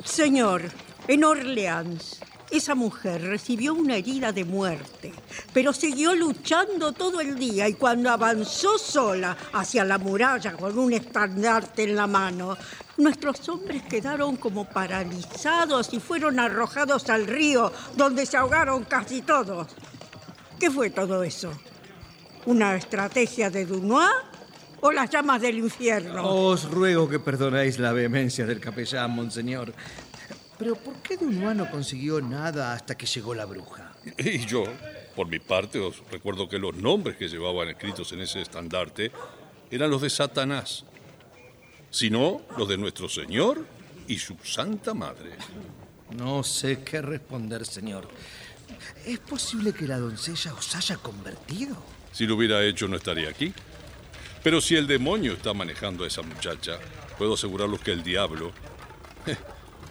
Señor, 0.04 0.62
en 1.08 1.24
Orleans, 1.24 2.20
esa 2.50 2.74
mujer 2.74 3.22
recibió 3.22 3.74
una 3.74 3.96
herida 3.96 4.32
de 4.32 4.44
muerte, 4.44 5.12
pero 5.52 5.72
siguió 5.72 6.14
luchando 6.14 6.92
todo 6.92 7.20
el 7.20 7.38
día 7.38 7.68
y 7.68 7.74
cuando 7.74 8.10
avanzó 8.10 8.78
sola 8.78 9.36
hacia 9.52 9.84
la 9.84 9.98
muralla 9.98 10.52
con 10.54 10.78
un 10.78 10.92
estandarte 10.92 11.84
en 11.84 11.96
la 11.96 12.06
mano, 12.06 12.56
nuestros 12.96 13.48
hombres 13.48 13.82
quedaron 13.82 14.36
como 14.36 14.64
paralizados 14.64 15.92
y 15.92 16.00
fueron 16.00 16.40
arrojados 16.40 17.08
al 17.10 17.26
río 17.26 17.72
donde 17.96 18.24
se 18.26 18.36
ahogaron 18.36 18.84
casi 18.84 19.22
todos. 19.22 19.68
¿Qué 20.58 20.70
fue 20.70 20.90
todo 20.90 21.22
eso? 21.22 21.52
¿Una 22.46 22.76
estrategia 22.76 23.50
de 23.50 23.66
Dunois 23.66 24.10
o 24.80 24.90
las 24.90 25.10
llamas 25.10 25.40
del 25.40 25.58
infierno? 25.58 26.24
Os 26.24 26.70
ruego 26.70 27.08
que 27.08 27.18
perdonéis 27.18 27.78
la 27.78 27.92
vehemencia 27.92 28.46
del 28.46 28.58
capellán, 28.58 29.10
monseñor. 29.10 29.72
Pero 30.58 30.74
¿por 30.74 30.96
qué 31.02 31.16
Dunois 31.16 31.56
no 31.56 31.70
consiguió 31.70 32.20
nada 32.20 32.72
hasta 32.72 32.96
que 32.96 33.06
llegó 33.06 33.34
la 33.34 33.44
bruja? 33.44 33.92
Y 34.18 34.44
yo, 34.44 34.64
por 35.14 35.28
mi 35.28 35.38
parte, 35.38 35.78
os 35.78 36.02
recuerdo 36.10 36.48
que 36.48 36.58
los 36.58 36.74
nombres 36.74 37.16
que 37.16 37.28
llevaban 37.28 37.68
escritos 37.68 38.10
en 38.12 38.20
ese 38.20 38.40
estandarte 38.40 39.12
eran 39.70 39.90
los 39.90 40.02
de 40.02 40.10
Satanás, 40.10 40.84
sino 41.90 42.42
los 42.56 42.68
de 42.68 42.76
nuestro 42.76 43.08
Señor 43.08 43.64
y 44.08 44.18
su 44.18 44.36
Santa 44.42 44.94
Madre. 44.94 45.32
No 46.16 46.42
sé 46.42 46.82
qué 46.82 47.02
responder, 47.02 47.64
señor. 47.66 48.08
¿Es 49.04 49.18
posible 49.18 49.72
que 49.72 49.86
la 49.86 49.98
doncella 49.98 50.54
os 50.54 50.74
haya 50.74 50.96
convertido? 50.96 51.76
Si 52.12 52.26
lo 52.26 52.36
hubiera 52.36 52.64
hecho 52.64 52.88
no 52.88 52.96
estaría 52.96 53.28
aquí. 53.28 53.52
Pero 54.42 54.60
si 54.60 54.76
el 54.76 54.86
demonio 54.86 55.34
está 55.34 55.52
manejando 55.52 56.04
a 56.04 56.06
esa 56.06 56.22
muchacha, 56.22 56.78
puedo 57.18 57.34
asegurarlos 57.34 57.80
que 57.80 57.92
el 57.92 58.02
diablo 58.02 58.52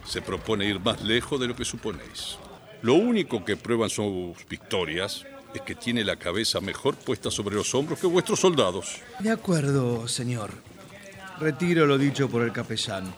se 0.08 0.22
propone 0.22 0.64
ir 0.64 0.80
más 0.80 1.02
lejos 1.02 1.38
de 1.38 1.46
lo 1.46 1.54
que 1.54 1.64
suponéis. 1.64 2.38
Lo 2.82 2.94
único 2.94 3.44
que 3.44 3.56
prueban 3.56 3.90
sus 3.90 4.36
victorias 4.48 5.26
es 5.54 5.60
que 5.62 5.74
tiene 5.74 6.04
la 6.04 6.16
cabeza 6.16 6.60
mejor 6.60 6.96
puesta 6.96 7.30
sobre 7.30 7.56
los 7.56 7.74
hombros 7.74 7.98
que 7.98 8.06
vuestros 8.06 8.40
soldados. 8.40 9.00
De 9.18 9.30
acuerdo, 9.30 10.08
señor. 10.08 10.50
Retiro 11.38 11.86
lo 11.86 11.98
dicho 11.98 12.28
por 12.28 12.42
el 12.42 12.52
capellán. 12.52 13.12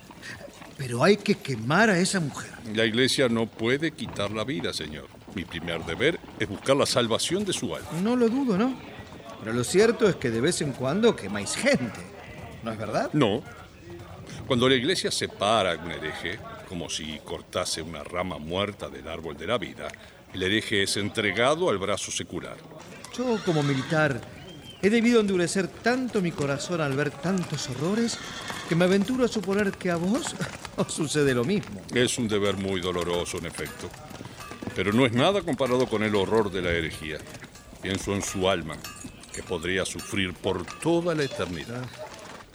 Pero 0.76 1.04
hay 1.04 1.16
que 1.16 1.36
quemar 1.36 1.90
a 1.90 1.98
esa 1.98 2.20
mujer. 2.20 2.50
La 2.74 2.84
iglesia 2.84 3.28
no 3.28 3.46
puede 3.46 3.92
quitar 3.92 4.30
la 4.30 4.44
vida, 4.44 4.72
señor. 4.72 5.08
Mi 5.34 5.44
primer 5.44 5.84
deber 5.84 6.18
es 6.38 6.48
buscar 6.48 6.76
la 6.76 6.86
salvación 6.86 7.44
de 7.44 7.52
su 7.52 7.74
alma. 7.74 7.88
No 8.02 8.16
lo 8.16 8.28
dudo, 8.28 8.56
¿no? 8.56 8.74
Pero 9.40 9.52
lo 9.52 9.62
cierto 9.62 10.08
es 10.08 10.16
que 10.16 10.30
de 10.30 10.40
vez 10.40 10.60
en 10.62 10.72
cuando 10.72 11.14
quemáis 11.14 11.54
gente. 11.54 12.00
¿No 12.62 12.72
es 12.72 12.78
verdad? 12.78 13.10
No. 13.12 13.42
Cuando 14.46 14.68
la 14.68 14.74
iglesia 14.74 15.10
separa 15.10 15.72
a 15.72 15.76
un 15.76 15.90
hereje, 15.90 16.38
como 16.70 16.88
si 16.88 17.18
cortase 17.24 17.82
una 17.82 18.04
rama 18.04 18.38
muerta 18.38 18.88
del 18.88 19.08
árbol 19.08 19.36
de 19.36 19.48
la 19.48 19.58
vida, 19.58 19.88
el 20.32 20.40
hereje 20.40 20.84
es 20.84 20.96
entregado 20.96 21.68
al 21.68 21.78
brazo 21.78 22.12
secular. 22.12 22.56
Yo, 23.18 23.40
como 23.44 23.64
militar, 23.64 24.20
he 24.80 24.88
debido 24.88 25.18
endurecer 25.18 25.66
tanto 25.66 26.22
mi 26.22 26.30
corazón 26.30 26.80
al 26.80 26.92
ver 26.92 27.10
tantos 27.10 27.68
horrores 27.70 28.16
que 28.68 28.76
me 28.76 28.84
aventuro 28.84 29.24
a 29.24 29.28
suponer 29.28 29.72
que 29.72 29.90
a 29.90 29.96
vos 29.96 30.36
os 30.76 30.94
sucede 30.94 31.34
lo 31.34 31.42
mismo. 31.44 31.82
Es 31.92 32.16
un 32.18 32.28
deber 32.28 32.56
muy 32.56 32.80
doloroso, 32.80 33.38
en 33.38 33.46
efecto. 33.46 33.90
Pero 34.76 34.92
no 34.92 35.04
es 35.04 35.12
nada 35.12 35.42
comparado 35.42 35.88
con 35.88 36.04
el 36.04 36.14
horror 36.14 36.52
de 36.52 36.62
la 36.62 36.70
herejía. 36.70 37.18
Pienso 37.82 38.14
en 38.14 38.22
su 38.22 38.48
alma, 38.48 38.76
que 39.34 39.42
podría 39.42 39.84
sufrir 39.84 40.34
por 40.34 40.64
toda 40.78 41.16
la 41.16 41.24
eternidad. 41.24 41.84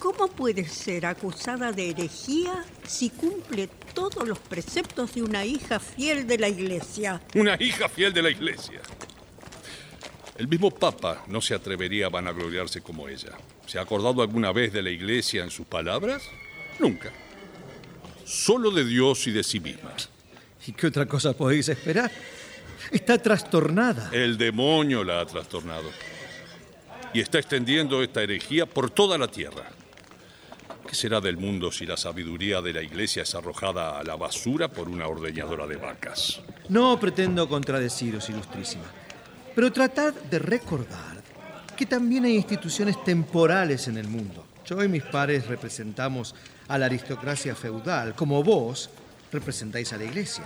¿Cómo 0.06 0.28
puede 0.28 0.66
ser 0.66 1.08
acusada 1.08 1.72
de 1.72 1.90
herejía 1.90 2.64
si 2.86 3.10
cumple 3.10 3.68
todos 3.96 4.28
los 4.28 4.38
preceptos 4.38 5.16
de 5.16 5.24
una 5.24 5.44
hija 5.44 5.80
fiel 5.80 6.28
de 6.28 6.38
la 6.38 6.48
iglesia? 6.48 7.20
Una 7.34 7.56
hija 7.60 7.90
fiel 7.90 8.14
de 8.14 8.22
la 8.22 8.30
iglesia. 8.30 8.82
El 10.38 10.48
mismo 10.48 10.70
Papa 10.70 11.24
no 11.26 11.42
se 11.42 11.56
atrevería 11.56 12.06
a 12.06 12.10
vanagloriarse 12.10 12.82
como 12.82 13.10
ella. 13.10 13.32
¿Se 13.66 13.80
ha 13.80 13.82
acordado 13.82 14.22
alguna 14.22 14.52
vez 14.52 14.72
de 14.74 14.84
la 14.84 14.92
iglesia 14.92 15.44
en 15.44 15.50
sus 15.50 15.66
palabras? 15.66 16.22
Nunca. 16.78 17.12
Solo 18.26 18.70
de 18.70 18.86
Dios 18.86 19.26
y 19.26 19.32
de 19.32 19.44
sí 19.44 19.60
misma. 19.60 19.96
¿Y 20.68 20.74
qué 20.74 20.86
otra 20.86 21.08
cosa 21.08 21.34
podéis 21.34 21.68
esperar? 21.70 22.12
Está 22.92 23.18
trastornada. 23.18 24.12
El 24.14 24.38
demonio 24.38 25.04
la 25.04 25.22
ha 25.22 25.26
trastornado. 25.26 25.90
Y 27.12 27.22
está 27.22 27.40
extendiendo 27.40 28.04
esta 28.04 28.22
herejía 28.22 28.68
por 28.68 28.92
toda 28.92 29.18
la 29.18 29.28
tierra. 29.28 29.68
¿Qué 30.96 31.02
será 31.02 31.20
del 31.20 31.36
mundo 31.36 31.74
si 31.74 31.86
la 31.86 31.98
sabiduría 31.98 32.62
de 32.62 32.72
la 32.72 32.82
iglesia 32.82 33.24
es 33.24 33.36
arrojada 33.36 34.00
a 34.00 34.04
la 34.06 34.16
basura 34.16 34.70
por 34.70 34.88
una 34.88 35.06
ordeñadora 35.10 35.68
de 35.68 35.76
vacas? 35.76 36.40
No 36.70 36.98
pretendo 36.98 37.50
contradeciros, 37.50 38.30
ilustrísima, 38.30 38.86
pero 39.54 39.74
tratad 39.74 40.14
de 40.14 40.40
recordar 40.40 41.22
que 41.76 41.86
también 41.86 42.24
hay 42.24 42.36
instituciones 42.38 43.04
temporales 43.04 43.90
en 43.90 43.98
el 43.98 44.08
mundo. 44.08 44.46
Yo 44.66 44.82
y 44.82 44.88
mis 44.88 45.04
pares 45.04 45.48
representamos 45.48 46.34
a 46.70 46.78
la 46.78 46.86
aristocracia 46.86 47.56
feudal, 47.56 48.16
como 48.16 48.42
vos 48.42 48.90
representáis 49.34 49.92
a 49.92 49.98
la 49.98 50.06
iglesia. 50.06 50.46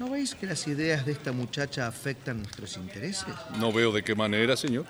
¿No 0.00 0.10
veis 0.10 0.34
que 0.34 0.46
las 0.46 0.66
ideas 0.66 1.06
de 1.06 1.12
esta 1.12 1.30
muchacha 1.30 1.86
afectan 1.86 2.38
nuestros 2.38 2.76
intereses? 2.76 3.32
No 3.60 3.72
veo 3.72 3.92
de 3.92 4.02
qué 4.02 4.16
manera, 4.16 4.56
señor. 4.56 4.84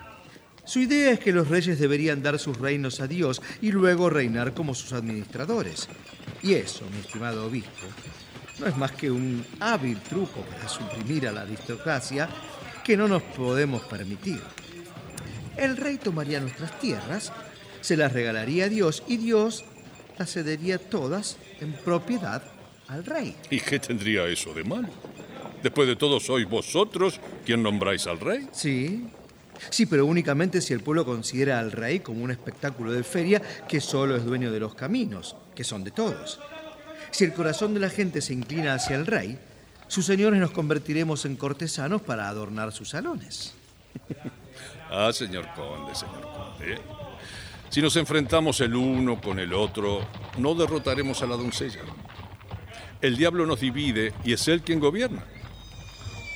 Su 0.67 0.79
idea 0.79 1.11
es 1.11 1.21
que 1.21 1.31
los 1.31 1.47
reyes 1.47 1.79
deberían 1.79 2.21
dar 2.21 2.37
sus 2.37 2.57
reinos 2.57 2.99
a 2.99 3.07
Dios 3.07 3.41
y 3.61 3.71
luego 3.71 4.09
reinar 4.09 4.53
como 4.53 4.75
sus 4.75 4.91
administradores. 4.91 5.87
Y 6.43 6.55
eso, 6.55 6.83
mi 6.91 6.99
estimado 6.99 7.45
obispo, 7.45 7.87
no 8.59 8.67
es 8.67 8.75
más 8.75 8.91
que 8.91 9.09
un 9.09 9.45
hábil 9.61 9.97
truco 10.01 10.41
para 10.41 10.67
suprimir 10.67 11.25
a 11.25 11.31
la 11.31 11.43
aristocracia 11.43 12.27
que 12.83 12.97
no 12.97 13.07
nos 13.07 13.23
podemos 13.23 13.81
permitir. 13.83 14.41
El 15.55 15.77
rey 15.77 15.99
tomaría 15.99 16.41
nuestras 16.41 16.77
tierras, 16.79 17.31
se 17.79 17.95
las 17.95 18.11
regalaría 18.11 18.65
a 18.65 18.69
Dios 18.69 19.03
y 19.07 19.15
Dios 19.15 19.63
las 20.19 20.33
cedería 20.33 20.79
todas 20.79 21.37
en 21.61 21.71
propiedad 21.71 22.43
al 22.89 23.05
rey. 23.05 23.37
¿Y 23.49 23.61
qué 23.61 23.79
tendría 23.79 24.25
eso 24.27 24.53
de 24.53 24.65
malo? 24.65 24.89
Después 25.63 25.87
de 25.87 25.95
todo, 25.95 26.19
sois 26.19 26.47
vosotros 26.47 27.21
quien 27.45 27.63
nombráis 27.63 28.05
al 28.05 28.19
rey. 28.19 28.49
Sí, 28.51 29.07
sí, 29.69 29.85
pero 29.85 30.05
únicamente 30.05 30.61
si 30.61 30.73
el 30.73 30.81
pueblo 30.81 31.05
considera 31.05 31.59
al 31.59 31.71
rey 31.71 31.99
como 31.99 32.23
un 32.23 32.31
espectáculo 32.31 32.91
de 32.91 33.03
feria 33.03 33.41
que 33.67 33.81
solo 33.81 34.15
es 34.15 34.25
dueño 34.25 34.51
de 34.51 34.59
los 34.59 34.75
caminos, 34.75 35.35
que 35.55 35.63
son 35.63 35.83
de 35.83 35.91
todos. 35.91 36.39
Si 37.11 37.23
el 37.23 37.33
corazón 37.33 37.73
de 37.73 37.79
la 37.79 37.89
gente 37.89 38.21
se 38.21 38.33
inclina 38.33 38.73
hacia 38.73 38.95
el 38.95 39.05
rey, 39.05 39.39
sus 39.87 40.05
señores 40.05 40.39
nos 40.39 40.51
convertiremos 40.51 41.25
en 41.25 41.35
cortesanos 41.35 42.01
para 42.01 42.27
adornar 42.27 42.71
sus 42.71 42.89
salones. 42.89 43.53
ah, 44.91 45.11
señor 45.13 45.47
conde, 45.55 45.95
señor 45.95 46.21
conde. 46.21 46.81
Si 47.69 47.81
nos 47.81 47.95
enfrentamos 47.95 48.61
el 48.61 48.75
uno 48.75 49.19
con 49.19 49.39
el 49.39 49.53
otro, 49.53 50.07
no 50.37 50.55
derrotaremos 50.55 51.21
a 51.21 51.27
la 51.27 51.35
doncella. 51.35 51.81
El 53.01 53.17
diablo 53.17 53.45
nos 53.45 53.59
divide 53.59 54.13
y 54.23 54.33
es 54.33 54.47
él 54.47 54.61
quien 54.61 54.79
gobierna. 54.79 55.25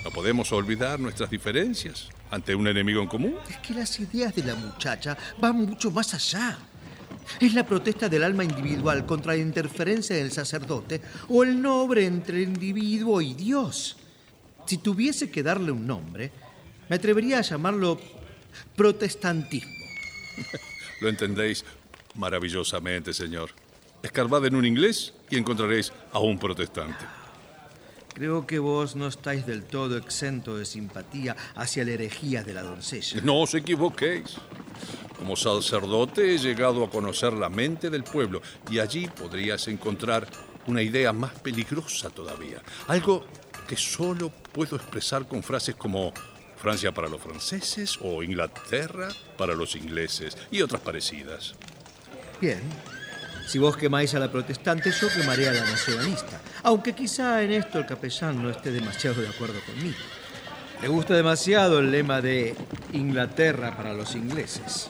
No 0.03 0.11
podemos 0.11 0.51
olvidar 0.51 0.99
nuestras 0.99 1.29
diferencias 1.29 2.09
ante 2.31 2.55
un 2.55 2.67
enemigo 2.67 3.01
en 3.01 3.07
común. 3.07 3.35
Es 3.49 3.57
que 3.57 3.73
las 3.73 3.99
ideas 3.99 4.33
de 4.33 4.43
la 4.43 4.55
muchacha 4.55 5.17
van 5.39 5.57
mucho 5.57 5.91
más 5.91 6.13
allá. 6.13 6.57
Es 7.39 7.53
la 7.53 7.65
protesta 7.65 8.09
del 8.09 8.23
alma 8.23 8.43
individual 8.43 9.05
contra 9.05 9.33
la 9.33 9.39
interferencia 9.39 10.15
del 10.15 10.31
sacerdote 10.31 11.01
o 11.29 11.43
el 11.43 11.61
nombre 11.61 12.05
entre 12.05 12.37
el 12.37 12.49
individuo 12.49 13.21
y 13.21 13.33
Dios. 13.33 13.97
Si 14.65 14.77
tuviese 14.77 15.29
que 15.29 15.43
darle 15.43 15.71
un 15.71 15.85
nombre, 15.85 16.31
me 16.89 16.95
atrevería 16.95 17.39
a 17.39 17.41
llamarlo 17.41 17.99
protestantismo. 18.75 19.71
Lo 21.01 21.09
entendéis 21.09 21.65
maravillosamente, 22.15 23.13
señor. 23.13 23.51
Escarbad 24.03 24.45
en 24.45 24.55
un 24.55 24.65
inglés 24.65 25.13
y 25.29 25.37
encontraréis 25.37 25.91
a 26.11 26.19
un 26.19 26.39
protestante. 26.39 27.20
Creo 28.21 28.45
que 28.45 28.59
vos 28.59 28.95
no 28.95 29.07
estáis 29.07 29.47
del 29.47 29.63
todo 29.63 29.97
exento 29.97 30.55
de 30.55 30.63
simpatía 30.63 31.35
hacia 31.55 31.83
la 31.83 31.93
herejía 31.93 32.43
de 32.43 32.53
la 32.53 32.61
doncella. 32.61 33.19
No 33.23 33.41
os 33.41 33.55
equivoquéis. 33.55 34.35
Como 35.17 35.35
sacerdote 35.35 36.35
he 36.35 36.37
llegado 36.37 36.83
a 36.83 36.89
conocer 36.91 37.33
la 37.33 37.49
mente 37.49 37.89
del 37.89 38.03
pueblo 38.03 38.43
y 38.69 38.77
allí 38.77 39.07
podrías 39.07 39.67
encontrar 39.69 40.27
una 40.67 40.83
idea 40.83 41.11
más 41.13 41.33
peligrosa 41.39 42.11
todavía. 42.11 42.61
Algo 42.89 43.25
que 43.67 43.75
solo 43.75 44.29
puedo 44.29 44.75
expresar 44.75 45.27
con 45.27 45.41
frases 45.41 45.73
como 45.73 46.13
Francia 46.57 46.91
para 46.91 47.09
los 47.09 47.19
franceses 47.19 47.97
o 48.01 48.21
Inglaterra 48.21 49.09
para 49.35 49.55
los 49.55 49.75
ingleses 49.75 50.37
y 50.51 50.61
otras 50.61 50.81
parecidas. 50.81 51.55
Bien, 52.39 52.61
si 53.51 53.59
vos 53.59 53.75
quemáis 53.75 54.15
a 54.15 54.19
la 54.19 54.31
protestante, 54.31 54.91
yo 54.91 55.09
quemaré 55.09 55.49
a 55.49 55.51
la 55.51 55.65
nacionalista. 55.65 56.39
Aunque 56.63 56.93
quizá 56.93 57.43
en 57.43 57.51
esto 57.51 57.79
el 57.79 57.85
capellán 57.85 58.41
no 58.41 58.49
esté 58.49 58.71
demasiado 58.71 59.21
de 59.21 59.27
acuerdo 59.27 59.59
conmigo. 59.65 59.97
Le 60.81 60.87
gusta 60.87 61.15
demasiado 61.15 61.79
el 61.79 61.91
lema 61.91 62.21
de 62.21 62.55
Inglaterra 62.93 63.75
para 63.75 63.91
los 63.91 64.15
ingleses. 64.15 64.89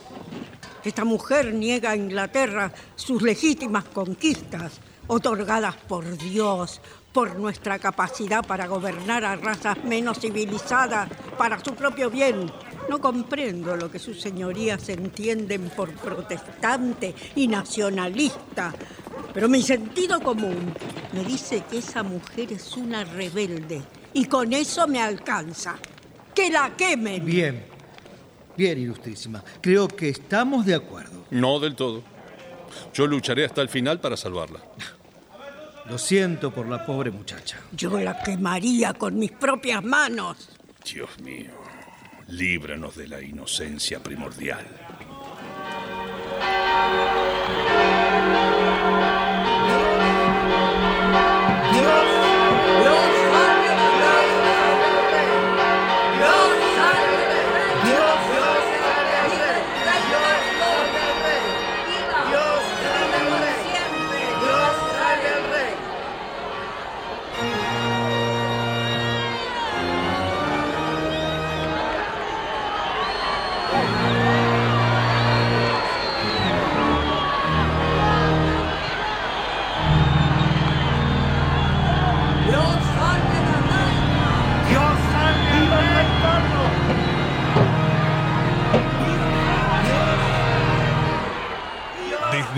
Esta 0.84 1.04
mujer 1.04 1.52
niega 1.52 1.90
a 1.90 1.96
Inglaterra 1.96 2.72
sus 2.94 3.20
legítimas 3.20 3.82
conquistas, 3.86 4.74
otorgadas 5.08 5.74
por 5.74 6.16
Dios, 6.16 6.80
por 7.12 7.36
nuestra 7.40 7.80
capacidad 7.80 8.46
para 8.46 8.68
gobernar 8.68 9.24
a 9.24 9.34
razas 9.34 9.82
menos 9.82 10.20
civilizadas 10.20 11.08
para 11.36 11.58
su 11.64 11.74
propio 11.74 12.10
bien. 12.10 12.48
No 12.88 13.00
comprendo 13.00 13.76
lo 13.76 13.90
que 13.90 13.98
sus 13.98 14.20
señorías 14.20 14.88
entienden 14.88 15.70
por 15.70 15.90
protestante 15.92 17.14
y 17.36 17.48
nacionalista, 17.48 18.74
pero 19.32 19.48
mi 19.48 19.62
sentido 19.62 20.20
común 20.20 20.74
me 21.12 21.24
dice 21.24 21.64
que 21.70 21.78
esa 21.78 22.02
mujer 22.02 22.52
es 22.52 22.76
una 22.76 23.04
rebelde 23.04 23.82
y 24.12 24.26
con 24.26 24.52
eso 24.52 24.86
me 24.86 25.00
alcanza. 25.00 25.76
¡Que 26.34 26.50
la 26.50 26.74
quemen! 26.76 27.24
Bien, 27.24 27.64
bien, 28.56 28.78
ilustrísima. 28.78 29.42
Creo 29.60 29.88
que 29.88 30.08
estamos 30.08 30.66
de 30.66 30.74
acuerdo. 30.74 31.24
No 31.30 31.60
del 31.60 31.76
todo. 31.76 32.02
Yo 32.92 33.06
lucharé 33.06 33.44
hasta 33.44 33.62
el 33.62 33.68
final 33.68 34.00
para 34.00 34.16
salvarla. 34.16 34.60
Lo 35.88 35.98
siento 35.98 36.52
por 36.52 36.68
la 36.68 36.86
pobre 36.86 37.10
muchacha. 37.10 37.58
Yo 37.72 37.98
la 37.98 38.22
quemaría 38.22 38.94
con 38.94 39.18
mis 39.18 39.32
propias 39.32 39.82
manos. 39.82 40.50
Dios 40.84 41.10
mío, 41.20 41.50
líbranos 42.32 42.96
de 42.96 43.08
la 43.08 43.20
inocencia 43.20 44.02
primordial. 44.02 44.66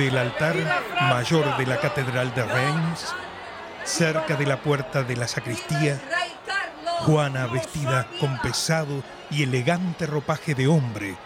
Del 0.04 0.18
altar 0.18 0.54
mayor 1.00 1.56
de 1.56 1.64
la 1.64 1.80
Catedral 1.80 2.34
de 2.34 2.44
Reims, 2.44 3.14
cerca 3.84 4.36
de 4.36 4.44
la 4.44 4.60
puerta 4.60 5.02
de 5.02 5.16
la 5.16 5.26
sacristía, 5.26 5.98
Juana, 7.00 7.46
vestida 7.46 8.06
con 8.20 8.38
pesado 8.40 9.02
y 9.30 9.44
elegante 9.44 10.06
ropaje 10.06 10.54
de 10.54 10.68
hombre, 10.68 11.16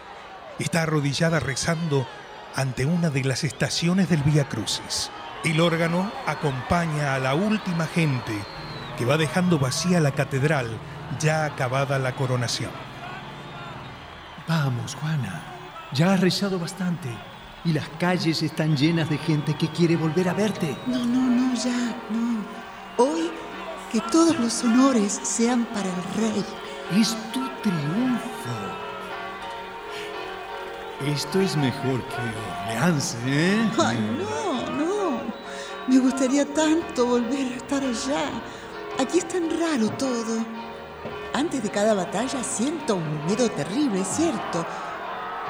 está 0.59 0.83
arrodillada 0.83 1.41
rezando 1.41 2.07
ante 2.55 2.85
una 2.85 3.09
de 3.09 3.25
las 3.25 3.43
estaciones 3.43 4.07
del 4.07 4.23
Vía 4.23 4.47
Crucis. 4.47 5.11
El 5.43 5.59
órgano 5.59 6.09
acompaña 6.25 7.15
a 7.15 7.19
la 7.19 7.33
última 7.33 7.85
gente 7.85 8.33
que 8.97 9.03
va 9.03 9.17
dejando 9.17 9.59
vacía 9.59 9.99
la 9.99 10.11
catedral 10.11 10.69
ya 11.19 11.43
acabada 11.43 11.99
la 11.99 12.15
coronación. 12.15 12.71
Vamos, 14.47 14.95
Juana, 14.95 15.43
ya 15.91 16.13
has 16.13 16.21
rezado 16.21 16.59
bastante 16.59 17.09
y 17.65 17.73
las 17.73 17.87
calles 17.99 18.41
están 18.41 18.75
llenas 18.75 19.09
de 19.09 19.17
gente 19.17 19.55
que 19.55 19.67
quiere 19.67 19.95
volver 19.95 20.29
a 20.29 20.33
verte. 20.33 20.77
No, 20.87 21.05
no, 21.05 21.21
no, 21.21 21.53
ya, 21.55 21.95
no. 22.09 22.43
Hoy 22.97 23.29
que 23.91 23.99
todos 24.11 24.39
los 24.39 24.63
honores 24.63 25.19
sean 25.23 25.65
para 25.65 25.87
el 25.87 26.03
rey. 26.15 26.45
Es 26.99 27.15
tu 27.31 27.39
triunfo. 27.61 28.19
Esto 31.05 31.39
es 31.39 31.55
mejor 31.55 32.03
que 32.03 32.71
Orleans, 32.71 33.17
¿eh? 33.25 33.69
Ay, 33.79 33.97
no, 34.17 34.69
no. 34.71 35.21
Me 35.87 35.97
gustaría 35.99 36.45
tanto 36.53 37.05
volver 37.05 37.53
a 37.53 37.55
estar 37.55 37.83
allá. 37.83 38.29
Aquí 38.99 39.17
es 39.17 39.27
tan 39.27 39.49
raro 39.49 39.89
todo. 39.97 40.45
Antes 41.33 41.63
de 41.63 41.69
cada 41.69 41.93
batalla 41.93 42.43
siento 42.43 42.95
un 42.95 43.25
miedo 43.25 43.49
terrible, 43.51 44.03
cierto 44.03 44.65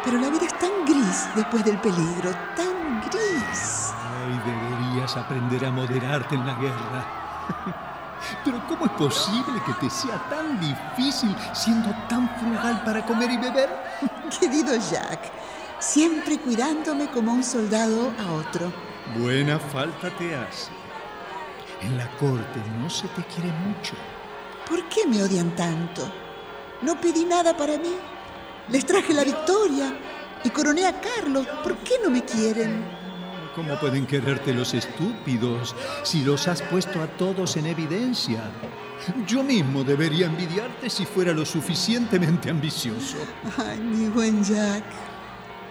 pero 0.03 0.17
la 0.17 0.29
vida 0.29 0.45
es 0.45 0.57
tan 0.57 0.85
gris 0.85 1.27
después 1.35 1.63
del 1.63 1.77
peligro, 1.79 2.31
tan 2.55 3.01
gris. 3.01 3.93
Ay, 3.93 4.39
deberías 4.45 5.15
aprender 5.17 5.65
a 5.65 5.71
moderarte 5.71 6.35
en 6.35 6.45
la 6.45 6.53
guerra. 6.55 7.05
Pero 8.43 8.61
¿cómo 8.67 8.85
es 8.85 8.91
posible 8.91 9.61
que 9.65 9.73
te 9.73 9.89
sea 9.89 10.17
tan 10.29 10.59
difícil 10.59 11.35
siendo 11.53 11.89
tan 12.07 12.29
frugal 12.37 12.83
para 12.83 13.05
comer 13.05 13.31
y 13.31 13.37
beber? 13.37 13.69
Querido 14.39 14.75
Jack, 14.75 15.31
siempre 15.79 16.37
cuidándome 16.37 17.09
como 17.09 17.33
un 17.33 17.43
soldado 17.43 18.11
a 18.19 18.33
otro. 18.33 18.71
Buena 19.17 19.57
falta 19.57 20.09
te 20.11 20.35
hace. 20.35 20.71
En 21.81 21.97
la 21.97 22.07
corte 22.17 22.61
no 22.79 22.89
se 22.89 23.07
te 23.09 23.23
quiere 23.23 23.51
mucho. 23.51 23.95
¿Por 24.67 24.87
qué 24.89 25.07
me 25.07 25.23
odian 25.23 25.55
tanto? 25.55 26.03
No 26.81 26.99
pedí 26.99 27.25
nada 27.25 27.55
para 27.55 27.77
mí. 27.77 27.95
Les 28.71 28.85
traje 28.85 29.13
la 29.13 29.23
victoria 29.23 29.97
y 30.43 30.49
coroné 30.51 30.85
a 30.85 31.01
Carlos. 31.01 31.47
¿Por 31.63 31.77
qué 31.77 31.95
no 32.03 32.11
me 32.11 32.23
quieren? 32.23 32.83
¿Cómo 33.55 33.79
pueden 33.79 34.05
quererte 34.05 34.53
los 34.53 34.75
estúpidos 34.75 35.75
si 36.03 36.23
los 36.23 36.47
has 36.47 36.61
puesto 36.61 37.01
a 37.01 37.07
todos 37.07 37.57
en 37.57 37.65
evidencia? 37.65 38.43
Yo 39.25 39.43
mismo 39.43 39.83
debería 39.83 40.27
envidiarte 40.27 40.89
si 40.89 41.05
fuera 41.05 41.33
lo 41.33 41.45
suficientemente 41.45 42.51
ambicioso. 42.51 43.17
Ay, 43.57 43.79
mi 43.79 44.07
buen 44.07 44.43
Jack, 44.43 44.83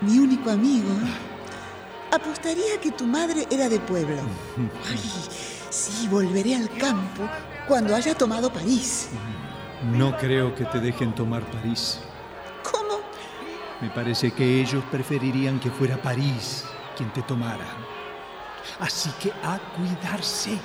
mi 0.00 0.18
único 0.18 0.50
amigo. 0.50 0.90
Apostaría 2.10 2.80
que 2.80 2.90
tu 2.90 3.06
madre 3.06 3.46
era 3.48 3.68
de 3.68 3.78
pueblo. 3.78 4.22
Ay, 4.90 4.98
sí, 5.70 6.08
volveré 6.08 6.56
al 6.56 6.68
campo 6.70 7.28
cuando 7.68 7.94
haya 7.94 8.14
tomado 8.14 8.52
París. 8.52 9.08
No 9.92 10.16
creo 10.16 10.52
que 10.54 10.64
te 10.64 10.80
dejen 10.80 11.14
tomar 11.14 11.42
París. 11.52 12.00
Me 13.80 13.90
parece 13.90 14.32
que 14.32 14.60
ellos 14.60 14.82
preferirían 14.90 15.60
que 15.60 15.70
fuera 15.70 16.00
París 16.02 16.64
quien 16.96 17.12
te 17.12 17.22
tomara. 17.22 17.66
Así 18.80 19.10
que 19.20 19.30
a 19.30 19.58
cuidarse. 19.76 20.58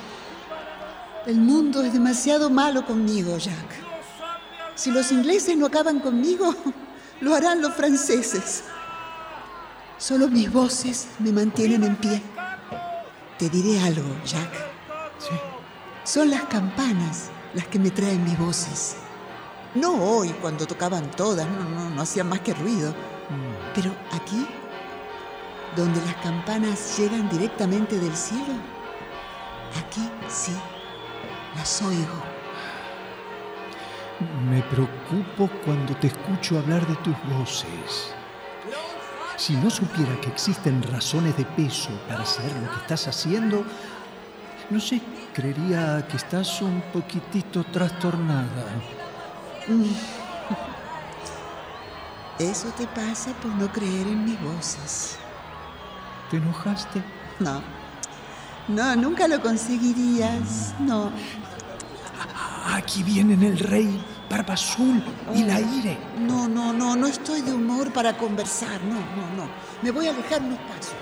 El 1.24 1.36
mundo 1.36 1.82
es 1.82 1.92
demasiado 1.92 2.50
malo 2.50 2.84
conmigo, 2.84 3.38
Jack. 3.38 3.84
Si 4.74 4.90
los 4.90 5.12
ingleses 5.12 5.56
no 5.56 5.66
acaban 5.66 6.00
conmigo, 6.00 6.54
lo 7.20 7.34
harán 7.34 7.62
los 7.62 7.74
franceses. 7.74 8.64
Solo 9.96 10.28
mis 10.28 10.52
voces 10.52 11.08
me 11.20 11.30
mantienen 11.30 11.84
en 11.84 11.96
pie. 11.96 12.20
Te 13.38 13.48
diré 13.48 13.80
algo, 13.80 14.16
Jack. 14.24 14.52
Sí. 15.18 15.34
Son 16.02 16.30
las 16.30 16.42
campanas 16.44 17.30
las 17.54 17.68
que 17.68 17.78
me 17.78 17.90
traen 17.90 18.24
mis 18.24 18.38
voces. 18.38 18.96
No 19.74 19.94
hoy, 19.94 20.28
cuando 20.40 20.66
tocaban 20.66 21.10
todas, 21.10 21.48
no, 21.48 21.64
no, 21.64 21.90
no 21.90 22.02
hacían 22.02 22.28
más 22.28 22.40
que 22.40 22.54
ruido. 22.54 22.94
Pero 23.74 23.90
aquí, 24.12 24.46
donde 25.74 26.00
las 26.02 26.14
campanas 26.16 26.96
llegan 26.96 27.28
directamente 27.28 27.98
del 27.98 28.16
cielo, 28.16 28.54
aquí 29.76 30.08
sí, 30.28 30.52
las 31.56 31.82
oigo. 31.82 32.22
Me 34.48 34.62
preocupo 34.62 35.50
cuando 35.64 35.96
te 35.96 36.06
escucho 36.06 36.58
hablar 36.58 36.86
de 36.86 36.94
tus 36.96 37.16
voces. 37.36 38.14
Si 39.36 39.54
no 39.54 39.68
supiera 39.68 40.20
que 40.20 40.28
existen 40.28 40.84
razones 40.84 41.36
de 41.36 41.44
peso 41.44 41.90
para 42.06 42.22
hacer 42.22 42.52
lo 42.62 42.70
que 42.70 42.76
estás 42.76 43.08
haciendo, 43.08 43.64
no 44.70 44.78
sé, 44.78 45.00
creería 45.32 46.06
que 46.06 46.16
estás 46.16 46.62
un 46.62 46.80
poquitito 46.92 47.64
trastornada. 47.64 48.66
Eso 52.38 52.68
te 52.76 52.86
pasa 52.88 53.32
por 53.40 53.52
no 53.52 53.72
creer 53.72 54.08
en 54.08 54.24
mis 54.24 54.40
voces. 54.42 55.16
¿Te 56.30 56.38
enojaste? 56.38 57.02
No. 57.38 57.62
No, 58.68 58.96
nunca 58.96 59.28
lo 59.28 59.40
conseguirías. 59.40 60.74
No. 60.80 61.12
Aquí 62.72 63.02
vienen 63.02 63.42
el 63.42 63.58
rey, 63.58 64.02
Barba 64.28 64.54
Azul 64.54 65.02
y 65.34 65.44
la 65.44 65.60
Ire. 65.60 65.98
No, 66.18 66.48
no, 66.48 66.72
no, 66.72 66.96
no 66.96 67.06
estoy 67.06 67.42
de 67.42 67.52
humor 67.52 67.92
para 67.92 68.16
conversar. 68.16 68.82
No, 68.82 68.94
no, 68.94 69.36
no. 69.36 69.48
Me 69.82 69.90
voy 69.90 70.08
a 70.08 70.10
alejar 70.10 70.42
unos 70.42 70.58
pasos. 70.60 70.94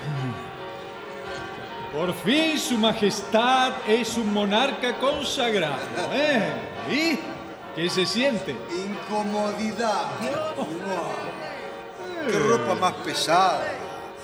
Por 1.92 2.14
fin 2.14 2.58
su 2.58 2.78
majestad 2.78 3.72
es 3.86 4.16
un 4.16 4.32
monarca 4.32 4.98
consagrado. 4.98 5.78
¿eh? 6.12 6.52
¿Y 6.90 7.31
qué 7.74 7.88
se 7.90 8.06
siente? 8.06 8.56
Incomodidad. 8.70 10.06
Qué 12.30 12.38
ropa 12.38 12.74
más 12.76 12.92
pesada. 13.04 13.64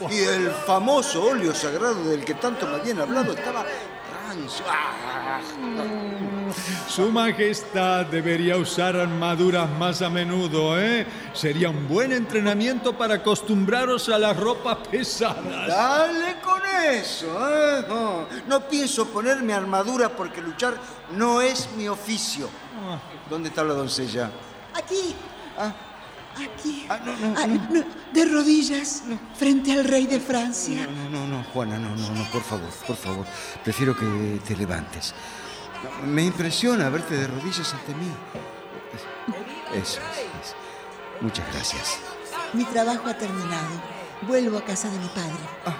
Y 0.09 0.18
el 0.20 0.51
famoso 0.51 1.24
óleo 1.24 1.53
sagrado 1.53 2.05
del 2.05 2.24
que 2.24 2.34
tanto 2.34 2.66
me 2.66 2.76
habían 2.76 3.01
hablado 3.01 3.32
estaba 3.32 3.64
rancio. 4.28 4.64
Ah. 6.51 6.88
Su 6.88 7.11
majestad 7.11 8.07
debería 8.07 8.57
usar 8.57 8.96
armaduras 8.96 9.68
más 9.78 10.03
a 10.03 10.11
menudo, 10.11 10.78
¿eh? 10.80 11.07
Sería 11.32 11.70
un 11.70 11.86
buen 11.88 12.12
entrenamiento 12.12 12.96
para 12.96 13.14
acostumbraros 13.16 14.09
a 14.09 14.18
las 14.18 14.36
ropas 14.36 14.78
pesadas. 14.90 15.66
Dale 15.68 16.36
con 16.42 16.61
eso, 16.92 17.26
¿eh? 17.51 17.84
No, 17.88 18.26
no 18.46 18.61
pienso 18.68 19.07
ponerme 19.07 19.53
armadura 19.53 20.09
porque 20.11 20.40
luchar 20.40 20.74
no 21.16 21.40
es 21.40 21.68
mi 21.76 21.88
oficio. 21.88 22.49
¿Dónde 23.28 23.49
está 23.49 23.64
la 23.64 23.74
doncella? 23.74 24.30
Aquí. 24.74 25.14
Ah. 25.59 25.72
Aquí. 26.36 26.86
Ah, 26.88 27.01
no, 27.05 27.16
no, 27.16 27.34
Ah, 27.36 27.46
no. 27.49 27.55
no, 27.80 27.84
de 28.12 28.24
rodillas, 28.24 29.03
frente 29.36 29.72
al 29.72 29.84
rey 29.84 30.07
de 30.07 30.20
Francia. 30.20 30.86
No, 30.86 31.11
no, 31.11 31.26
no, 31.26 31.42
Juana, 31.53 31.78
no, 31.78 31.96
no, 31.96 32.11
no, 32.14 32.30
por 32.30 32.42
favor, 32.42 32.68
por 32.86 32.94
favor. 32.94 33.26
Prefiero 33.64 33.96
que 33.96 34.40
te 34.46 34.55
levantes. 34.57 35.12
Me 36.04 36.22
impresiona 36.22 36.88
verte 36.88 37.16
de 37.16 37.26
rodillas 37.26 37.72
ante 37.74 37.94
mí. 37.94 38.10
Eso, 39.74 40.00
es, 40.00 40.50
es. 40.50 40.56
Muchas 41.20 41.46
gracias. 41.52 42.00
Mi 42.52 42.64
trabajo 42.64 43.08
ha 43.08 43.14
terminado. 43.14 43.98
Vuelvo 44.22 44.58
a 44.58 44.62
casa 44.62 44.88
de 44.90 44.98
mi 44.98 45.08
padre. 45.08 45.36
Ah, 45.66 45.76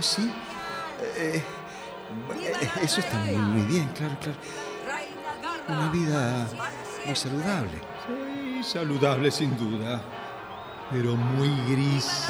¿sí? 0.00 0.32
Eh, 1.16 1.42
eh, 2.40 2.70
eso 2.82 3.00
está 3.00 3.16
muy, 3.18 3.36
muy 3.36 3.62
bien, 3.62 3.88
claro, 3.88 4.16
claro. 4.20 4.38
Una 5.68 5.88
vida 5.88 6.46
muy 7.06 7.16
saludable. 7.16 7.80
Sí, 8.06 8.62
saludable 8.62 9.30
sin 9.30 9.56
duda, 9.56 10.02
pero 10.90 11.16
muy 11.16 11.48
gris. 11.72 12.26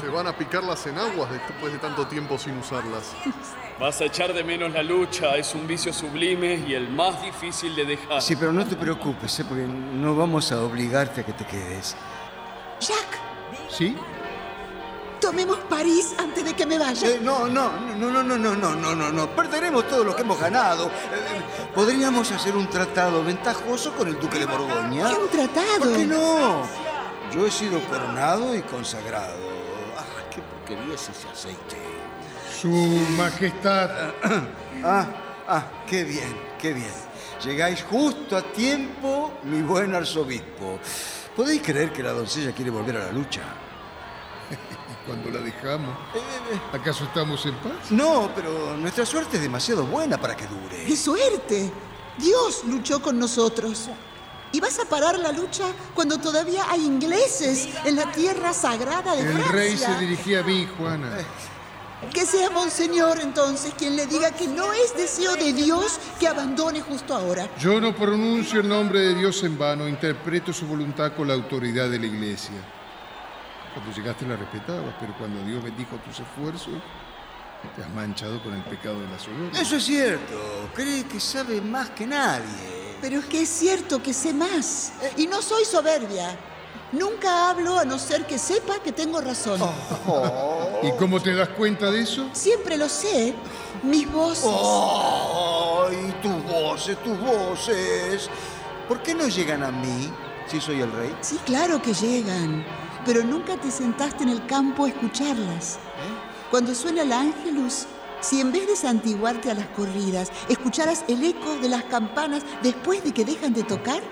Te 0.00 0.08
van 0.08 0.26
a 0.26 0.36
picar 0.36 0.64
las 0.64 0.86
enaguas 0.86 1.30
después 1.30 1.72
de 1.72 1.78
tanto 1.78 2.06
tiempo 2.06 2.38
sin 2.38 2.56
usarlas. 2.58 3.12
Vas 3.78 4.00
a 4.00 4.04
echar 4.04 4.32
de 4.32 4.44
menos 4.44 4.72
la 4.72 4.82
lucha, 4.82 5.36
es 5.36 5.54
un 5.54 5.66
vicio 5.66 5.92
sublime 5.92 6.64
y 6.66 6.74
el 6.74 6.88
más 6.88 7.20
difícil 7.22 7.74
de 7.74 7.84
dejar. 7.84 8.22
Sí, 8.22 8.36
pero 8.36 8.52
no 8.52 8.64
te 8.64 8.76
preocupes, 8.76 9.40
¿eh? 9.40 9.44
porque 9.48 9.64
no 9.64 10.14
vamos 10.14 10.52
a 10.52 10.62
obligarte 10.62 11.22
a 11.22 11.26
que 11.26 11.32
te 11.32 11.44
quedes. 11.44 11.96
Jack, 12.80 13.18
¿Sí? 13.68 13.96
tomemos 15.24 15.58
París 15.70 16.14
antes 16.18 16.44
de 16.44 16.52
que 16.52 16.66
me 16.66 16.78
vaya. 16.78 17.08
Eh, 17.08 17.18
no, 17.22 17.46
no, 17.46 17.72
no, 17.96 18.10
no, 18.10 18.22
no, 18.22 18.36
no, 18.36 18.54
no, 18.54 18.74
no, 18.74 18.94
no, 18.94 19.10
no. 19.10 19.30
Perderemos 19.34 19.88
todo 19.88 20.04
lo 20.04 20.14
que 20.14 20.20
hemos 20.20 20.38
ganado. 20.38 20.86
Eh, 20.88 21.70
Podríamos 21.74 22.30
hacer 22.30 22.54
un 22.54 22.68
tratado 22.68 23.24
ventajoso 23.24 23.92
con 23.94 24.08
el 24.08 24.20
duque 24.20 24.38
de 24.38 24.44
Borgoña. 24.44 25.08
¿Qué 25.08 25.14
un 25.14 25.28
tratado? 25.30 25.78
¿Por 25.78 25.96
qué 25.96 26.06
no? 26.06 26.62
Yo 27.34 27.46
he 27.46 27.50
sido 27.50 27.80
coronado 27.88 28.54
y 28.54 28.60
consagrado. 28.62 29.34
Ah, 29.96 30.04
qué 30.30 30.42
porquería 30.42 30.94
es 30.94 31.08
ese 31.08 31.26
aceite. 31.28 31.93
Su 32.64 32.70
majestad. 33.18 33.90
Ah, 34.86 35.06
ah, 35.48 35.64
qué 35.86 36.04
bien, 36.04 36.34
qué 36.58 36.72
bien. 36.74 36.92
Llegáis 37.42 37.82
justo 37.84 38.36
a 38.36 38.42
tiempo, 38.42 39.32
mi 39.44 39.62
buen 39.62 39.94
arzobispo. 39.94 40.78
¿Podéis 41.34 41.62
creer 41.62 41.90
que 41.92 42.02
la 42.02 42.12
doncella 42.12 42.52
quiere 42.52 42.70
volver 42.70 42.96
a 42.98 43.06
la 43.06 43.12
lucha? 43.12 43.40
Cuando 45.06 45.30
la 45.30 45.40
dejamos, 45.40 45.96
Eh, 46.14 46.60
¿acaso 46.74 47.04
estamos 47.04 47.44
en 47.46 47.54
paz? 47.56 47.90
No, 47.90 48.30
pero 48.34 48.76
nuestra 48.76 49.06
suerte 49.06 49.36
es 49.38 49.42
demasiado 49.42 49.84
buena 49.86 50.18
para 50.18 50.36
que 50.36 50.46
dure. 50.46 50.84
¡Qué 50.86 50.96
suerte! 50.96 51.70
Dios 52.18 52.64
luchó 52.66 53.00
con 53.00 53.18
nosotros. 53.18 53.88
¿Y 54.52 54.60
vas 54.60 54.78
a 54.78 54.84
parar 54.84 55.18
la 55.18 55.32
lucha 55.32 55.64
cuando 55.94 56.18
todavía 56.18 56.64
hay 56.70 56.84
ingleses 56.84 57.68
en 57.84 57.96
la 57.96 58.12
tierra 58.12 58.52
sagrada 58.52 59.14
de 59.16 59.20
El 59.22 59.32
Francia? 59.32 59.52
rey 59.52 59.76
se 59.78 59.98
dirigía 59.98 60.40
a 60.40 60.42
mí, 60.42 60.68
Juana. 60.78 61.10
Que 62.12 62.26
sea 62.26 62.50
Monseñor 62.50 63.20
entonces 63.20 63.74
quien 63.76 63.96
le 63.96 64.06
diga 64.06 64.30
que 64.30 64.46
no 64.46 64.72
es 64.72 64.96
deseo 64.96 65.34
de 65.36 65.52
Dios 65.52 65.98
que 66.18 66.28
abandone 66.28 66.80
justo 66.80 67.14
ahora. 67.14 67.48
Yo 67.58 67.80
no 67.80 67.94
pronuncio 67.94 68.60
el 68.60 68.68
nombre 68.68 69.00
de 69.00 69.14
Dios 69.14 69.42
en 69.44 69.58
vano, 69.58 69.88
interpreto 69.88 70.52
su 70.52 70.66
voluntad 70.66 71.12
con 71.14 71.28
la 71.28 71.34
autoridad 71.34 71.88
de 71.88 71.98
la 71.98 72.06
iglesia. 72.06 72.54
Cuando 73.74 73.92
llegaste 73.92 74.26
la 74.26 74.36
respetabas, 74.36 74.94
pero 75.00 75.16
cuando 75.18 75.44
Dios 75.44 75.62
bendijo 75.62 75.96
tus 75.96 76.20
esfuerzos, 76.20 76.74
te 77.74 77.82
has 77.82 77.90
manchado 77.90 78.42
con 78.42 78.54
el 78.54 78.62
pecado 78.62 79.00
de 79.00 79.08
la 79.08 79.18
soberbia. 79.18 79.60
Eso 79.60 79.76
es 79.76 79.84
cierto. 79.84 80.68
Cree 80.74 81.04
que 81.04 81.18
sabe 81.18 81.60
más 81.60 81.90
que 81.90 82.06
nadie. 82.06 82.96
Pero 83.00 83.18
es 83.18 83.26
que 83.26 83.42
es 83.42 83.48
cierto 83.48 84.02
que 84.02 84.12
sé 84.12 84.32
más. 84.32 84.92
Y 85.16 85.26
no 85.26 85.42
soy 85.42 85.64
soberbia. 85.64 86.36
Nunca 86.92 87.50
hablo 87.50 87.78
a 87.78 87.84
no 87.84 87.98
ser 87.98 88.26
que 88.26 88.38
sepa 88.38 88.78
que 88.78 88.92
tengo 88.92 89.20
razón. 89.20 89.60
¿Y 90.82 90.92
cómo 90.98 91.20
te 91.20 91.34
das 91.34 91.48
cuenta 91.50 91.90
de 91.90 92.02
eso? 92.02 92.28
Siempre 92.32 92.76
lo 92.76 92.88
sé. 92.88 93.34
Mis 93.82 94.10
voces. 94.10 94.44
¡Ay, 94.46 96.14
tus 96.22 96.44
voces, 96.44 97.02
tus 97.02 97.18
voces! 97.20 98.28
¿Por 98.88 99.02
qué 99.02 99.14
no 99.14 99.28
llegan 99.28 99.62
a 99.62 99.70
mí 99.70 100.10
si 100.46 100.60
soy 100.60 100.80
el 100.80 100.92
rey? 100.92 101.14
Sí, 101.20 101.38
claro 101.44 101.80
que 101.80 101.94
llegan. 101.94 102.64
Pero 103.04 103.22
nunca 103.22 103.56
te 103.56 103.70
sentaste 103.70 104.24
en 104.24 104.30
el 104.30 104.46
campo 104.46 104.84
a 104.84 104.88
escucharlas. 104.88 105.78
Cuando 106.50 106.74
suena 106.74 107.02
el 107.02 107.12
ángelus, 107.12 107.86
si 108.20 108.40
en 108.40 108.52
vez 108.52 108.66
de 108.66 108.76
santiguarte 108.76 109.50
a 109.50 109.54
las 109.54 109.66
corridas, 109.68 110.30
escucharas 110.48 111.04
el 111.08 111.22
eco 111.24 111.56
de 111.56 111.68
las 111.68 111.84
campanas 111.84 112.42
después 112.62 113.04
de 113.04 113.12
que 113.12 113.24
dejan 113.24 113.52
de 113.52 113.64
tocar, 113.64 114.02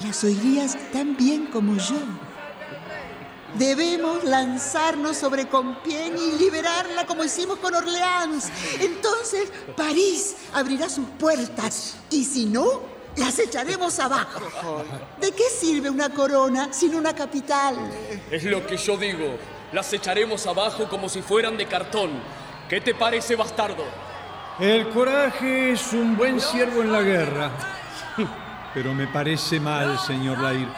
las 0.00 0.24
oirías 0.24 0.76
tan 0.92 1.16
bien 1.16 1.46
como 1.46 1.76
yo. 1.76 1.96
Debemos 3.54 4.24
lanzarnos 4.24 5.16
sobre 5.16 5.48
Compiègne 5.48 6.20
y 6.20 6.38
liberarla 6.38 7.06
como 7.06 7.24
hicimos 7.24 7.58
con 7.58 7.74
Orleans. 7.74 8.50
Entonces 8.80 9.50
París 9.76 10.36
abrirá 10.52 10.88
sus 10.88 11.06
puertas 11.18 11.96
y 12.10 12.24
si 12.24 12.46
no, 12.46 12.82
las 13.16 13.38
echaremos 13.38 13.98
abajo. 13.98 14.84
¿De 15.20 15.32
qué 15.32 15.44
sirve 15.44 15.88
una 15.88 16.10
corona 16.10 16.72
sin 16.72 16.94
una 16.94 17.14
capital? 17.14 17.76
Es 18.30 18.44
lo 18.44 18.66
que 18.66 18.76
yo 18.76 18.96
digo. 18.96 19.38
Las 19.72 19.92
echaremos 19.92 20.46
abajo 20.46 20.88
como 20.88 21.08
si 21.08 21.22
fueran 21.22 21.56
de 21.56 21.66
cartón. 21.66 22.10
¿Qué 22.68 22.80
te 22.80 22.94
parece, 22.94 23.36
bastardo? 23.36 23.84
El 24.58 24.88
coraje 24.90 25.72
es 25.72 25.92
un 25.92 26.16
buen 26.16 26.40
siervo 26.40 26.82
en 26.82 26.92
la 26.92 27.02
guerra. 27.02 27.50
Pero 28.74 28.92
me 28.92 29.06
parece 29.06 29.58
mal, 29.60 29.98
señor 29.98 30.38
Lair. 30.38 30.68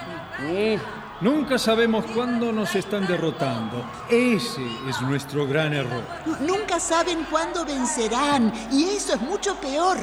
Nunca 1.20 1.58
sabemos 1.58 2.04
cuándo 2.14 2.52
nos 2.52 2.76
están 2.76 3.04
derrotando. 3.04 3.84
Ese 4.08 4.64
es 4.88 5.00
nuestro 5.02 5.48
gran 5.48 5.74
error. 5.74 6.04
Nunca 6.40 6.78
saben 6.78 7.26
cuándo 7.28 7.64
vencerán 7.64 8.52
y 8.70 8.84
eso 8.84 9.14
es 9.14 9.20
mucho 9.20 9.56
peor. 9.56 9.98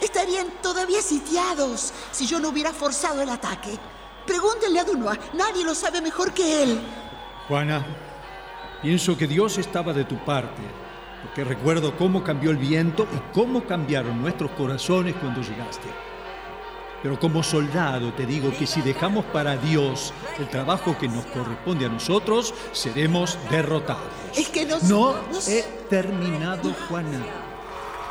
Estarían 0.00 0.46
todavía 0.62 1.02
sitiados 1.02 1.92
si 2.10 2.26
yo 2.26 2.40
no 2.40 2.48
hubiera 2.48 2.72
forzado 2.72 3.20
el 3.20 3.28
ataque. 3.28 3.78
Pregúntenle 4.26 4.80
a 4.80 4.84
Dunois, 4.84 5.18
nadie 5.34 5.62
lo 5.62 5.74
sabe 5.74 6.00
mejor 6.00 6.32
que 6.32 6.62
él. 6.62 6.80
Juana, 7.46 7.84
pienso 8.80 9.18
que 9.18 9.26
Dios 9.26 9.58
estaba 9.58 9.92
de 9.92 10.04
tu 10.04 10.16
parte, 10.24 10.62
porque 11.22 11.44
recuerdo 11.44 11.94
cómo 11.98 12.24
cambió 12.24 12.50
el 12.50 12.56
viento 12.56 13.06
y 13.14 13.34
cómo 13.34 13.64
cambiaron 13.64 14.22
nuestros 14.22 14.52
corazones 14.52 15.14
cuando 15.16 15.42
llegaste. 15.42 16.09
Pero 17.02 17.18
como 17.18 17.42
soldado 17.42 18.12
te 18.12 18.26
digo 18.26 18.52
que 18.56 18.66
si 18.66 18.82
dejamos 18.82 19.24
para 19.26 19.56
Dios 19.56 20.12
el 20.38 20.48
trabajo 20.48 20.96
que 20.98 21.08
nos 21.08 21.24
corresponde 21.26 21.86
a 21.86 21.88
nosotros, 21.88 22.52
seremos 22.72 23.38
derrotados. 23.50 24.02
Es 24.36 24.48
que 24.48 24.66
nos... 24.66 24.82
No 24.82 25.14
nos- 25.32 25.48
he 25.48 25.62
terminado, 25.88 26.74
Juana. 26.88 27.20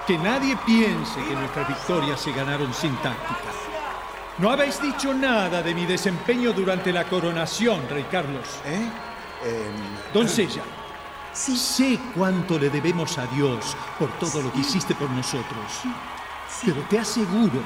Que 0.07 0.17
nadie 0.17 0.57
piense 0.65 1.23
que 1.27 1.35
nuestras 1.35 1.67
victorias 1.67 2.19
se 2.19 2.31
ganaron 2.31 2.73
sin 2.73 2.95
táctica. 2.97 3.37
No 4.39 4.49
habéis 4.49 4.81
dicho 4.81 5.13
nada 5.13 5.61
de 5.61 5.75
mi 5.75 5.85
desempeño 5.85 6.51
durante 6.53 6.91
la 6.91 7.03
coronación, 7.03 7.81
Rey 7.89 8.05
Carlos. 8.09 8.47
¿Eh? 8.65 8.89
Doncella, 10.13 10.63
sé 11.33 11.99
cuánto 12.15 12.57
le 12.57 12.69
debemos 12.69 13.17
a 13.17 13.27
Dios 13.27 13.75
por 13.99 14.09
todo 14.17 14.41
lo 14.41 14.51
que 14.51 14.59
hiciste 14.61 14.95
por 14.95 15.09
nosotros. 15.11 15.83
Pero 16.65 16.81
te 16.89 16.97
aseguro 16.99 17.61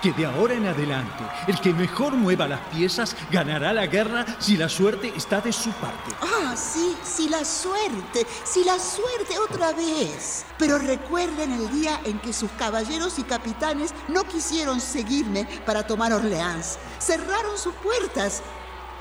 que 0.00 0.12
de 0.12 0.26
ahora 0.26 0.54
en 0.54 0.66
adelante, 0.66 1.24
el 1.46 1.60
que 1.60 1.72
mejor 1.72 2.14
mueva 2.14 2.48
las 2.48 2.60
piezas 2.68 3.16
ganará 3.30 3.72
la 3.72 3.86
guerra 3.86 4.24
si 4.38 4.56
la 4.56 4.68
suerte 4.68 5.12
está 5.16 5.40
de 5.40 5.52
su 5.52 5.70
parte. 5.72 6.12
Ah, 6.20 6.56
sí, 6.56 6.96
sí, 7.02 7.28
la 7.28 7.44
suerte, 7.44 8.26
sí, 8.44 8.64
la 8.64 8.78
suerte 8.78 9.38
otra 9.38 9.72
vez. 9.72 10.44
Pero 10.58 10.78
recuerden 10.78 11.52
el 11.52 11.70
día 11.70 12.00
en 12.04 12.18
que 12.20 12.32
sus 12.32 12.50
caballeros 12.52 13.18
y 13.18 13.22
capitanes 13.22 13.94
no 14.08 14.24
quisieron 14.24 14.80
seguirme 14.80 15.46
para 15.66 15.86
tomar 15.86 16.12
Orleans. 16.12 16.78
Cerraron 16.98 17.58
sus 17.58 17.74
puertas. 17.74 18.42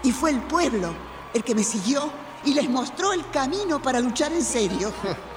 Y 0.03 0.11
fue 0.11 0.31
el 0.31 0.39
pueblo 0.41 0.93
el 1.33 1.43
que 1.43 1.55
me 1.55 1.63
siguió 1.63 2.11
y 2.45 2.53
les 2.53 2.69
mostró 2.69 3.13
el 3.13 3.29
camino 3.31 3.81
para 3.81 3.99
luchar 3.99 4.31
en 4.33 4.43
serio. 4.43 4.93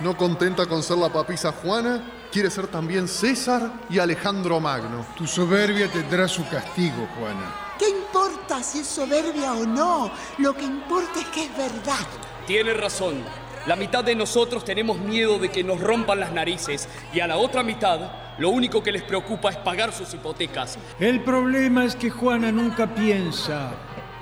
No 0.00 0.16
contenta 0.16 0.64
con 0.64 0.82
ser 0.82 0.96
la 0.96 1.12
papisa 1.12 1.52
Juana, 1.52 2.02
quiere 2.30 2.50
ser 2.50 2.68
también 2.68 3.08
César 3.08 3.72
y 3.90 3.98
Alejandro 3.98 4.60
Magno. 4.60 5.06
Tu 5.16 5.26
soberbia 5.26 5.88
tendrá 5.90 6.28
su 6.28 6.48
castigo, 6.48 7.08
Juana. 7.18 7.54
¿Qué 7.78 7.88
importa 7.88 8.62
si 8.62 8.80
es 8.80 8.86
soberbia 8.86 9.52
o 9.54 9.66
no? 9.66 10.10
Lo 10.38 10.54
que 10.54 10.64
importa 10.64 11.20
es 11.20 11.26
que 11.26 11.44
es 11.44 11.56
verdad. 11.56 12.06
Tiene 12.46 12.74
razón. 12.74 13.22
La 13.66 13.76
mitad 13.76 14.02
de 14.02 14.14
nosotros 14.14 14.64
tenemos 14.64 14.98
miedo 14.98 15.38
de 15.38 15.50
que 15.50 15.62
nos 15.62 15.80
rompan 15.80 16.20
las 16.20 16.32
narices 16.32 16.88
y 17.12 17.20
a 17.20 17.26
la 17.26 17.36
otra 17.36 17.62
mitad 17.62 18.00
lo 18.38 18.48
único 18.48 18.82
que 18.82 18.92
les 18.92 19.02
preocupa 19.02 19.50
es 19.50 19.56
pagar 19.58 19.92
sus 19.92 20.14
hipotecas. 20.14 20.78
El 20.98 21.22
problema 21.22 21.84
es 21.84 21.94
que 21.94 22.08
Juana 22.08 22.50
nunca 22.50 22.94
piensa, 22.94 23.72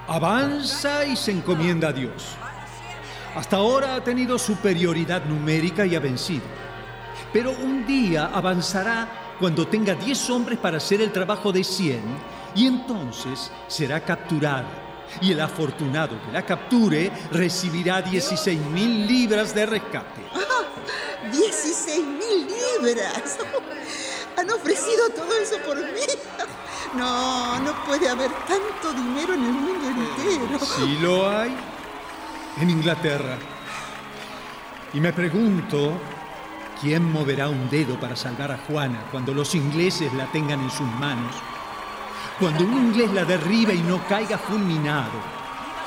avanza 0.09 1.05
y 1.07 1.15
se 1.15 1.31
encomienda 1.31 1.89
a 1.89 1.93
Dios. 1.93 2.37
Hasta 3.37 3.59
ahora 3.59 3.95
ha 3.95 4.03
tenido 4.03 4.39
superioridad 4.39 5.25
numérica 5.25 5.87
y 5.87 5.95
ha 5.95 6.01
vencido. 6.01 6.68
Pero 7.33 7.51
un 7.53 7.87
día 7.87 8.31
avanzará 8.33 9.37
cuando 9.39 9.67
tenga 9.67 9.95
10 9.95 10.31
hombres 10.31 10.59
para 10.59 10.79
hacer 10.79 11.01
el 11.01 11.13
trabajo 11.13 11.53
de 11.53 11.63
100 11.63 12.01
y 12.55 12.67
entonces 12.67 13.51
será 13.67 14.01
capturada. 14.01 14.87
Y 15.21 15.33
el 15.33 15.41
afortunado 15.41 16.21
que 16.25 16.33
la 16.33 16.45
capture 16.45 17.11
recibirá 17.33 18.03
16 18.03 18.61
mil 18.67 19.07
libras 19.07 19.55
de 19.55 19.67
rescate. 19.67 20.23
¡Ah! 20.35 20.65
¡16 21.33 22.05
mil 22.05 22.47
libras! 22.47 23.39
¿Han 24.37 24.51
ofrecido 24.51 25.09
todo 25.11 25.33
eso 25.41 25.57
por 25.67 25.77
mí? 25.77 26.07
No, 26.95 27.59
no 27.61 27.85
puede 27.85 28.09
haber 28.09 28.31
tanto 28.47 28.93
dinero 28.93 29.35
en 29.35 29.45
el 29.45 29.53
mundo 29.53 29.89
entero. 29.89 30.59
Sí 30.65 30.99
lo 31.01 31.29
hay 31.29 31.55
en 32.61 32.71
Inglaterra. 32.71 33.37
Y 34.95 35.01
me 35.01 35.13
pregunto, 35.13 35.99
¿quién 36.81 37.11
moverá 37.11 37.49
un 37.49 37.69
dedo 37.69 37.99
para 37.99 38.17
salvar 38.17 38.53
a 38.53 38.59
Juana 38.59 39.05
cuando 39.11 39.35
los 39.35 39.55
ingleses 39.55 40.13
la 40.15 40.27
tengan 40.27 40.61
en 40.61 40.71
sus 40.71 40.87
manos? 40.87 41.35
Cuando 42.39 42.65
un 42.65 42.73
inglés 42.73 43.13
la 43.13 43.25
derribe 43.25 43.75
y 43.75 43.83
no 43.83 44.07
caiga 44.07 44.39
fulminado. 44.39 45.39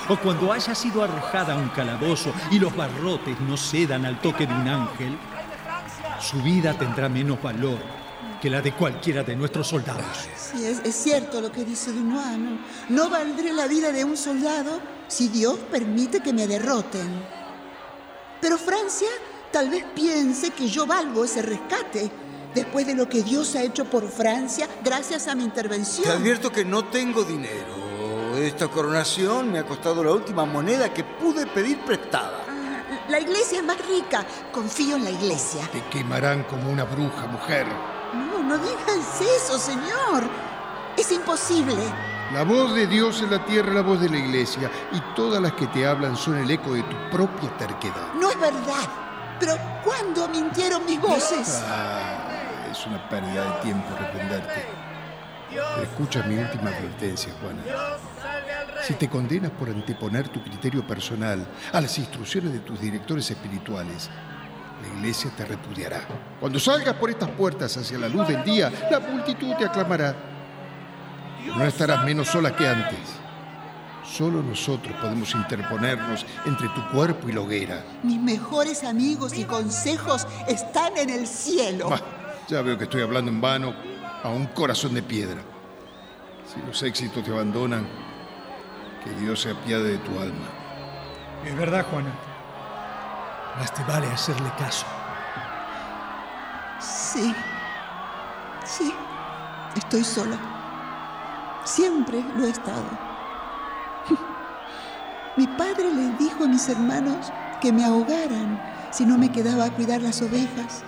O 0.09 0.17
cuando 0.17 0.51
haya 0.51 0.75
sido 0.75 1.03
arrojada 1.03 1.53
a 1.53 1.57
un 1.57 1.69
calabozo 1.69 2.33
y 2.49 2.59
los 2.59 2.75
barrotes 2.75 3.39
no 3.41 3.55
cedan 3.55 4.05
al 4.05 4.19
toque 4.19 4.45
de 4.45 4.53
un 4.53 4.67
ángel, 4.67 5.17
su 6.19 6.41
vida 6.41 6.73
tendrá 6.73 7.07
menos 7.07 7.41
valor 7.41 7.79
que 8.41 8.49
la 8.49 8.61
de 8.61 8.73
cualquiera 8.73 9.23
de 9.23 9.35
nuestros 9.35 9.67
soldados. 9.67 10.27
Sí, 10.35 10.65
es, 10.65 10.95
cierto 10.95 11.39
lo 11.39 11.51
que 11.51 11.63
dice 11.63 11.93
Dunois. 11.93 12.37
No, 12.37 12.59
no 12.89 13.09
valdré 13.09 13.53
la 13.53 13.67
vida 13.67 13.91
de 13.91 14.03
un 14.03 14.17
soldado 14.17 14.81
si 15.07 15.29
Dios 15.29 15.57
permite 15.71 16.21
que 16.21 16.33
me 16.33 16.47
derroten. 16.47 17.09
Pero 18.41 18.57
Francia 18.57 19.09
tal 19.51 19.69
vez 19.69 19.85
piense 19.93 20.51
que 20.51 20.67
yo 20.67 20.85
valgo 20.85 21.25
ese 21.25 21.41
rescate 21.41 22.09
después 22.53 22.85
de 22.85 22.95
lo 22.95 23.07
que 23.07 23.23
Dios 23.23 23.55
ha 23.55 23.63
hecho 23.63 23.85
por 23.85 24.09
Francia 24.09 24.67
gracias 24.83 25.27
a 25.27 25.35
mi 25.35 25.43
intervención. 25.43 26.05
Te 26.05 26.11
advierto 26.11 26.51
que 26.51 26.65
no 26.65 26.85
tengo 26.85 27.23
dinero. 27.23 28.35
Esta 28.37 28.69
coronación 28.69 29.51
me 29.51 29.59
ha 29.59 29.65
costado 29.65 30.03
la 30.03 30.11
última 30.11 30.45
moneda 30.45 30.93
que 30.93 31.03
pude 31.03 31.45
pedir 31.47 31.79
prestada. 31.81 32.45
La 33.09 33.19
iglesia 33.19 33.59
es 33.59 33.63
más 33.65 33.77
rica. 33.87 34.25
Confío 34.51 34.95
en 34.95 35.03
la 35.03 35.09
iglesia. 35.11 35.67
Te 35.71 35.83
quemarán 35.89 36.43
como 36.43 36.71
una 36.71 36.85
bruja, 36.85 37.27
mujer. 37.27 37.67
No, 38.13 38.41
no 38.41 38.57
digas 38.57 39.21
eso, 39.37 39.57
señor. 39.57 40.23
Es 40.97 41.11
imposible. 41.11 41.75
La 42.33 42.43
voz 42.43 42.73
de 42.73 42.87
Dios 42.87 43.21
en 43.21 43.31
la 43.31 43.45
tierra 43.45 43.69
es 43.69 43.75
la 43.75 43.81
voz 43.81 43.99
de 43.99 44.09
la 44.09 44.17
iglesia 44.17 44.71
y 44.93 45.15
todas 45.15 45.41
las 45.41 45.53
que 45.53 45.67
te 45.67 45.85
hablan 45.85 46.15
son 46.15 46.37
el 46.37 46.49
eco 46.49 46.73
de 46.73 46.83
tu 46.83 46.95
propia 47.11 47.49
terquedad. 47.57 48.13
No 48.13 48.29
es 48.29 48.39
verdad. 48.39 49.10
Pero 49.41 49.57
¿cuándo 49.83 50.27
mintieron 50.29 50.85
mis 50.85 51.01
voces? 51.01 51.63
Es 52.71 52.85
una 52.85 53.09
pérdida 53.09 53.55
de 53.55 53.61
tiempo 53.63 53.89
reprenderte. 53.99 54.65
Pero 55.49 55.81
escucha 55.81 56.23
mi 56.23 56.35
última 56.35 56.69
advertencia, 56.69 57.33
Juana. 57.41 57.63
Si 58.83 58.93
te 58.93 59.09
condenas 59.09 59.49
por 59.51 59.69
anteponer 59.69 60.29
tu 60.29 60.43
criterio 60.43 60.85
personal 60.85 61.45
a 61.73 61.81
las 61.81 61.97
instrucciones 61.97 62.53
de 62.53 62.59
tus 62.59 62.79
directores 62.79 63.31
espirituales, 63.31 64.11
la 64.83 64.99
iglesia 64.99 65.31
te 65.35 65.43
repudiará. 65.43 66.01
Cuando 66.39 66.59
salgas 66.59 66.93
por 66.93 67.09
estas 67.09 67.29
puertas 67.31 67.75
hacia 67.77 67.97
la 67.97 68.09
luz 68.09 68.27
del 68.27 68.43
día, 68.43 68.71
la 68.91 68.99
multitud 68.99 69.55
te 69.55 69.65
aclamará. 69.65 70.15
No 71.47 71.63
estarás 71.63 72.05
menos 72.05 72.27
sola 72.27 72.55
que 72.55 72.67
antes. 72.67 73.20
Solo 74.11 74.43
nosotros 74.43 74.93
podemos 74.99 75.33
interponernos 75.33 76.25
entre 76.45 76.67
tu 76.69 76.85
cuerpo 76.89 77.29
y 77.29 77.31
la 77.31 77.41
hoguera. 77.41 77.85
Mis 78.03 78.19
mejores 78.19 78.83
amigos 78.83 79.37
y 79.37 79.45
consejos 79.45 80.27
están 80.49 80.97
en 80.97 81.09
el 81.09 81.25
cielo. 81.25 81.89
Bah, 81.89 82.01
ya 82.49 82.61
veo 82.61 82.77
que 82.77 82.83
estoy 82.83 83.03
hablando 83.03 83.31
en 83.31 83.39
vano 83.39 83.73
a 84.21 84.27
un 84.27 84.47
corazón 84.47 84.95
de 84.95 85.01
piedra. 85.01 85.41
Si 86.53 86.59
los 86.67 86.83
éxitos 86.83 87.23
te 87.23 87.31
abandonan, 87.31 87.87
que 89.01 89.11
Dios 89.21 89.41
se 89.43 89.51
apiade 89.51 89.93
de 89.93 89.97
tu 89.99 90.19
alma. 90.19 90.49
Es 91.45 91.57
verdad, 91.57 91.85
Juana. 91.89 92.11
Más 93.57 93.73
te 93.73 93.83
vale 93.85 94.07
hacerle 94.07 94.51
caso. 94.57 94.85
Sí. 96.81 97.33
Sí. 98.65 98.93
Estoy 99.77 100.03
sola. 100.03 100.37
Siempre 101.63 102.21
lo 102.35 102.45
he 102.45 102.49
estado. 102.49 103.10
Mi 105.37 105.47
padre 105.47 105.93
les 105.93 106.17
dijo 106.19 106.43
a 106.43 106.47
mis 106.47 106.67
hermanos 106.67 107.31
que 107.61 107.71
me 107.71 107.85
ahogaran 107.85 108.61
si 108.91 109.05
no 109.05 109.17
me 109.17 109.31
quedaba 109.31 109.65
a 109.65 109.71
cuidar 109.71 110.01
las 110.01 110.21
ovejas, 110.21 110.83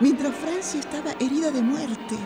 mientras 0.00 0.34
Francia 0.34 0.80
estaba 0.80 1.12
herida 1.20 1.52
de 1.52 1.62
muerte. 1.62 2.16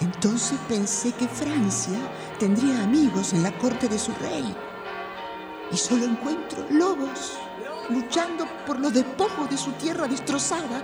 Entonces 0.00 0.58
pensé 0.68 1.12
que 1.12 1.26
Francia 1.26 1.98
tendría 2.38 2.82
amigos 2.82 3.32
en 3.32 3.42
la 3.42 3.52
corte 3.58 3.88
de 3.88 3.98
su 3.98 4.12
rey. 4.14 4.54
y 5.70 5.76
solo 5.76 6.04
encuentro 6.04 6.64
lobos 6.70 7.38
luchando 7.90 8.46
por 8.66 8.80
los 8.80 8.92
despojos 8.92 9.50
de 9.50 9.56
su 9.56 9.72
tierra 9.72 10.06
destrozada. 10.06 10.82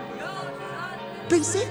Pensé 1.29 1.67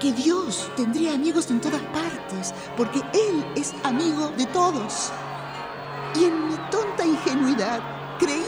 que 0.00 0.12
Dios 0.12 0.70
tendría 0.76 1.14
amigos 1.14 1.50
en 1.50 1.60
todas 1.60 1.80
partes, 1.82 2.54
porque 2.76 3.00
Él 3.12 3.44
es 3.56 3.74
amigo 3.84 4.28
de 4.36 4.46
todos. 4.46 5.12
Y 6.14 6.24
creí 8.18 8.44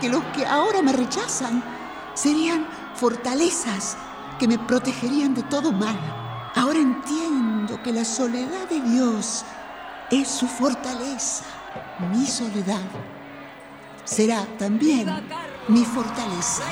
que 0.00 0.08
los 0.08 0.22
que 0.34 0.44
ahora 0.46 0.82
me 0.82 0.92
rechazan 0.92 1.62
serían 2.14 2.66
fortalezas 2.94 3.96
que 4.38 4.48
me 4.48 4.58
protegerían 4.58 5.34
de 5.34 5.42
todo 5.44 5.72
mal. 5.72 5.98
Ahora 6.54 6.78
entiendo 6.78 7.82
que 7.82 7.92
la 7.92 8.04
soledad 8.04 8.68
de 8.68 8.80
Dios 8.80 9.44
es 10.10 10.28
su 10.28 10.46
fortaleza. 10.46 11.44
Mi 12.12 12.26
soledad 12.26 12.82
será 14.04 14.46
también 14.58 15.08
mi 15.68 15.84
fortaleza. 15.84 16.64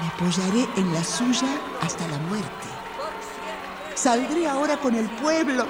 Me 0.00 0.08
apoyaré 0.08 0.68
en 0.76 0.94
la 0.94 1.02
suya 1.02 1.48
hasta 1.82 2.06
la 2.06 2.18
muerte. 2.18 2.68
Saldré 3.94 4.48
ahora 4.48 4.76
con 4.76 4.94
el 4.94 5.10
pueblo 5.10 5.66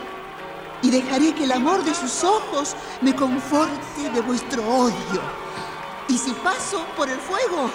y 0.82 0.90
dejaré 0.90 1.34
que 1.34 1.44
el 1.44 1.52
amor 1.52 1.84
de 1.84 1.94
sus 1.94 2.24
ojos 2.24 2.76
me 3.00 3.14
conforte 3.14 4.10
de 4.12 4.20
vuestro 4.20 4.62
odio. 4.66 5.20
Y 6.08 6.16
si 6.16 6.32
paso 6.32 6.84
por 6.96 7.08
el 7.08 7.18
fuego, 7.18 7.70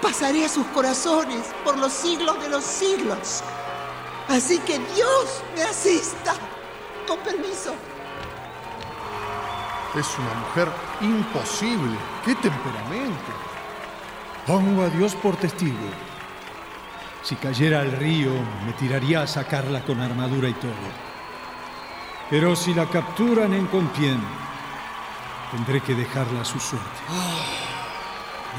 pasaré 0.00 0.44
a 0.44 0.48
sus 0.48 0.66
corazones 0.68 1.46
por 1.64 1.78
los 1.78 1.92
siglos 1.92 2.40
de 2.42 2.48
los 2.48 2.64
siglos. 2.64 3.42
Así 4.28 4.58
que 4.58 4.78
Dios 4.78 5.42
me 5.54 5.62
asista. 5.62 6.34
Con 7.06 7.18
permiso. 7.18 7.74
Es 9.94 10.06
una 10.18 10.34
mujer 10.34 10.68
imposible. 11.00 11.96
¡Qué 12.24 12.34
temperamento! 12.36 13.32
Pongo 14.46 14.82
a 14.82 14.88
Dios 14.88 15.14
por 15.16 15.36
testigo. 15.36 15.76
Si 17.22 17.36
cayera 17.36 17.80
al 17.80 17.92
río, 17.92 18.30
me 18.66 18.72
tiraría 18.72 19.22
a 19.22 19.26
sacarla 19.26 19.84
con 19.84 20.00
armadura 20.00 20.48
y 20.48 20.54
todo. 20.54 21.11
Pero 22.32 22.56
si 22.56 22.72
la 22.72 22.86
capturan 22.86 23.52
en 23.52 23.66
Compiègne, 23.66 24.24
tendré 25.50 25.82
que 25.82 25.94
dejarla 25.94 26.40
a 26.40 26.44
su 26.46 26.58
suerte. 26.58 26.88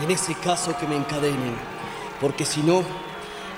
En 0.04 0.12
ese 0.12 0.36
caso 0.36 0.78
que 0.78 0.86
me 0.86 0.96
encadenen, 0.96 1.56
porque 2.22 2.46
si 2.46 2.62
no, 2.62 2.84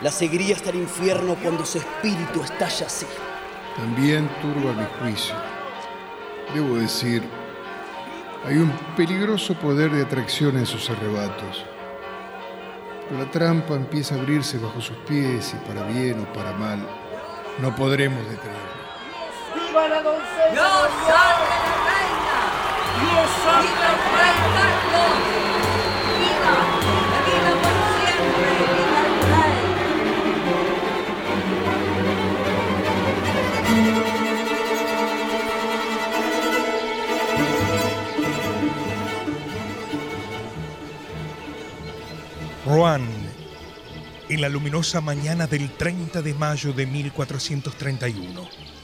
la 0.01 0.11
seguiría 0.11 0.55
hasta 0.55 0.69
el 0.69 0.77
infierno 0.77 1.35
cuando 1.35 1.65
su 1.65 1.79
espíritu 1.79 2.41
estalla 2.43 2.85
así. 2.85 3.05
También 3.75 4.29
turba 4.41 4.71
mi 4.71 4.85
juicio. 5.01 5.35
Debo 6.53 6.77
decir, 6.77 7.21
hay 8.45 8.55
un 8.55 8.71
peligroso 8.95 9.53
poder 9.55 9.91
de 9.91 10.03
atracción 10.03 10.55
en 10.55 10.65
sus 10.65 10.89
arrebatos. 10.89 11.65
Pero 13.09 13.21
la 13.21 13.29
trampa 13.29 13.73
empieza 13.73 14.15
a 14.15 14.19
abrirse 14.19 14.59
bajo 14.59 14.79
sus 14.79 14.95
pies 14.99 15.53
y 15.53 15.67
para 15.67 15.85
bien 15.85 16.21
o 16.21 16.31
para 16.31 16.53
mal, 16.53 16.79
no 17.59 17.75
podremos 17.75 18.25
detenerla. 18.29 18.74
¡Viva 19.75 19.89
la 19.89 20.01
doncella! 20.01 20.51
¡Dios 20.53 20.87
salve 21.05 21.47
la 21.51 21.75
reina! 21.83 22.39
¡Dios 23.01 23.27
salve 23.43 23.67
¡Viva 23.67 23.87
el 23.91 23.97
rey 24.15 24.37
Carlos! 24.55 25.15
¡Viva! 26.17 26.55
¡Viva 27.25 27.51
por 27.61 27.77
siempre! 27.99 28.51
¡Viva 28.71 28.99
el 29.03 29.11
rey! 29.35 29.55
Rouen, 42.65 43.05
en 44.29 44.39
la 44.39 44.47
luminosa 44.47 45.01
mañana 45.01 45.47
del 45.47 45.69
30 45.71 46.21
de 46.21 46.33
mayo 46.33 46.71
de 46.71 46.85
1431. 46.85 48.74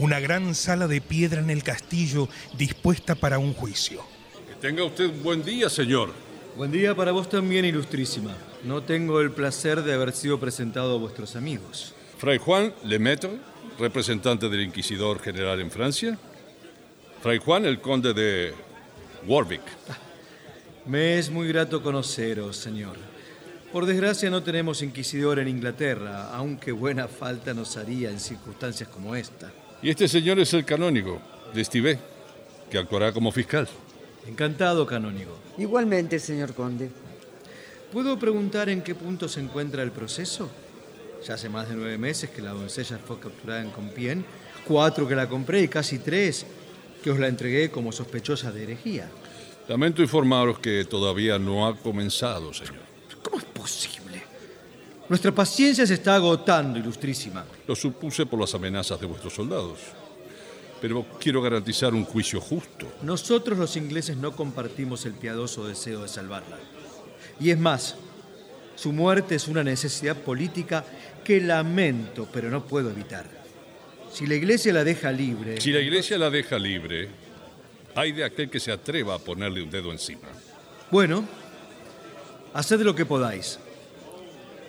Una 0.00 0.18
gran 0.18 0.54
sala 0.54 0.88
de 0.88 1.02
piedra 1.02 1.42
en 1.42 1.50
el 1.50 1.62
castillo 1.62 2.26
dispuesta 2.56 3.14
para 3.14 3.38
un 3.38 3.52
juicio. 3.52 4.02
Que 4.48 4.54
tenga 4.54 4.82
usted 4.82 5.10
buen 5.22 5.44
día, 5.44 5.68
señor. 5.68 6.10
Buen 6.56 6.72
día 6.72 6.94
para 6.94 7.12
vos 7.12 7.28
también, 7.28 7.66
ilustrísima. 7.66 8.34
No 8.64 8.82
tengo 8.82 9.20
el 9.20 9.30
placer 9.30 9.82
de 9.82 9.92
haber 9.92 10.12
sido 10.12 10.40
presentado 10.40 10.94
a 10.94 10.98
vuestros 10.98 11.36
amigos. 11.36 11.94
Fray 12.16 12.38
Juan 12.38 12.72
Lemaitre, 12.82 13.32
representante 13.78 14.48
del 14.48 14.62
Inquisidor 14.62 15.20
General 15.20 15.60
en 15.60 15.70
Francia. 15.70 16.18
Fray 17.20 17.36
Juan, 17.36 17.66
el 17.66 17.82
conde 17.82 18.14
de 18.14 18.54
Warwick. 19.26 19.60
Me 20.86 21.18
es 21.18 21.28
muy 21.28 21.46
grato 21.46 21.82
conoceros, 21.82 22.56
señor. 22.56 22.96
Por 23.70 23.84
desgracia 23.84 24.30
no 24.30 24.42
tenemos 24.42 24.80
inquisidor 24.80 25.38
en 25.40 25.48
Inglaterra, 25.48 26.30
aunque 26.32 26.72
buena 26.72 27.06
falta 27.06 27.52
nos 27.52 27.76
haría 27.76 28.08
en 28.08 28.18
circunstancias 28.18 28.88
como 28.88 29.14
esta. 29.14 29.52
Y 29.82 29.88
este 29.88 30.08
señor 30.08 30.38
es 30.38 30.52
el 30.52 30.64
canónigo 30.64 31.20
de 31.54 31.62
Estivé, 31.62 31.98
que 32.70 32.78
actuará 32.78 33.12
como 33.12 33.32
fiscal. 33.32 33.66
Encantado, 34.26 34.86
canónigo. 34.86 35.36
Igualmente, 35.56 36.18
señor 36.18 36.54
conde. 36.54 36.90
¿Puedo 37.90 38.18
preguntar 38.18 38.68
en 38.68 38.82
qué 38.82 38.94
punto 38.94 39.26
se 39.28 39.40
encuentra 39.40 39.82
el 39.82 39.90
proceso? 39.90 40.50
Ya 41.26 41.34
hace 41.34 41.48
más 41.48 41.68
de 41.68 41.76
nueve 41.76 41.98
meses 41.98 42.30
que 42.30 42.42
la 42.42 42.50
doncella 42.50 42.98
fue 42.98 43.18
capturada 43.18 43.62
en 43.62 43.70
Compiègne, 43.70 44.24
cuatro 44.66 45.08
que 45.08 45.16
la 45.16 45.28
compré 45.28 45.62
y 45.62 45.68
casi 45.68 45.98
tres 45.98 46.46
que 47.02 47.10
os 47.10 47.18
la 47.18 47.28
entregué 47.28 47.70
como 47.70 47.90
sospechosa 47.90 48.52
de 48.52 48.62
herejía. 48.62 49.10
Lamento 49.66 50.02
informaros 50.02 50.58
que 50.58 50.84
todavía 50.84 51.38
no 51.38 51.66
ha 51.66 51.76
comenzado, 51.76 52.52
señor. 52.52 52.82
¿Cómo 53.22 53.38
es 53.38 53.44
posible? 53.44 53.99
Nuestra 55.10 55.32
paciencia 55.32 55.84
se 55.88 55.94
está 55.94 56.14
agotando, 56.14 56.78
ilustrísima. 56.78 57.44
Lo 57.66 57.74
supuse 57.74 58.26
por 58.26 58.38
las 58.38 58.54
amenazas 58.54 59.00
de 59.00 59.06
vuestros 59.06 59.34
soldados. 59.34 59.80
Pero 60.80 61.04
quiero 61.18 61.42
garantizar 61.42 61.92
un 61.94 62.04
juicio 62.04 62.40
justo. 62.40 62.86
Nosotros 63.02 63.58
los 63.58 63.76
ingleses 63.76 64.16
no 64.16 64.36
compartimos 64.36 65.04
el 65.06 65.14
piadoso 65.14 65.66
deseo 65.66 66.02
de 66.02 66.08
salvarla. 66.08 66.58
Y 67.40 67.50
es 67.50 67.58
más, 67.58 67.96
su 68.76 68.92
muerte 68.92 69.34
es 69.34 69.48
una 69.48 69.64
necesidad 69.64 70.16
política 70.16 70.84
que 71.24 71.40
lamento, 71.40 72.28
pero 72.32 72.48
no 72.48 72.64
puedo 72.64 72.88
evitar. 72.88 73.26
Si 74.12 74.28
la 74.28 74.36
iglesia 74.36 74.72
la 74.72 74.84
deja 74.84 75.10
libre... 75.10 75.60
Si 75.60 75.72
la 75.72 75.80
iglesia 75.80 76.18
la 76.18 76.30
deja 76.30 76.56
libre, 76.56 77.08
hay 77.96 78.12
de 78.12 78.22
aquel 78.22 78.48
que 78.48 78.60
se 78.60 78.70
atreva 78.70 79.16
a 79.16 79.18
ponerle 79.18 79.60
un 79.60 79.72
dedo 79.72 79.90
encima. 79.90 80.28
Bueno, 80.88 81.24
haced 82.54 82.80
lo 82.82 82.94
que 82.94 83.04
podáis. 83.04 83.58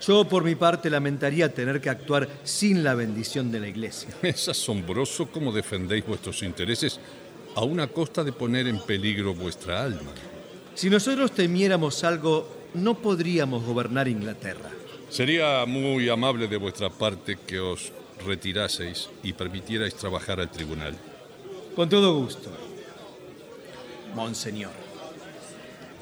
Yo, 0.02 0.26
por 0.26 0.43
mi 0.43 0.56
parte, 0.56 0.89
lamentaría 0.89 1.54
tener 1.54 1.80
que 1.80 1.89
actuar 1.89 2.28
sin 2.43 2.84
la 2.84 2.95
bendición 2.95 3.52
de 3.52 3.60
la 3.60 3.68
iglesia. 3.68 4.10
Es 4.24 4.49
asombroso 4.49 5.28
cómo 5.28 5.52
defendéis 5.52 6.06
vuestros 6.06 6.41
intereses 6.41 6.99
a 7.56 7.64
una 7.64 7.88
costa 7.88 8.24
de 8.24 8.32
poner 8.32 8.68
en 8.68 8.80
peligro 8.80 9.36
vuestra 9.36 9.84
alma. 9.84 10.12
Si 10.74 10.89
nosotros 10.89 11.32
temiéramos 11.34 12.04
algo, 12.04 12.47
no 12.74 12.95
podríamos 12.95 13.64
gobernar 13.64 14.08
Inglaterra. 14.08 14.72
Sería 15.10 15.66
muy 15.66 16.10
amable 16.10 16.47
de 16.47 16.58
vuestra 16.58 16.89
parte 16.89 17.38
que 17.45 17.60
os 17.60 17.91
retiraseis 18.26 19.10
y 19.22 19.34
permitierais 19.34 19.93
trabajar 19.95 20.39
al 20.39 20.49
tribunal. 20.49 20.95
Con 21.76 21.89
todo 21.89 22.16
gusto. 22.16 22.49
Monseñor. 24.16 24.72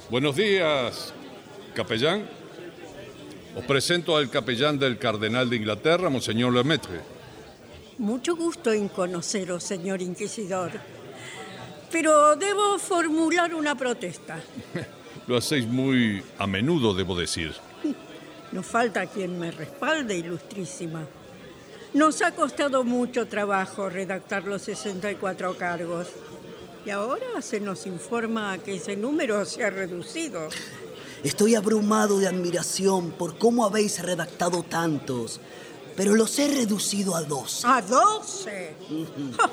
Buenos 0.10 0.36
días, 0.36 1.14
capellán. 1.74 2.39
Os 3.56 3.66
presento 3.66 4.16
al 4.16 4.30
capellán 4.30 4.78
del 4.78 4.98
cardenal 4.98 5.50
de 5.50 5.56
Inglaterra, 5.58 6.10
Monseñor 6.10 6.54
Lemaitre. 6.54 7.02
Mucho 7.98 8.36
gusto 8.36 8.72
en 8.72 8.88
conoceros, 8.88 9.64
señor 9.64 10.02
inquisidor. 10.02 10.72
Pero 11.92 12.36
debo 12.36 12.78
formular 12.78 13.54
una 13.54 13.76
protesta. 13.76 14.40
Lo 15.28 15.38
hacéis 15.38 15.68
muy 15.68 16.24
a 16.38 16.48
menudo, 16.48 16.94
debo 16.94 17.16
decir. 17.16 17.54
No 18.52 18.64
falta 18.64 19.06
quien 19.06 19.38
me 19.38 19.52
respalde, 19.52 20.18
ilustrísima. 20.18 21.06
Nos 21.94 22.24
ha 22.24 22.32
costado 22.32 22.84
mucho 22.84 23.28
trabajo 23.28 23.90
redactar 23.90 24.46
los 24.46 24.64
64 24.64 25.56
cargos. 25.56 26.08
Y 26.84 26.90
ahora 26.90 27.44
se 27.44 27.60
nos 27.60 27.86
informa 27.86 28.58
que 28.58 28.78
ese 28.78 28.96
número 28.96 29.46
se 29.46 29.64
ha 29.64 29.70
reducido. 29.70 30.50
Estoy 31.24 31.56
abrumado 31.56 32.18
de 32.20 32.28
admiración 32.28 33.12
por 33.12 33.38
cómo 33.38 33.66
habéis 33.66 34.02
redactado 34.02 34.64
tantos, 34.64 35.42
pero 35.98 36.16
los 36.16 36.40
he 36.40 36.48
reducido 36.48 37.16
a 37.16 37.24
dos. 37.24 37.66
¿A 37.66 37.82
doce? 37.82 38.76
Ja, 39.38 39.50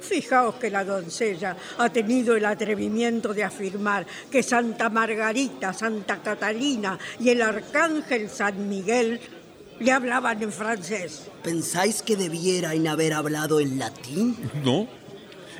Fijaos 0.00 0.56
que 0.56 0.70
la 0.70 0.84
doncella 0.84 1.56
ha 1.78 1.88
tenido 1.90 2.36
el 2.36 2.44
atrevimiento 2.44 3.34
de 3.34 3.44
afirmar 3.44 4.06
que 4.30 4.42
Santa 4.42 4.88
Margarita, 4.88 5.72
Santa 5.72 6.22
Catalina 6.22 6.98
y 7.18 7.30
el 7.30 7.42
arcángel 7.42 8.28
San 8.28 8.68
Miguel 8.68 9.20
le 9.78 9.92
hablaban 9.92 10.42
en 10.42 10.52
francés. 10.52 11.22
¿Pensáis 11.42 12.02
que 12.02 12.16
debiera 12.16 12.74
en 12.74 12.88
haber 12.88 13.12
hablado 13.12 13.60
en 13.60 13.78
latín? 13.78 14.36
No. 14.64 14.86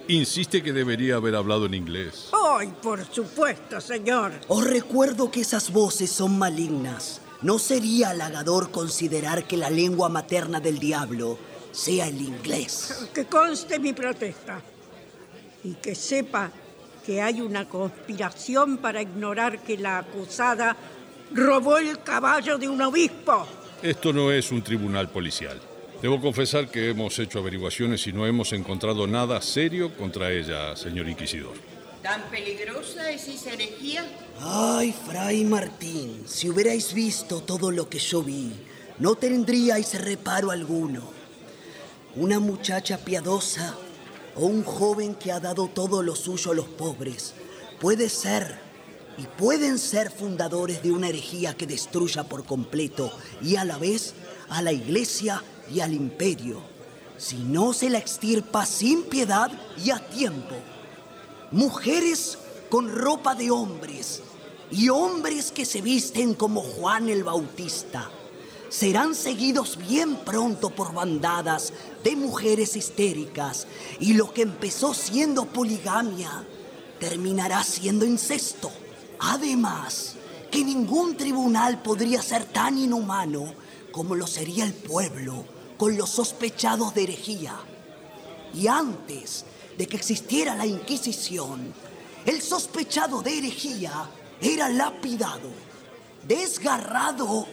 Insiste 0.09 0.63
que 0.63 0.73
debería 0.73 1.17
haber 1.17 1.35
hablado 1.35 1.67
en 1.67 1.75
inglés. 1.75 2.29
¡Oh, 2.33 2.57
Ay, 2.59 2.73
por 2.81 3.05
supuesto, 3.13 3.81
señor. 3.81 4.33
Os 4.49 4.65
recuerdo 4.65 5.31
que 5.31 5.41
esas 5.41 5.71
voces 5.71 6.11
son 6.11 6.39
malignas. 6.39 7.21
No 7.43 7.59
sería 7.59 8.11
halagador 8.11 8.71
considerar 8.71 9.45
que 9.45 9.57
la 9.57 9.69
lengua 9.69 10.09
materna 10.09 10.59
del 10.59 10.79
diablo 10.79 11.39
sea 11.73 12.09
el 12.09 12.21
inglés. 12.21 13.09
Que 13.13 13.27
conste 13.27 13.79
mi 13.79 13.93
protesta. 13.93 14.63
Y 15.65 15.75
que 15.75 15.95
sepa 15.95 16.51
que 17.05 17.21
hay 17.21 17.41
una 17.41 17.69
conspiración 17.69 18.79
para 18.79 19.03
ignorar 19.03 19.63
que 19.63 19.77
la 19.77 19.99
acusada 19.99 20.77
robó 21.35 21.79
el 21.79 22.03
caballo 22.03 22.57
de 22.57 22.69
un 22.69 22.81
obispo. 22.81 23.47
Esto 23.83 24.13
no 24.13 24.33
es 24.33 24.51
un 24.51 24.63
tribunal 24.63 25.11
policial. 25.11 25.61
Debo 26.03 26.21
confesar 26.21 26.71
que 26.71 26.91
hemos 26.91 27.19
hecho 27.19 27.39
averiguaciones 27.39 28.07
y 28.07 28.13
no 28.13 28.27
hemos 28.27 28.53
encontrado 28.53 29.07
nada 29.07 29.41
serio 29.41 29.97
contra 29.97 30.31
ella, 30.31 30.77
señor 30.77 31.09
inquisidor. 31.09 31.55
¿Tan 32.03 32.23
peligrosa 32.31 33.11
es 33.11 33.27
esa 33.27 33.55
herejía? 33.55 34.05
Ay, 34.41 34.95
Fray 35.07 35.45
Martín, 35.45 36.23
si 36.27 36.51
hubierais 36.51 36.93
visto 36.93 37.41
todo 37.41 37.71
lo 37.71 37.89
que 37.89 37.99
yo 37.99 38.23
vi, 38.23 38.53
no 38.99 39.15
tendríais 39.15 39.99
reparo 40.01 40.51
alguno. 40.51 41.03
Una 42.15 42.41
muchacha 42.41 42.99
piadosa 42.99 43.75
o 44.37 44.47
un 44.47 44.65
joven 44.65 45.15
que 45.15 45.33
ha 45.33 45.41
dado 45.41 45.69
todo 45.69 46.03
lo 46.03 46.15
suyo 46.15 46.53
a 46.53 46.55
los 46.55 46.67
pobres 46.67 47.35
puede 47.81 48.11
ser 48.11 48.59
y 49.19 49.23
pueden 49.39 49.79
ser 49.79 50.11
fundadores 50.11 50.83
de 50.83 50.93
una 50.93 51.09
herejía 51.09 51.57
que 51.57 51.67
destruya 51.67 52.25
por 52.25 52.45
completo 52.45 53.11
y 53.43 53.57
a 53.57 53.65
la 53.65 53.79
vez 53.79 54.15
a 54.51 54.61
la 54.63 54.73
iglesia 54.73 55.43
y 55.73 55.81
al 55.81 55.93
imperio, 55.93 56.61
si 57.19 57.37
no 57.37 57.73
se 57.73 57.91
la 57.91 57.99
extirpa 57.99 58.67
sin 58.67 59.05
piedad 59.05 59.51
y 59.83 59.91
a 59.91 59.99
tiempo. 59.99 60.55
Mujeres 61.51 62.39
con 62.69 62.95
ropa 62.95 63.35
de 63.35 63.51
hombres 63.51 64.23
y 64.71 64.89
hombres 64.89 65.53
que 65.53 65.65
se 65.65 65.81
visten 65.81 66.35
como 66.35 66.61
Juan 66.61 67.09
el 67.09 67.25
Bautista 67.25 68.11
serán 68.69 69.15
seguidos 69.15 69.79
bien 69.79 70.17
pronto 70.17 70.71
por 70.71 70.93
bandadas 70.93 71.73
de 72.03 72.17
mujeres 72.17 72.77
histéricas 72.77 73.67
y 74.01 74.15
lo 74.15 74.33
que 74.33 74.43
empezó 74.43 74.93
siendo 74.93 75.47
poligamia 75.47 76.45
terminará 76.99 77.63
siendo 77.63 78.05
incesto. 78.05 78.71
Además, 79.21 80.17
que 80.51 80.65
ningún 80.65 81.17
tribunal 81.17 81.81
podría 81.81 82.23
ser 82.23 82.45
tan 82.45 82.77
inhumano 82.77 83.55
como 83.93 84.15
lo 84.15 84.27
sería 84.27 84.65
el 84.65 84.75
pueblo 84.75 85.56
con 85.77 85.97
los 85.97 86.11
sospechados 86.11 86.95
de 86.95 87.05
herejía. 87.05 87.57
Y 88.55 88.67
antes 88.67 89.45
de 89.77 89.87
que 89.87 89.97
existiera 89.97 90.55
la 90.55 90.67
Inquisición, 90.67 91.73
el 92.25 92.43
sospechado 92.43 93.23
de 93.23 93.39
herejía 93.39 94.09
era 94.41 94.69
lapidado, 94.69 95.51
desgarrado 96.27 97.47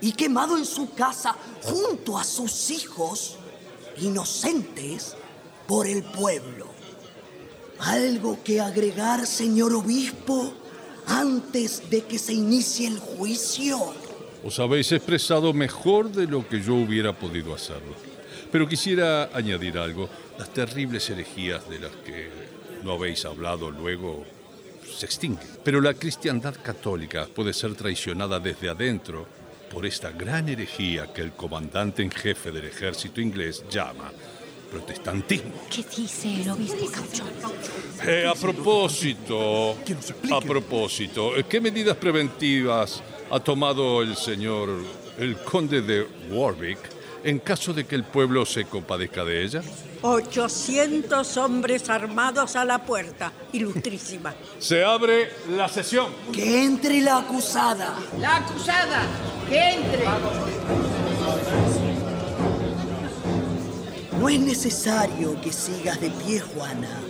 y 0.00 0.12
quemado 0.12 0.56
en 0.56 0.64
su 0.64 0.92
casa 0.94 1.36
junto 1.62 2.18
a 2.18 2.24
sus 2.24 2.70
hijos 2.70 3.36
inocentes 3.98 5.14
por 5.66 5.86
el 5.86 6.02
pueblo. 6.02 6.66
¿Algo 7.78 8.42
que 8.42 8.60
agregar, 8.60 9.26
señor 9.26 9.74
obispo, 9.74 10.52
antes 11.06 11.88
de 11.90 12.04
que 12.04 12.18
se 12.18 12.32
inicie 12.32 12.88
el 12.88 12.98
juicio? 12.98 13.94
Os 14.46 14.60
habéis 14.60 14.92
expresado 14.92 15.52
mejor 15.52 16.12
de 16.12 16.28
lo 16.28 16.46
que 16.46 16.62
yo 16.62 16.76
hubiera 16.76 17.12
podido 17.12 17.52
hacerlo. 17.52 17.96
Pero 18.52 18.68
quisiera 18.68 19.30
añadir 19.34 19.76
algo. 19.76 20.08
Las 20.38 20.50
terribles 20.50 21.10
herejías 21.10 21.68
de 21.68 21.80
las 21.80 21.90
que 21.96 22.30
no 22.84 22.92
habéis 22.92 23.24
hablado 23.24 23.72
luego 23.72 24.24
se 24.86 25.06
extinguen. 25.06 25.48
Pero 25.64 25.80
la 25.80 25.94
cristiandad 25.94 26.54
católica 26.62 27.26
puede 27.26 27.52
ser 27.52 27.74
traicionada 27.74 28.38
desde 28.38 28.68
adentro 28.68 29.26
por 29.68 29.84
esta 29.84 30.12
gran 30.12 30.48
herejía 30.48 31.12
que 31.12 31.22
el 31.22 31.32
comandante 31.32 32.04
en 32.04 32.12
jefe 32.12 32.52
del 32.52 32.66
ejército 32.66 33.20
inglés 33.20 33.64
llama 33.68 34.12
protestantismo. 34.70 35.54
¿Qué 35.68 35.84
dice 35.96 36.42
el 36.42 36.50
obispo 36.50 36.86
Cauchón? 36.92 37.30
Eh, 38.06 38.26
a 38.28 38.34
propósito, 38.34 39.76
a 40.30 40.40
propósito, 40.40 41.32
¿qué 41.48 41.60
medidas 41.60 41.96
preventivas 41.96 43.02
ha 43.30 43.40
tomado 43.40 44.02
el 44.02 44.16
señor, 44.16 44.70
el 45.18 45.36
conde 45.36 45.82
de 45.82 46.06
Warwick, 46.30 46.78
en 47.24 47.38
caso 47.40 47.72
de 47.72 47.84
que 47.84 47.96
el 47.96 48.04
pueblo 48.04 48.46
se 48.46 48.64
compadezca 48.64 49.24
de 49.24 49.42
ella? 49.42 49.62
800 50.02 51.36
hombres 51.38 51.88
armados 51.90 52.54
a 52.54 52.64
la 52.64 52.84
puerta, 52.84 53.32
ilustrísima. 53.52 54.34
Se 54.58 54.84
abre 54.84 55.30
la 55.50 55.68
sesión. 55.68 56.12
Que 56.32 56.62
entre 56.62 57.00
la 57.00 57.18
acusada. 57.18 57.98
La 58.20 58.36
acusada, 58.36 59.02
que 59.48 59.70
entre. 59.70 60.04
No 64.20 64.28
es 64.28 64.38
necesario 64.40 65.40
que 65.40 65.52
sigas 65.52 66.00
de 66.00 66.10
pie, 66.10 66.40
Juana. 66.40 67.00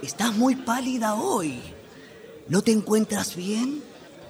Estás 0.00 0.34
muy 0.34 0.56
pálida 0.56 1.14
hoy. 1.14 1.60
¿No 2.48 2.62
te 2.62 2.72
encuentras 2.72 3.36
bien? 3.36 3.82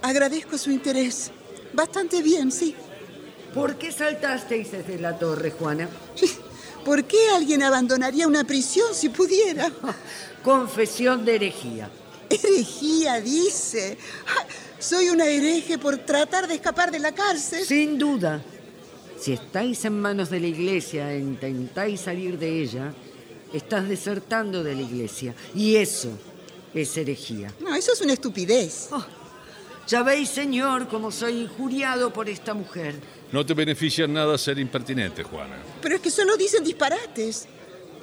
Agradezco 0.05 0.59
su 0.59 0.71
interés. 0.71 1.31
Bastante 1.73 2.21
bien, 2.21 2.53
sí. 2.53 2.75
¿Por 3.55 3.77
qué 3.77 3.91
saltasteis 3.91 4.71
desde 4.71 4.99
la 4.99 5.19
torre, 5.19 5.51
Juana? 5.51 5.89
¿Por 6.85 7.05
qué 7.05 7.31
alguien 7.35 7.63
abandonaría 7.63 8.29
una 8.29 8.45
prisión 8.45 8.95
si 8.95 9.09
pudiera? 9.09 9.73
Confesión 10.45 11.25
de 11.25 11.37
herejía. 11.37 11.91
Herejía, 12.29 13.19
dice. 13.23 13.97
Soy 14.79 15.09
una 15.09 15.25
hereje 15.25 15.79
por 15.79 15.97
tratar 15.97 16.49
de 16.49 16.57
escapar 16.57 16.91
de 16.91 16.99
la 16.99 17.13
cárcel. 17.13 17.65
Sin 17.65 17.97
duda. 17.97 18.43
Si 19.19 19.33
estáis 19.33 19.87
en 19.87 19.99
manos 19.99 20.29
de 20.29 20.39
la 20.39 20.49
iglesia 20.49 21.11
e 21.15 21.19
intentáis 21.19 22.03
salir 22.03 22.39
de 22.39 22.61
ella, 22.61 22.93
estás 23.55 23.89
desertando 23.89 24.63
de 24.63 24.75
la 24.75 24.83
iglesia. 24.83 25.35
Y 25.55 25.77
eso 25.77 26.11
es 26.75 26.95
herejía. 26.95 27.55
No, 27.59 27.75
eso 27.75 27.95
es 27.95 28.03
una 28.03 28.13
estupidez. 28.13 28.91
Ya 29.87 30.03
veis, 30.03 30.30
señor, 30.30 30.89
cómo 30.89 31.11
soy 31.11 31.43
injuriado 31.43 32.12
por 32.12 32.28
esta 32.28 32.55
mujer. 32.55 32.95
No 33.32 33.45
te 33.45 33.53
beneficia 33.53 34.07
nada 34.07 34.39
ser 34.39 34.59
impertinente, 34.59 35.22
Juana. 35.22 35.57
Pero 35.82 35.97
es 35.97 36.01
que 36.01 36.11
solo 36.11 36.37
dicen 36.37 36.64
disparates. 36.64 37.47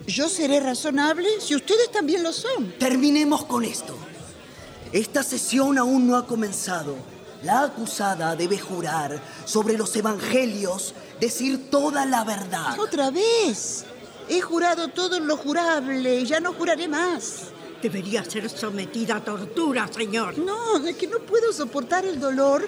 Yo 0.06 0.30
seré 0.30 0.60
razonable 0.60 1.28
si 1.40 1.56
ustedes 1.56 1.92
también 1.92 2.24
lo 2.24 2.34
son. 2.34 2.74
Terminemos 2.78 3.46
con 3.46 3.64
esto. 3.64 3.98
Esta 4.92 5.24
sesión 5.24 5.78
aún 5.78 6.08
no 6.08 6.18
ha 6.18 6.28
comenzado. 6.28 6.96
La 7.44 7.64
acusada 7.64 8.36
debe 8.36 8.60
jurar 8.60 9.20
sobre 9.46 9.78
los 9.78 9.96
evangelios, 9.96 10.94
decir 11.20 11.72
toda 11.72 12.06
la 12.06 12.24
verdad. 12.24 12.80
Otra 12.80 13.10
vez. 13.10 13.86
He 14.30 14.42
jurado 14.42 14.90
todo 14.90 15.20
lo 15.20 15.38
jurable 15.38 16.20
y 16.20 16.26
ya 16.26 16.40
no 16.40 16.54
juraré 16.54 16.88
más. 16.88 17.52
Debería 17.82 18.24
ser 18.24 18.48
sometida 18.50 19.16
a 19.16 19.24
tortura, 19.24 19.88
señor. 19.92 20.38
No, 20.38 20.86
es 20.86 20.96
que 20.96 21.08
no 21.08 21.20
puedo 21.20 21.52
soportar 21.52 22.06
el 22.06 22.20
dolor 22.20 22.68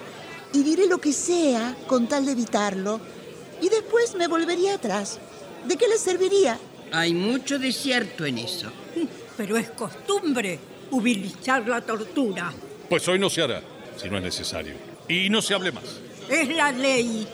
y 0.51 0.63
diré 0.63 0.87
lo 0.87 0.97
que 0.97 1.13
sea 1.13 1.75
con 1.87 2.07
tal 2.07 2.25
de 2.25 2.31
evitarlo. 2.31 2.99
Y 3.61 3.69
después 3.69 4.15
me 4.15 4.27
volvería 4.27 4.75
atrás. 4.75 5.19
¿De 5.65 5.77
qué 5.77 5.87
le 5.87 5.97
serviría? 5.97 6.59
Hay 6.91 7.13
mucho 7.13 7.59
de 7.59 7.71
cierto 7.71 8.25
en 8.25 8.39
eso. 8.39 8.71
Pero 9.37 9.57
es 9.57 9.69
costumbre 9.71 10.59
utilizar 10.91 11.67
la 11.67 11.81
tortura. 11.81 12.53
Pues 12.89 13.07
hoy 13.07 13.19
no 13.19 13.29
se 13.29 13.41
hará, 13.41 13.61
si 13.97 14.09
no 14.09 14.17
es 14.17 14.23
necesario. 14.23 14.73
Y 15.07 15.29
no 15.29 15.41
se 15.41 15.53
hable 15.53 15.71
más. 15.71 15.83
Es 16.29 16.49
la 16.49 16.71
ley. 16.71 17.27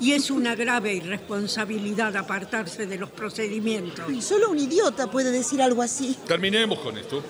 Y 0.00 0.12
es 0.12 0.30
una 0.30 0.54
grave 0.54 0.94
irresponsabilidad 0.94 2.16
apartarse 2.16 2.86
de 2.86 2.96
los 2.96 3.10
procedimientos. 3.10 4.10
Y 4.10 4.22
solo 4.22 4.50
un 4.50 4.58
idiota 4.58 5.10
puede 5.10 5.30
decir 5.30 5.60
algo 5.60 5.82
así. 5.82 6.16
Terminemos 6.26 6.78
con 6.78 6.96
esto. 6.96 7.22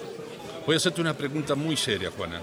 Voy 0.65 0.75
a 0.75 0.77
hacerte 0.77 1.01
una 1.01 1.17
pregunta 1.17 1.57
muy 1.57 1.77
seria, 1.77 2.13
Juana. 2.17 2.41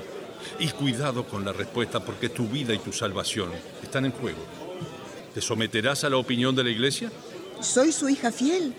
Y 0.60 0.68
cuidado 0.70 1.26
con 1.26 1.46
la 1.46 1.54
respuesta 1.54 2.04
porque 2.04 2.30
tu 2.30 2.48
vida 2.48 2.74
y 2.74 2.80
tu 2.80 2.92
salvación 2.92 3.52
están 3.82 4.06
en 4.06 4.12
juego. 4.12 4.40
¿Te 5.34 5.40
someterás 5.40 6.04
a 6.04 6.10
la 6.10 6.18
opinión 6.18 6.56
de 6.56 6.64
la 6.64 6.72
iglesia? 6.72 7.12
Soy 7.62 7.92
su 7.92 8.10
hija 8.10 8.32
fiel 8.32 8.74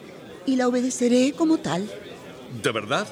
y 0.44 0.56
la 0.56 0.68
obedeceré 0.68 1.32
como 1.32 1.58
tal. 1.58 1.88
¿De 2.62 2.72
verdad? 2.72 3.06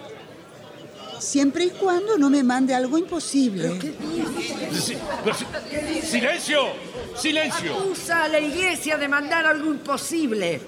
Siempre 1.18 1.64
y 1.64 1.70
cuando 1.70 2.18
no 2.18 2.30
me 2.30 2.42
mande 2.42 2.74
algo 2.74 2.98
imposible. 2.98 3.78
¡Silencio! 6.02 6.68
¡Silencio! 7.16 7.74
Acusa 7.74 8.24
a 8.24 8.28
la 8.28 8.40
iglesia 8.40 8.96
de 8.96 9.08
mandar 9.08 9.46
algo 9.46 9.70
imposible. 9.70 10.60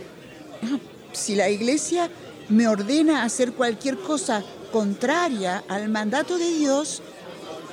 Si 1.12 1.34
la 1.34 1.48
iglesia 1.48 2.10
me 2.48 2.68
ordena 2.68 3.24
hacer 3.24 3.52
cualquier 3.52 3.98
cosa 3.98 4.42
contraria 4.72 5.64
al 5.68 5.88
mandato 5.88 6.38
de 6.38 6.50
Dios, 6.52 7.02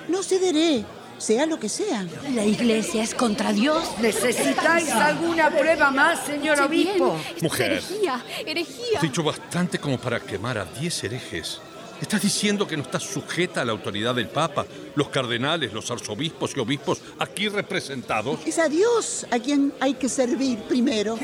no 0.07 0.23
cederé, 0.23 0.85
sea 1.17 1.45
lo 1.45 1.59
que 1.59 1.69
sea. 1.69 2.05
La 2.33 2.45
iglesia 2.45 3.03
es 3.03 3.13
contra 3.13 3.53
Dios. 3.53 3.83
¿Necesitáis 3.99 4.89
alguna 4.91 5.49
prueba 5.49 5.91
más, 5.91 6.25
señor 6.25 6.59
obispo? 6.61 7.17
Mujer. 7.41 7.71
Herejía, 7.73 8.23
herejía. 8.45 8.97
Has 8.97 9.01
dicho 9.01 9.23
bastante 9.23 9.79
como 9.79 9.97
para 9.97 10.19
quemar 10.19 10.57
a 10.57 10.65
10 10.65 11.03
herejes 11.05 11.61
¿Estás 12.01 12.21
diciendo 12.21 12.67
que 12.67 12.75
no 12.75 12.83
estás 12.83 13.03
sujeta 13.03 13.61
a 13.61 13.65
la 13.65 13.71
autoridad 13.71 14.13
del 14.13 14.27
Papa, 14.27 14.65
los 14.95 15.09
cardenales, 15.09 15.71
los 15.71 15.89
arzobispos 15.89 16.51
y 16.55 16.59
obispos 16.59 17.01
aquí 17.19 17.47
representados? 17.47 18.39
Es 18.45 18.59
a 18.59 18.67
Dios 18.67 19.25
a 19.31 19.39
quien 19.39 19.73
hay 19.79 19.93
que 19.93 20.09
servir 20.09 20.59
primero. 20.63 21.17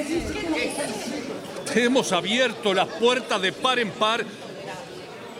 Te 1.73 1.83
hemos 1.83 2.11
abierto 2.13 2.73
la 2.73 2.85
puerta 2.85 3.37
de 3.37 3.51
par 3.51 3.79
en 3.79 3.91
par 3.91 4.25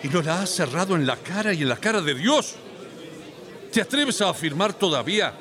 y 0.04 0.08
nos 0.10 0.26
la 0.26 0.42
has 0.42 0.50
cerrado 0.50 0.96
en 0.96 1.06
la 1.06 1.16
cara 1.16 1.54
y 1.54 1.62
en 1.62 1.70
la 1.70 1.78
cara 1.78 2.02
de 2.02 2.14
Dios. 2.14 2.56
¿Te 3.72 3.82
atreves 3.82 4.22
a 4.22 4.30
afirmar 4.30 4.74
todavía 4.74 5.34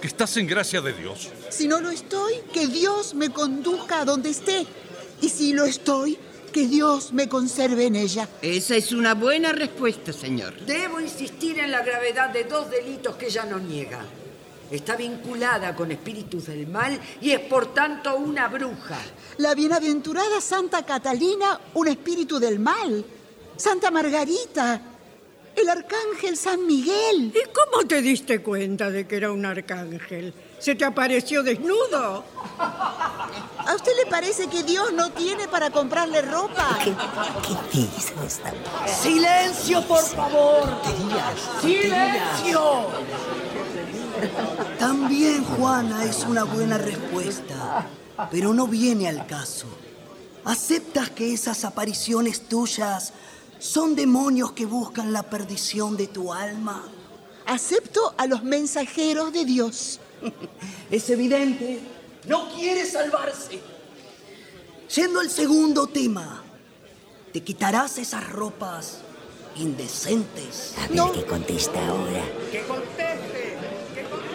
que 0.00 0.06
estás 0.06 0.36
en 0.36 0.46
gracia 0.46 0.80
de 0.80 0.92
Dios? 0.92 1.30
Si 1.50 1.66
no 1.66 1.80
lo 1.80 1.90
estoy, 1.90 2.34
que 2.52 2.68
Dios 2.68 3.14
me 3.14 3.30
conduzca 3.30 4.00
a 4.00 4.04
donde 4.04 4.30
esté. 4.30 4.64
Y 5.20 5.28
si 5.28 5.52
lo 5.52 5.64
estoy, 5.64 6.18
que 6.54 6.68
Dios 6.68 7.12
me 7.12 7.28
conserve 7.28 7.86
en 7.86 7.96
ella. 7.96 8.28
Esa 8.40 8.76
es 8.76 8.92
una 8.92 9.14
buena 9.14 9.50
respuesta, 9.50 10.12
señor. 10.12 10.54
Debo 10.60 11.00
insistir 11.00 11.58
en 11.58 11.72
la 11.72 11.82
gravedad 11.82 12.30
de 12.30 12.44
dos 12.44 12.70
delitos 12.70 13.16
que 13.16 13.26
ella 13.26 13.44
no 13.44 13.58
niega. 13.58 14.04
Está 14.70 14.94
vinculada 14.94 15.74
con 15.74 15.90
espíritus 15.90 16.46
del 16.46 16.68
mal 16.68 16.98
y 17.20 17.32
es 17.32 17.40
por 17.40 17.74
tanto 17.74 18.14
una 18.14 18.46
bruja. 18.46 18.98
La 19.38 19.56
bienaventurada 19.56 20.40
Santa 20.40 20.86
Catalina, 20.86 21.60
un 21.74 21.88
espíritu 21.88 22.38
del 22.38 22.60
mal. 22.60 23.04
Santa 23.56 23.90
Margarita, 23.90 24.80
el 25.56 25.68
arcángel 25.68 26.36
San 26.36 26.64
Miguel. 26.64 27.32
¿Y 27.34 27.52
cómo 27.52 27.84
te 27.84 28.00
diste 28.00 28.42
cuenta 28.42 28.92
de 28.92 29.08
que 29.08 29.16
era 29.16 29.32
un 29.32 29.44
arcángel? 29.44 30.32
¿Se 30.64 30.74
te 30.74 30.86
apareció 30.86 31.42
desnudo? 31.42 32.24
¿A 32.58 33.74
usted 33.76 33.92
le 34.02 34.10
parece 34.10 34.46
que 34.46 34.62
Dios 34.62 34.94
no 34.94 35.10
tiene 35.10 35.46
para 35.46 35.68
comprarle 35.68 36.22
ropa? 36.22 36.78
¿Qué, 36.82 36.94
qué 37.70 37.80
dice 37.80 38.14
esta 38.26 38.50
mujer? 38.50 38.88
¡Silencio, 38.88 39.86
por 39.86 40.02
favor! 40.02 40.66
¡Silencio! 41.60 42.86
También 44.78 45.44
Juana 45.44 46.02
es 46.02 46.24
una 46.24 46.44
buena 46.44 46.78
respuesta, 46.78 47.86
pero 48.30 48.54
no 48.54 48.66
viene 48.66 49.06
al 49.06 49.26
caso. 49.26 49.66
¿Aceptas 50.46 51.10
que 51.10 51.34
esas 51.34 51.66
apariciones 51.66 52.48
tuyas 52.48 53.12
son 53.58 53.94
demonios 53.94 54.52
que 54.52 54.64
buscan 54.64 55.12
la 55.12 55.24
perdición 55.24 55.98
de 55.98 56.06
tu 56.06 56.32
alma? 56.32 56.82
Acepto 57.44 58.14
a 58.16 58.26
los 58.26 58.42
mensajeros 58.44 59.30
de 59.30 59.44
Dios. 59.44 60.00
Es 60.90 61.08
evidente, 61.10 61.80
no 62.26 62.52
quiere 62.54 62.84
salvarse. 62.86 63.60
Siendo 64.86 65.20
el 65.20 65.30
segundo 65.30 65.86
tema, 65.86 66.42
te 67.32 67.42
quitarás 67.42 67.98
esas 67.98 68.28
ropas 68.30 68.98
indecentes. 69.56 70.74
A 70.78 70.88
ver 70.88 71.12
qué 71.14 71.24
contesta 71.24 71.86
ahora. 71.88 72.22
¡Que 72.52 72.62
conteste! 72.62 73.13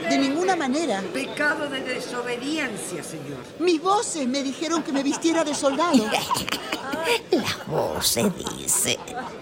De 0.09 0.17
ninguna 0.17 0.55
manera. 0.55 1.01
Pecado 1.13 1.69
de 1.69 1.81
desobediencia, 1.81 3.03
señor. 3.03 3.37
Mis 3.59 3.81
voces 3.81 4.27
me 4.27 4.41
dijeron 4.41 4.81
que 4.81 4.91
me 4.91 5.03
vistiera 5.03 5.43
de 5.43 5.53
soldado. 5.53 6.03
La 7.31 7.57
voz 7.67 8.07
se 8.07 8.23
dice. 8.31 8.97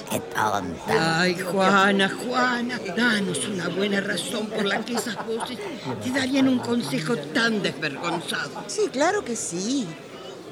Qué 0.10 0.20
tonta. 0.20 1.22
Ay, 1.22 1.38
Juana, 1.40 2.10
Juana, 2.10 2.80
danos 2.96 3.48
una 3.48 3.70
buena 3.70 4.02
razón 4.02 4.48
por 4.48 4.66
la 4.66 4.84
que 4.84 4.94
esas 4.94 5.16
voces 5.26 5.58
te 6.04 6.12
darían 6.12 6.48
un 6.48 6.60
consejo 6.60 7.16
tan 7.18 7.62
desvergonzado. 7.62 8.64
Sí, 8.68 8.90
claro 8.92 9.24
que 9.24 9.36
sí. 9.36 9.88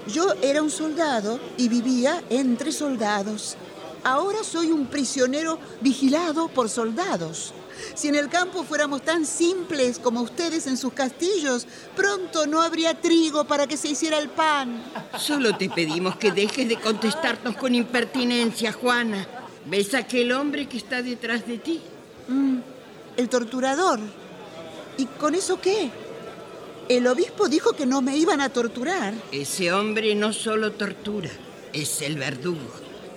Yo 0.08 0.34
era 0.42 0.62
un 0.62 0.70
soldado 0.70 1.40
y 1.58 1.68
vivía 1.68 2.24
entre 2.30 2.72
soldados. 2.72 3.58
Ahora 4.04 4.44
soy 4.44 4.72
un 4.72 4.88
prisionero 4.88 5.58
vigilado 5.82 6.48
por 6.48 6.70
soldados. 6.70 7.54
Si 7.94 8.08
en 8.08 8.16
el 8.16 8.30
campo 8.30 8.64
fuéramos 8.64 9.04
tan 9.04 9.26
simples 9.26 10.00
como 10.00 10.22
ustedes 10.22 10.68
en 10.68 10.78
sus 10.78 10.94
castillos, 10.94 11.68
pronto 11.96 12.46
no 12.48 12.62
habría 12.62 13.00
trigo 13.00 13.46
para 13.46 13.68
que 13.68 13.78
se 13.78 13.90
hiciera 13.90 14.18
el 14.18 14.30
pan. 14.30 14.84
Solo 15.18 15.56
te 15.58 15.70
pedimos 15.70 16.16
que 16.18 16.32
dejes 16.32 16.68
de 16.68 16.78
contestarnos 16.78 17.56
con 17.56 17.76
impertinencia, 17.76 18.72
Juana. 18.72 19.28
¿Ves 19.66 19.94
aquel 19.94 20.32
hombre 20.32 20.68
que 20.68 20.78
está 20.78 21.02
detrás 21.02 21.48
de 21.48 21.58
ti? 21.58 21.82
Mm, 22.28 22.58
el 23.18 23.30
torturador. 23.30 24.00
¿Y 24.98 25.06
con 25.06 25.36
eso 25.36 25.60
qué? 25.60 25.90
El 26.88 27.08
obispo 27.08 27.50
dijo 27.50 27.74
que 27.74 27.86
no 27.86 28.02
me 28.02 28.16
iban 28.16 28.42
a 28.42 28.50
torturar. 28.50 29.14
Ese 29.32 29.74
hombre 29.74 30.14
no 30.14 30.34
solo 30.34 30.74
tortura, 30.74 31.32
es 31.74 32.02
el 32.02 32.18
verdugo. 32.18 32.70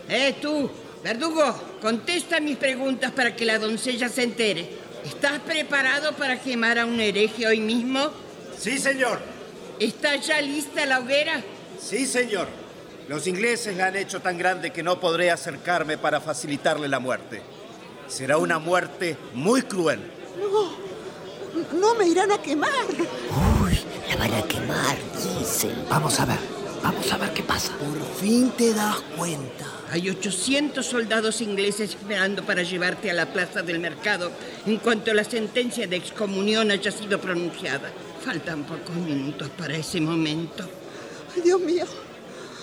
¡Eh, 0.08 0.34
tú! 0.40 0.70
Verdugo, 1.02 1.54
contesta 1.80 2.40
mis 2.40 2.56
preguntas 2.56 3.12
para 3.12 3.34
que 3.36 3.44
la 3.44 3.58
doncella 3.58 4.08
se 4.08 4.24
entere. 4.24 4.68
¿Estás 5.04 5.38
preparado 5.40 6.12
para 6.16 6.40
quemar 6.40 6.78
a 6.78 6.84
un 6.84 7.00
hereje 7.00 7.46
hoy 7.46 7.60
mismo? 7.60 8.10
Sí, 8.58 8.78
señor. 8.78 9.20
¿Está 9.78 10.16
ya 10.16 10.40
lista 10.40 10.84
la 10.86 10.98
hoguera? 10.98 11.40
Sí, 11.80 12.04
señor. 12.04 12.48
Los 13.08 13.26
ingleses 13.26 13.76
la 13.76 13.86
han 13.86 13.96
hecho 13.96 14.20
tan 14.20 14.36
grande 14.36 14.72
que 14.72 14.82
no 14.82 14.98
podré 15.00 15.30
acercarme 15.30 15.96
para 15.96 16.20
facilitarle 16.20 16.88
la 16.88 16.98
muerte. 16.98 17.42
Será 18.08 18.36
una 18.38 18.58
muerte 18.58 19.16
muy 19.34 19.62
cruel. 19.62 20.00
No, 20.38 21.78
no 21.78 21.94
me 21.94 22.06
irán 22.08 22.32
a 22.32 22.42
quemar. 22.42 22.70
Uy, 23.62 23.80
la 24.10 24.16
van 24.16 24.34
a 24.34 24.42
quemar, 24.42 24.96
dice. 25.38 25.70
Vamos 25.88 26.18
a 26.18 26.26
ver, 26.26 26.38
vamos 26.82 27.12
a 27.12 27.16
ver 27.16 27.32
qué 27.32 27.42
pasa. 27.42 27.72
Por 27.76 28.04
fin 28.20 28.50
te 28.50 28.74
das 28.74 28.96
cuenta. 29.16 29.77
Hay 29.90 30.10
800 30.10 30.84
soldados 30.84 31.40
ingleses 31.40 31.90
esperando 31.90 32.44
para 32.44 32.62
llevarte 32.62 33.10
a 33.10 33.14
la 33.14 33.32
plaza 33.32 33.62
del 33.62 33.78
mercado 33.78 34.30
en 34.66 34.76
cuanto 34.78 35.14
la 35.14 35.24
sentencia 35.24 35.86
de 35.86 35.96
excomunión 35.96 36.70
haya 36.70 36.90
sido 36.90 37.18
pronunciada. 37.18 37.90
Faltan 38.22 38.64
pocos 38.64 38.94
minutos 38.96 39.48
para 39.56 39.76
ese 39.76 40.00
momento. 40.00 40.68
Ay, 41.34 41.40
Dios 41.40 41.60
mío, 41.60 41.86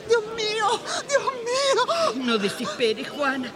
Dios 0.08 0.24
mío, 0.36 0.82
Dios 1.10 1.24
mío. 1.24 2.26
No 2.26 2.38
desesperes, 2.38 3.10
Juana. 3.10 3.52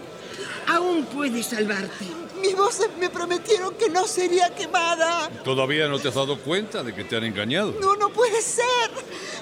Aún 0.68 1.06
puedes 1.06 1.46
salvarte. 1.46 2.06
Mis 2.42 2.56
voces 2.56 2.90
me 3.00 3.10
prometieron 3.10 3.76
que 3.76 3.90
no 3.90 4.08
sería 4.08 4.50
quemada. 4.56 5.30
¿Todavía 5.44 5.88
no 5.88 6.00
te 6.00 6.08
has 6.08 6.16
dado 6.16 6.40
cuenta 6.40 6.84
de 6.84 6.96
que 6.96 7.04
te 7.04 7.18
han 7.18 7.26
engañado? 7.26 7.76
No, 7.80 7.96
no 7.98 8.10
puede 8.10 8.42
ser. 8.42 8.66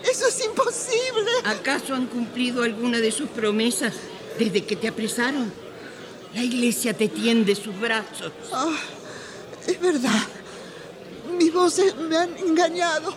Eso 0.10 0.28
es 0.28 0.44
imposible. 0.44 1.32
¿Acaso 1.46 1.94
han 1.94 2.08
cumplido 2.08 2.64
alguna 2.64 3.00
de 3.00 3.12
sus 3.12 3.30
promesas 3.30 3.94
desde 4.38 4.66
que 4.66 4.76
te 4.76 4.88
apresaron? 4.88 5.52
La 6.34 6.44
iglesia 6.44 6.94
te 6.94 7.08
tiende 7.08 7.56
sus 7.56 7.78
brazos. 7.80 8.32
Ah, 8.54 8.78
es 9.66 9.80
verdad. 9.80 10.22
Mis 11.38 11.54
voces 11.54 11.96
me 11.96 12.18
han 12.18 12.38
engañado. 12.38 13.14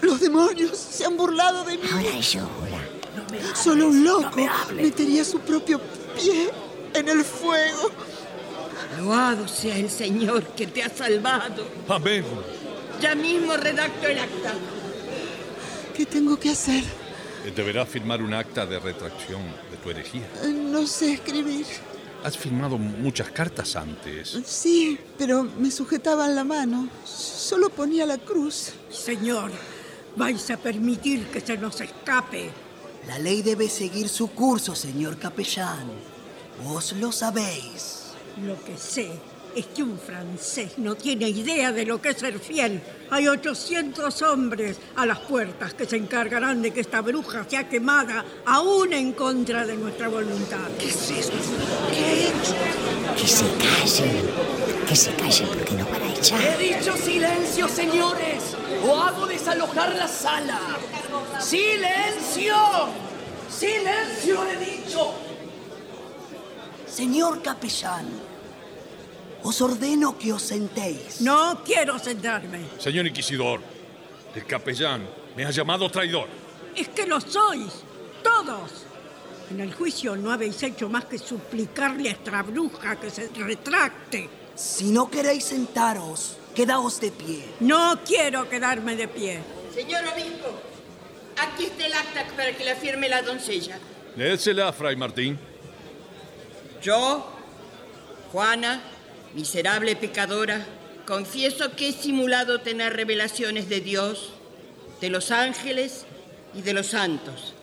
Los 0.00 0.20
demonios 0.20 0.76
se 0.76 1.04
han 1.04 1.16
burlado 1.16 1.64
de 1.64 1.78
mí. 1.78 1.88
Ahora 1.92 2.20
llora. 2.20 3.54
Solo 3.54 3.88
un 3.88 4.04
loco 4.04 4.48
metería 4.74 5.24
su 5.24 5.38
propio 5.40 5.80
pie 6.14 6.50
en 6.94 7.08
el 7.08 7.24
fuego. 7.24 7.90
Loado 8.98 9.48
sea 9.48 9.76
el 9.78 9.90
Señor 9.90 10.42
que 10.54 10.66
te 10.66 10.82
ha 10.82 10.90
salvado. 10.90 11.66
Amén. 11.88 12.24
Ya 13.00 13.14
mismo 13.14 13.56
redacto 13.56 14.06
el 14.06 14.18
acta. 14.18 14.54
¿Qué 15.96 16.06
tengo 16.06 16.38
que 16.38 16.50
hacer? 16.50 16.84
Deberás 17.50 17.88
firmar 17.88 18.22
un 18.22 18.32
acta 18.34 18.64
de 18.66 18.78
retracción 18.78 19.42
de 19.70 19.76
tu 19.82 19.90
herejía. 19.90 20.22
Eh, 20.44 20.48
No 20.48 20.86
sé 20.86 21.14
escribir. 21.14 21.66
Has 22.24 22.38
firmado 22.38 22.78
muchas 22.78 23.30
cartas 23.30 23.74
antes. 23.74 24.38
Sí, 24.46 24.96
pero 25.18 25.42
me 25.42 25.70
sujetaban 25.72 26.36
la 26.36 26.44
mano. 26.44 26.88
Solo 27.04 27.68
ponía 27.68 28.06
la 28.06 28.18
cruz. 28.18 28.72
Señor, 28.90 29.50
vais 30.16 30.48
a 30.50 30.56
permitir 30.56 31.26
que 31.26 31.40
se 31.40 31.58
nos 31.58 31.80
escape. 31.80 32.50
La 33.08 33.18
ley 33.18 33.42
debe 33.42 33.68
seguir 33.68 34.08
su 34.08 34.28
curso, 34.30 34.76
señor 34.76 35.18
capellán. 35.18 35.90
Vos 36.62 36.92
lo 36.92 37.10
sabéis. 37.10 38.12
Lo 38.46 38.62
que 38.64 38.78
sé 38.78 39.10
es 39.54 39.66
que 39.66 39.82
un 39.82 39.98
francés 39.98 40.78
no 40.78 40.94
tiene 40.94 41.28
idea 41.28 41.72
de 41.72 41.84
lo 41.84 42.00
que 42.00 42.10
es 42.10 42.18
ser 42.18 42.38
fiel. 42.38 42.82
Hay 43.10 43.28
800 43.28 44.22
hombres 44.22 44.78
a 44.96 45.06
las 45.06 45.18
puertas 45.20 45.74
que 45.74 45.86
se 45.86 45.96
encargarán 45.96 46.62
de 46.62 46.70
que 46.70 46.80
esta 46.80 47.00
bruja 47.00 47.44
sea 47.48 47.68
quemada 47.68 48.24
aún 48.46 48.92
en 48.92 49.12
contra 49.12 49.66
de 49.66 49.76
nuestra 49.76 50.08
voluntad. 50.08 50.68
¿Qué 50.78 50.88
es 50.88 51.10
esto? 51.10 51.36
¿Qué 51.90 52.00
he 52.00 52.28
hecho? 52.28 52.54
Que 53.16 53.28
se 53.28 53.44
callen. 53.44 54.30
Que 54.88 54.96
se 54.96 55.14
callen 55.14 55.48
porque 55.48 55.74
nos 55.74 55.90
van 55.90 56.02
a 56.02 56.14
echar. 56.14 56.40
He 56.40 56.74
dicho 56.74 56.96
silencio, 56.96 57.68
señores, 57.68 58.56
o 58.86 58.96
hago 58.96 59.26
desalojar 59.26 59.94
la 59.94 60.08
sala. 60.08 60.60
¡Silencio! 61.40 62.56
¡Silencio, 63.50 64.46
he 64.46 64.56
dicho! 64.64 65.14
Señor 66.86 67.42
capellán, 67.42 68.06
os 69.44 69.60
ordeno 69.60 70.18
que 70.18 70.32
os 70.32 70.42
sentéis. 70.42 71.20
No 71.20 71.62
quiero 71.64 71.98
sentarme. 71.98 72.60
Señor 72.78 73.06
Inquisidor, 73.06 73.60
el 74.34 74.46
capellán 74.46 75.06
me 75.36 75.44
ha 75.44 75.50
llamado 75.50 75.90
traidor. 75.90 76.28
Es 76.76 76.88
que 76.88 77.06
lo 77.06 77.20
sois, 77.20 77.84
todos. 78.22 78.86
En 79.50 79.60
el 79.60 79.74
juicio 79.74 80.16
no 80.16 80.30
habéis 80.30 80.62
hecho 80.62 80.88
más 80.88 81.04
que 81.04 81.18
suplicarle 81.18 82.08
a 82.08 82.12
esta 82.12 82.42
bruja 82.42 82.96
que 82.96 83.10
se 83.10 83.28
retracte. 83.28 84.28
Si 84.54 84.90
no 84.90 85.10
queréis 85.10 85.44
sentaros, 85.44 86.36
quedaos 86.54 87.00
de 87.00 87.10
pie. 87.10 87.44
No 87.60 88.00
quiero 88.04 88.48
quedarme 88.48 88.96
de 88.96 89.08
pie. 89.08 89.40
Señor 89.74 90.04
obispo, 90.12 90.48
aquí 91.38 91.64
está 91.64 91.86
el 91.86 91.92
acta 91.92 92.26
para 92.36 92.56
que 92.56 92.64
la 92.64 92.76
firme 92.76 93.08
la 93.08 93.22
doncella. 93.22 93.78
Léesela, 94.16 94.72
Fray 94.72 94.96
Martín. 94.96 95.38
Yo, 96.82 97.26
Juana, 98.30 98.82
miserable 99.34 99.96
pecadora, 99.96 100.66
confieso 101.06 101.74
que 101.74 101.88
he 101.88 101.92
simulado 101.92 102.60
tener 102.60 102.94
revelaciones 102.94 103.68
de 103.68 103.80
Dios, 103.80 104.30
de 105.00 105.10
los 105.10 105.30
ángeles 105.30 106.04
y 106.54 106.62
de 106.62 106.72
los 106.74 106.88
santos. 106.88 107.54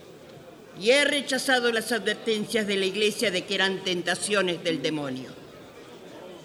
Y 0.80 0.90
he 0.90 1.04
rechazado 1.04 1.72
las 1.72 1.92
advertencias 1.92 2.66
de 2.66 2.76
la 2.76 2.86
iglesia 2.86 3.30
de 3.30 3.44
que 3.44 3.54
eran 3.54 3.84
tentaciones 3.84 4.62
del 4.62 4.82
demonio. 4.82 5.30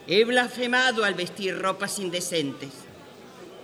He 0.07 0.23
blasfemado 0.23 1.03
al 1.03 1.15
vestir 1.15 1.57
ropas 1.57 1.99
indecentes. 1.99 2.69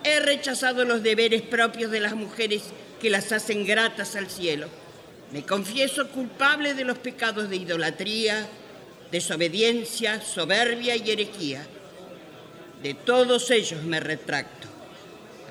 He 0.03 0.19
rechazado 0.19 0.85
los 0.85 1.03
deberes 1.03 1.41
propios 1.43 1.91
de 1.91 1.99
las 1.99 2.15
mujeres 2.15 2.63
que 2.99 3.09
las 3.09 3.31
hacen 3.31 3.65
gratas 3.65 4.15
al 4.15 4.29
cielo. 4.29 4.67
Me 5.31 5.43
confieso 5.43 6.09
culpable 6.09 6.73
de 6.73 6.83
los 6.83 6.97
pecados 6.97 7.49
de 7.49 7.57
idolatría, 7.57 8.47
desobediencia, 9.11 10.21
soberbia 10.21 10.95
y 10.95 11.11
herejía. 11.11 11.65
De 12.81 12.93
todos 12.93 13.51
ellos 13.51 13.83
me 13.83 13.99
retracto, 13.99 14.67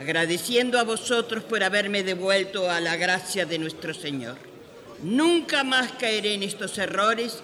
agradeciendo 0.01 0.79
a 0.79 0.85
vosotros 0.85 1.45
por 1.45 1.63
haberme 1.63 2.03
devuelto 2.03 2.71
a 2.71 2.81
la 2.81 2.97
gracia 2.97 3.47
de 3.47 3.59
nuestro 3.59 3.95
Señor. 3.95 4.37
Nunca 5.03 5.63
más 5.63 5.93
caeré 5.93 6.35
en 6.35 6.43
estos 6.43 6.77
errores 6.79 7.43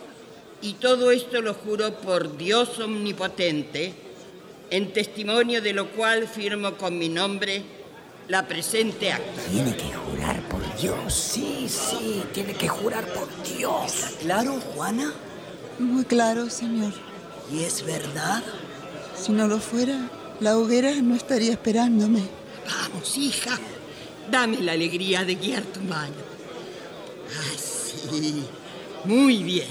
y 0.61 0.75
todo 0.75 1.11
esto 1.11 1.41
lo 1.41 1.55
juro 1.55 1.95
por 2.01 2.37
Dios 2.37 2.79
omnipotente, 2.79 3.93
en 4.71 4.93
testimonio 4.93 5.63
de 5.63 5.73
lo 5.73 5.91
cual 5.91 6.27
firmo 6.27 6.75
con 6.75 6.99
mi 6.99 7.09
nombre 7.09 7.63
la 8.29 8.49
presente 8.49 9.13
acta. 9.13 9.43
Tiene 9.51 9.77
que 9.77 9.95
jurar 9.95 10.41
por 10.49 10.77
Dios, 10.81 11.15
sí, 11.15 11.69
sí, 11.69 12.25
tiene 12.35 12.55
que 12.55 12.67
jurar 12.67 13.07
por 13.07 13.29
Dios. 13.45 13.85
¿Está 13.87 14.19
claro, 14.19 14.55
Juana? 14.75 15.13
Muy 15.79 16.05
claro, 16.05 16.49
señor. 16.51 16.93
¿Y 17.53 17.65
es 17.65 17.85
verdad? 17.85 18.43
Si 19.17 19.33
no 19.33 19.47
lo 19.47 19.59
fuera, 19.59 20.09
la 20.41 20.57
hoguera 20.57 20.93
no 21.03 21.15
estaría 21.15 21.53
esperándome. 21.53 22.23
Vamos, 22.67 23.17
hija, 23.17 23.59
dame 24.31 24.59
la 24.59 24.73
alegría 24.73 25.25
de 25.25 25.35
guiar 25.35 25.63
tu 25.63 25.81
mano. 25.81 26.15
Ah, 27.31 27.59
sí, 27.59 28.45
muy 29.05 29.43
bien. 29.43 29.69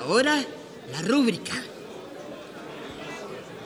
Ahora, 0.00 0.42
la 0.90 1.02
rúbrica. 1.02 1.54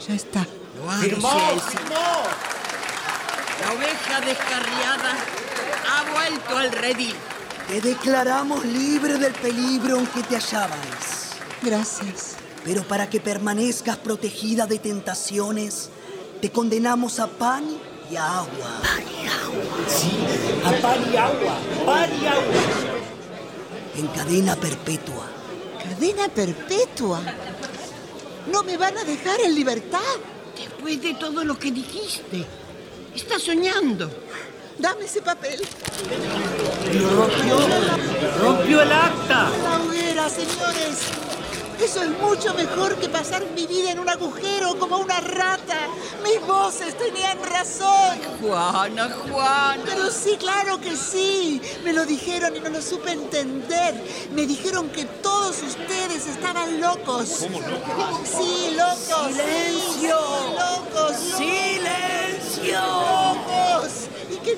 Ya 0.07 0.15
está. 0.15 0.47
Lo 0.77 0.91
hago, 0.91 1.03
Ciencia. 1.03 1.81
La 3.61 3.73
oveja 3.73 4.21
descarriada 4.21 5.15
ha 5.89 6.13
vuelto 6.13 6.59
al 6.59 6.73
redil. 6.73 7.15
Te 7.69 7.81
declaramos 7.81 8.65
libre 8.65 9.19
del 9.19 9.33
peligro 9.33 9.99
en 9.99 10.07
que 10.07 10.23
te 10.23 10.37
hallabas. 10.37 11.16
Gracias. 11.63 12.37
Pero 12.65 12.83
para 12.83 13.09
que 13.09 13.21
permanezcas 13.21 13.97
protegida 13.97 14.67
de 14.67 14.79
tentaciones, 14.79 15.91
te 16.41 16.51
condenamos 16.51 17.21
a 17.21 17.29
pan 17.29 17.65
y 18.11 18.17
a 18.17 18.39
agua. 18.39 18.81
Pan 18.83 19.05
y 19.05 19.27
agua. 19.27 19.65
Sí, 19.87 20.11
a 20.65 20.73
pan 20.83 21.13
y 21.13 21.17
agua, 21.17 21.59
pan 21.85 22.11
y 22.21 22.27
agua. 22.27 22.63
En 23.97 24.07
cadena 24.09 24.57
perpetua. 24.57 25.27
¿Cadena 25.83 26.29
perpetua? 26.29 27.21
¿No 28.51 28.63
me 28.65 28.77
van 28.77 28.99
a 28.99 29.05
dejar 29.05 29.41
en 29.41 29.55
libertad? 29.55 30.01
Después 30.57 31.01
de 31.03 31.15
todo 31.15 31.45
lo 31.45 31.59
que 31.59 31.71
dijiste, 31.71 32.45
estás 33.15 33.43
soñando. 33.43 34.11
Dame 34.79 35.07
ese 35.07 35.23
papel. 35.23 35.61
Lo 36.93 37.11
rompió. 37.11 37.59
Rompió 38.41 38.83
el 38.83 38.93
acta. 38.93 39.51
La 39.63 39.81
hoguera, 39.81 40.29
señores. 40.29 40.99
Eso 41.81 42.03
es 42.03 42.11
mucho 42.21 42.55
mejor 42.55 42.97
que 42.97 43.09
pasar 43.09 43.45
mi 43.55 43.67
vida 43.67 43.91
en 43.91 43.99
un 43.99 44.09
agujero 44.09 44.79
como 44.79 44.97
una 44.99 45.21
rata. 45.21 45.89
Mis 46.23 46.41
voces 46.47 46.97
tenían 46.97 47.39
razón. 47.43 48.19
Juana, 48.41 49.11
Juana. 49.29 49.83
Pero 49.85 50.11
sí, 50.11 50.37
claro 50.39 50.81
que 50.81 50.97
sí. 50.97 51.61
Me 51.85 51.93
lo 51.93 52.07
dijeron 52.07 52.57
y 52.57 52.61
no 52.61 52.71
lo 52.71 52.81
supe 52.83 53.13
entender. 53.13 54.03
Me 54.33 54.47
dijeron 54.47 54.89
que 54.91 55.05
todos 55.05 55.63
ustedes 55.63 56.27
estaban 56.27 56.81
locos. 56.81 57.41
¿Cómo 57.41 57.61
locos? 57.61 58.29
Sí, 58.29 58.75
locos. 58.77 59.35
¡Silencio! 59.35 60.19
Sí, 60.41 60.57
locos. 60.59 61.17
¡Silencio! 61.37 63.16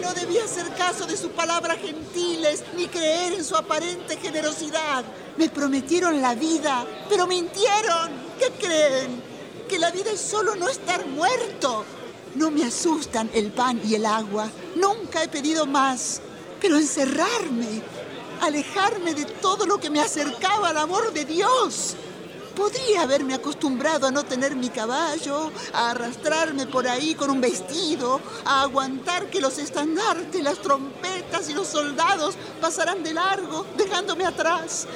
No 0.01 0.15
debía 0.15 0.45
hacer 0.45 0.73
caso 0.75 1.07
de 1.07 1.17
sus 1.17 1.31
palabras 1.33 1.79
gentiles 1.79 2.63
ni 2.77 2.87
creer 2.87 3.33
en 3.33 3.45
su 3.45 3.57
aparente 3.57 4.17
generosidad. 4.17 5.05
Me 5.37 5.49
prometieron 5.49 6.23
la 6.23 6.35
vida, 6.35 6.87
pero 7.09 7.27
mintieron. 7.27 8.11
¿Qué 8.39 8.51
creen? 8.65 9.23
Que 9.69 9.79
la 9.79 9.91
vida 9.91 10.11
es 10.13 10.21
solo 10.21 10.55
no 10.55 10.69
estar 10.69 11.05
muerto. 11.07 11.85
No 12.37 12.51
me 12.51 12.65
asustan 12.65 13.29
el 13.35 13.51
pan 13.51 13.81
y 13.85 13.95
el 13.97 14.07
agua. 14.07 14.49
Nunca 14.77 15.23
he 15.23 15.29
pedido 15.29 15.67
más. 15.67 16.21
Pero 16.61 16.77
encerrarme, 16.77 17.83
alejarme 18.41 19.15
de 19.15 19.25
todo 19.25 19.67
lo 19.67 19.79
que 19.79 19.91
me 19.91 20.01
acercaba 20.01 20.69
al 20.69 20.77
amor 20.77 21.13
de 21.13 21.25
Dios. 21.25 21.97
Podría 22.59 23.03
haberme 23.03 23.35
acostumbrado 23.35 24.09
a 24.09 24.11
no 24.11 24.25
tener 24.25 24.57
mi 24.57 24.69
caballo, 24.69 25.53
a 25.73 25.91
arrastrarme 25.91 26.67
por 26.67 26.89
ahí 26.89 27.15
con 27.15 27.31
un 27.31 27.41
vestido, 27.41 28.21
a 28.45 28.63
aguantar 28.63 29.31
que 29.31 29.41
los 29.41 29.59
estandartes, 29.59 30.43
las 30.43 30.59
trompetas 30.59 31.49
y 31.49 31.55
los 31.55 31.69
soldados 31.69 32.35
pasaran 32.61 33.05
de 33.05 33.15
largo, 33.15 33.65
dejándome 33.77 34.25
atrás. 34.27 34.89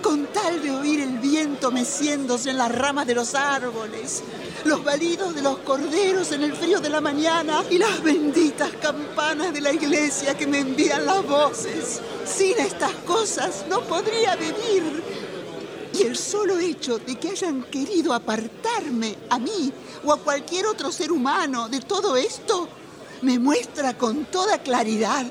Con 0.00 0.26
tal 0.28 0.62
de 0.62 0.70
oír 0.70 1.00
el 1.00 1.18
viento 1.18 1.70
meciéndose 1.70 2.48
en 2.48 2.56
las 2.56 2.74
ramas 2.74 3.06
de 3.06 3.14
los 3.14 3.34
árboles, 3.34 4.22
los 4.64 4.82
balidos 4.82 5.34
de 5.34 5.42
los 5.42 5.58
corderos 5.58 6.32
en 6.32 6.44
el 6.44 6.56
frío 6.56 6.80
de 6.80 6.88
la 6.88 7.02
mañana 7.02 7.62
y 7.68 7.76
las 7.76 8.02
benditas 8.02 8.70
campanas 8.80 9.52
de 9.52 9.60
la 9.60 9.72
iglesia 9.72 10.34
que 10.34 10.46
me 10.46 10.60
envían 10.60 11.04
las 11.04 11.22
voces. 11.26 12.00
Sin 12.24 12.58
estas 12.58 12.92
cosas 13.06 13.66
no 13.68 13.82
podría 13.82 14.34
vivir. 14.36 15.15
Y 15.96 16.02
el 16.02 16.16
solo 16.16 16.58
hecho 16.58 16.98
de 16.98 17.16
que 17.16 17.30
hayan 17.30 17.62
querido 17.62 18.12
apartarme 18.12 19.16
a 19.30 19.38
mí 19.38 19.72
o 20.04 20.12
a 20.12 20.18
cualquier 20.18 20.66
otro 20.66 20.92
ser 20.92 21.10
humano 21.10 21.70
de 21.70 21.80
todo 21.80 22.16
esto 22.16 22.68
me 23.22 23.38
muestra 23.38 23.96
con 23.96 24.26
toda 24.26 24.58
claridad 24.58 25.24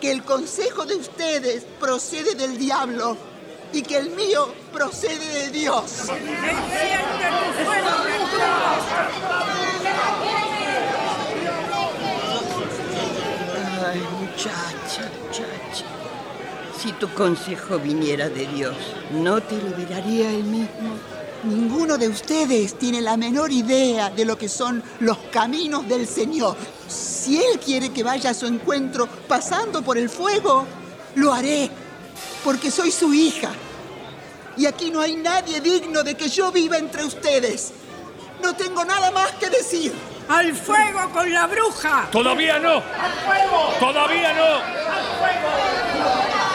que 0.00 0.10
el 0.10 0.24
consejo 0.24 0.86
de 0.86 0.96
ustedes 0.96 1.66
procede 1.78 2.34
del 2.34 2.56
diablo 2.56 3.18
y 3.72 3.82
que 3.82 3.98
el 3.98 4.10
mío 4.10 4.48
procede 4.72 5.44
de 5.44 5.50
Dios. 5.50 6.08
Ay. 13.84 15.11
Si 16.82 16.90
tu 16.94 17.08
consejo 17.14 17.78
viniera 17.78 18.28
de 18.28 18.44
Dios, 18.44 18.74
¿no 19.12 19.40
te 19.40 19.54
liberaría 19.54 20.30
él 20.30 20.42
mismo? 20.42 20.96
Ninguno 21.44 21.96
de 21.96 22.08
ustedes 22.08 22.76
tiene 22.76 23.00
la 23.00 23.16
menor 23.16 23.52
idea 23.52 24.10
de 24.10 24.24
lo 24.24 24.36
que 24.36 24.48
son 24.48 24.82
los 24.98 25.16
caminos 25.30 25.88
del 25.88 26.08
Señor. 26.08 26.56
Si 26.88 27.40
Él 27.40 27.60
quiere 27.60 27.90
que 27.90 28.02
vaya 28.02 28.30
a 28.30 28.34
su 28.34 28.46
encuentro 28.46 29.06
pasando 29.28 29.82
por 29.82 29.96
el 29.96 30.10
fuego, 30.10 30.66
lo 31.14 31.32
haré, 31.32 31.70
porque 32.42 32.68
soy 32.68 32.90
su 32.90 33.14
hija. 33.14 33.50
Y 34.56 34.66
aquí 34.66 34.90
no 34.90 35.00
hay 35.00 35.14
nadie 35.14 35.60
digno 35.60 36.02
de 36.02 36.16
que 36.16 36.28
yo 36.28 36.50
viva 36.50 36.78
entre 36.78 37.04
ustedes. 37.04 37.74
No 38.42 38.56
tengo 38.56 38.84
nada 38.84 39.12
más 39.12 39.30
que 39.34 39.48
decir. 39.50 39.92
¡Al 40.28 40.52
fuego 40.52 41.10
con 41.12 41.32
la 41.32 41.46
bruja! 41.46 42.08
¡Todavía 42.10 42.58
no! 42.58 42.74
¡Al 42.74 43.12
fuego! 43.24 43.72
¡Todavía 43.78 44.32
no! 44.32 44.56
¡Al 44.56 45.04
fuego! 45.20 46.51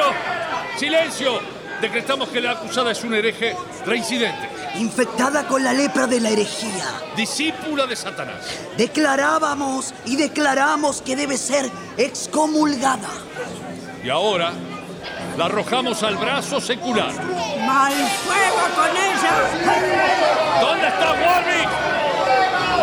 ¡Silencio! 0.00 0.78
¡Silencio! 0.78 1.60
Decretamos 1.80 2.28
que 2.28 2.40
la 2.40 2.52
acusada 2.52 2.90
es 2.92 3.02
un 3.04 3.14
hereje 3.14 3.56
reincidente. 3.86 4.50
Infectada 4.76 5.46
con 5.46 5.64
la 5.64 5.72
lepra 5.72 6.06
de 6.06 6.20
la 6.20 6.28
herejía. 6.28 6.84
Discípula 7.16 7.86
de 7.86 7.96
Satanás. 7.96 8.44
Declarábamos 8.76 9.94
y 10.04 10.16
declaramos 10.16 11.00
que 11.00 11.16
debe 11.16 11.38
ser 11.38 11.70
excomulgada. 11.96 13.08
Y 14.04 14.10
ahora 14.10 14.52
la 15.38 15.46
arrojamos 15.46 16.02
al 16.02 16.16
brazo 16.16 16.60
secular. 16.60 17.12
¡Mal 17.66 17.92
fuego 17.92 18.62
con 18.76 18.90
ella! 18.96 20.60
¿Dónde 20.60 20.88
está 20.88 21.12
Warwick? 21.12 21.68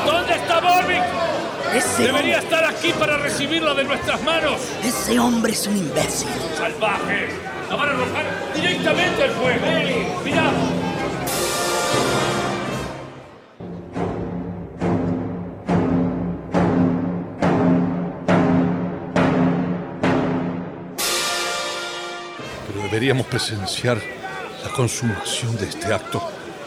¿Dónde 0.06 0.34
está 0.34 0.60
Warwick? 0.60 1.37
Ese 1.76 2.04
Debería 2.04 2.38
hombre- 2.38 2.38
estar 2.38 2.66
aquí 2.66 2.92
para 2.94 3.18
recibirla 3.18 3.74
de 3.74 3.84
nuestras 3.84 4.22
manos. 4.24 4.60
Ese 4.84 5.20
hombre 5.20 5.54
es 5.54 5.68
un 5.68 5.78
imbécil. 5.78 6.28
¡Salvajes! 6.58 7.32
¡La 7.70 7.76
van 7.76 7.90
a 7.90 7.92
arrojar 7.92 8.26
directamente 8.56 9.24
al 9.24 9.32
fuego! 9.32 9.66
¡Mirad! 10.24 10.54
Pero 22.68 22.82
deberíamos 22.84 23.26
presenciar 23.28 23.98
la 24.64 24.72
consumación 24.72 25.56
de 25.58 25.66
este 25.70 25.94
acto 25.94 26.22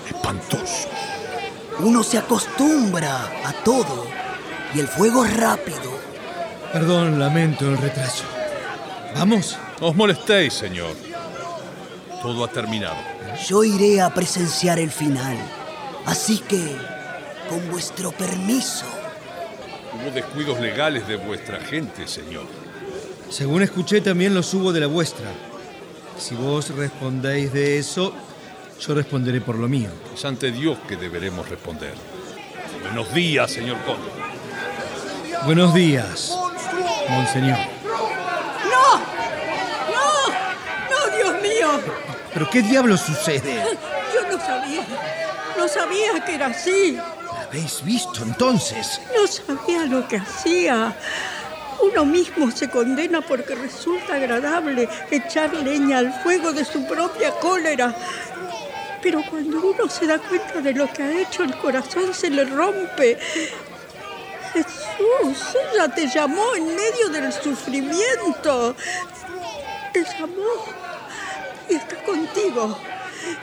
espantoso. 0.07 0.89
Uno 1.81 2.03
se 2.03 2.19
acostumbra 2.19 3.25
a 3.45 3.53
todo 3.65 4.07
y 4.75 4.81
el 4.81 4.89
fuego 4.89 5.25
es 5.25 5.37
rápido. 5.37 5.99
Perdón, 6.73 7.19
lamento 7.19 7.69
el 7.69 7.79
retraso. 7.79 8.25
¿Vamos? 9.15 9.57
No 9.81 9.89
os 9.89 9.97
molestéis, 9.97 10.55
señor. 10.55 10.95
Todo 12.23 12.45
ha 12.45 12.49
terminado. 12.49 12.97
Yo 13.49 13.65
iré 13.65 14.01
a 14.01 14.13
presenciar 14.13 14.79
el 14.79 14.91
final. 14.91 15.37
Así 16.07 16.39
que, 16.39 16.77
con 17.49 17.71
vuestro 17.71 18.13
permiso. 18.13 18.87
Hubo 19.95 20.11
descuidos 20.13 20.61
legales 20.61 21.09
de 21.09 21.17
vuestra 21.17 21.59
gente, 21.61 22.07
señor. 22.07 22.45
Según 23.29 23.63
escuché, 23.63 24.01
también 24.01 24.35
los 24.35 24.53
hubo 24.55 24.73
de 24.73 24.81
la 24.81 24.87
vuestra. 24.87 25.27
Si 26.19 26.35
vos 26.35 26.71
respondéis 26.77 27.53
de 27.53 27.79
eso, 27.79 28.13
yo 28.81 28.95
responderé 28.95 29.41
por 29.41 29.57
lo 29.57 29.69
mío. 29.69 29.91
Es 30.15 30.25
ante 30.25 30.53
Dios 30.53 30.79
que 30.87 30.97
deberemos 30.97 31.49
responder. 31.49 31.95
Buenos 32.83 33.13
días, 33.15 33.51
señor 33.51 33.79
conde. 33.85 34.20
Buenos 35.45 35.73
días, 35.73 36.37
monseñor. 37.09 37.59
¡No! 38.71 38.99
¡No! 39.91 40.29
¡No, 40.91 41.17
Dios 41.17 41.43
mío! 41.43 41.81
¿Pero 42.35 42.51
qué 42.51 42.61
diablos 42.61 43.01
sucede? 43.01 43.65
Yo 44.15 44.31
no 44.31 44.39
sabía. 44.45 44.85
No 45.57 45.67
sabía 45.67 46.25
que 46.25 46.35
era 46.35 46.47
así. 46.49 46.93
¿La 46.97 47.43
habéis 47.49 47.83
visto 47.83 48.23
entonces? 48.23 49.01
No 49.17 49.27
sabía 49.27 49.87
lo 49.87 50.07
que 50.07 50.19
hacía. 50.19 50.95
Uno 51.83 52.05
mismo 52.05 52.51
se 52.51 52.69
condena 52.69 53.23
porque 53.23 53.55
resulta 53.55 54.17
agradable 54.17 54.89
echar 55.11 55.55
leña 55.55 55.99
al 55.99 56.13
fuego 56.23 56.53
de 56.53 56.67
su 56.67 56.87
propia 56.87 57.31
cólera. 57.33 57.95
Pero 59.03 59.23
cuando 59.29 59.59
uno 59.59 59.89
se 59.89 60.07
da 60.07 60.19
cuenta 60.19 60.61
de 60.61 60.75
lo 60.75 60.93
que 60.93 61.03
ha 61.03 61.21
hecho, 61.23 61.43
el 61.43 61.57
corazón 61.57 62.13
se 62.13 62.29
le 62.29 62.45
rompe. 62.45 63.19
Jesús, 64.53 65.57
ella 65.73 65.89
te 65.89 66.09
llamó 66.09 66.55
en 66.57 66.75
medio 66.75 67.09
del 67.11 67.33
sufrimiento. 67.33 68.75
Te 69.93 70.05
llamó 70.05 70.65
y 71.69 71.75
está 71.75 72.03
contigo. 72.03 72.79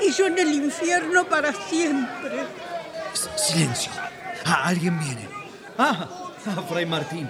Y 0.02 0.12
yo 0.12 0.28
en 0.28 0.40
el 0.40 0.54
infierno 0.54 1.26
para 1.26 1.54
siempre. 1.54 2.46
Silencio. 3.36 3.92
Ah, 4.46 4.68
alguien 4.68 5.00
viene. 5.00 5.28
Ah, 5.78 6.08
ah, 6.46 6.64
Fray 6.68 6.86
Martín. 6.86 7.30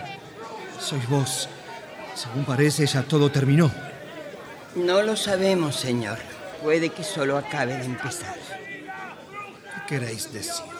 Sois 0.79 1.07
vos. 1.07 1.49
Según 2.15 2.45
parece, 2.45 2.85
ya 2.85 3.03
todo 3.03 3.31
terminó. 3.31 3.71
No 4.75 5.01
lo 5.01 5.15
sabemos, 5.15 5.75
señor. 5.75 6.17
Puede 6.63 6.89
que 6.89 7.03
solo 7.03 7.37
acabe 7.37 7.77
de 7.77 7.85
empezar. 7.85 8.35
¿Qué 9.87 9.95
queréis 9.99 10.33
decir? 10.33 10.76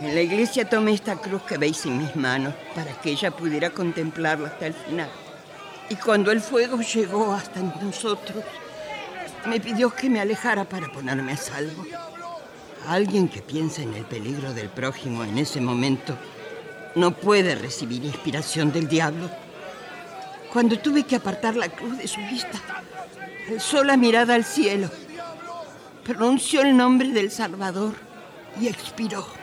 En 0.00 0.14
la 0.14 0.22
iglesia 0.22 0.66
tomé 0.66 0.94
esta 0.94 1.16
cruz 1.16 1.42
que 1.42 1.58
veis 1.58 1.84
en 1.84 1.98
mis 1.98 2.16
manos 2.16 2.54
para 2.74 2.92
que 3.00 3.10
ella 3.10 3.30
pudiera 3.30 3.68
contemplarla 3.68 4.48
hasta 4.48 4.66
el 4.66 4.72
final. 4.72 5.10
Y 5.90 5.96
cuando 5.96 6.30
el 6.30 6.40
fuego 6.40 6.80
llegó 6.80 7.34
hasta 7.34 7.60
nosotros, 7.60 8.42
me 9.46 9.60
pidió 9.60 9.90
que 9.94 10.08
me 10.08 10.20
alejara 10.20 10.64
para 10.64 10.90
ponerme 10.90 11.32
a 11.32 11.36
salvo. 11.36 11.84
Alguien 12.88 13.28
que 13.28 13.42
piensa 13.42 13.82
en 13.82 13.92
el 13.92 14.04
peligro 14.04 14.54
del 14.54 14.70
prójimo 14.70 15.22
en 15.22 15.36
ese 15.36 15.60
momento 15.60 16.16
no 16.94 17.10
puede 17.10 17.54
recibir 17.54 18.02
inspiración 18.02 18.72
del 18.72 18.88
diablo. 18.88 19.30
Cuando 20.50 20.78
tuve 20.78 21.04
que 21.04 21.16
apartar 21.16 21.56
la 21.56 21.68
cruz 21.68 21.98
de 21.98 22.08
su 22.08 22.20
vista, 22.20 22.58
alzó 23.50 23.84
la 23.84 23.98
mirada 23.98 24.34
al 24.34 24.44
cielo, 24.44 24.88
pronunció 26.04 26.62
el 26.62 26.74
nombre 26.74 27.08
del 27.10 27.30
Salvador 27.30 27.94
y 28.58 28.66
expiró. 28.66 29.39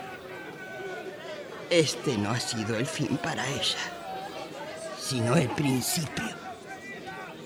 Este 1.69 2.18
no 2.18 2.31
ha 2.31 2.39
sido 2.39 2.77
el 2.77 2.85
fin 2.85 3.18
para 3.18 3.45
ella, 3.48 3.77
sino 4.99 5.35
el 5.35 5.49
principio. 5.49 6.23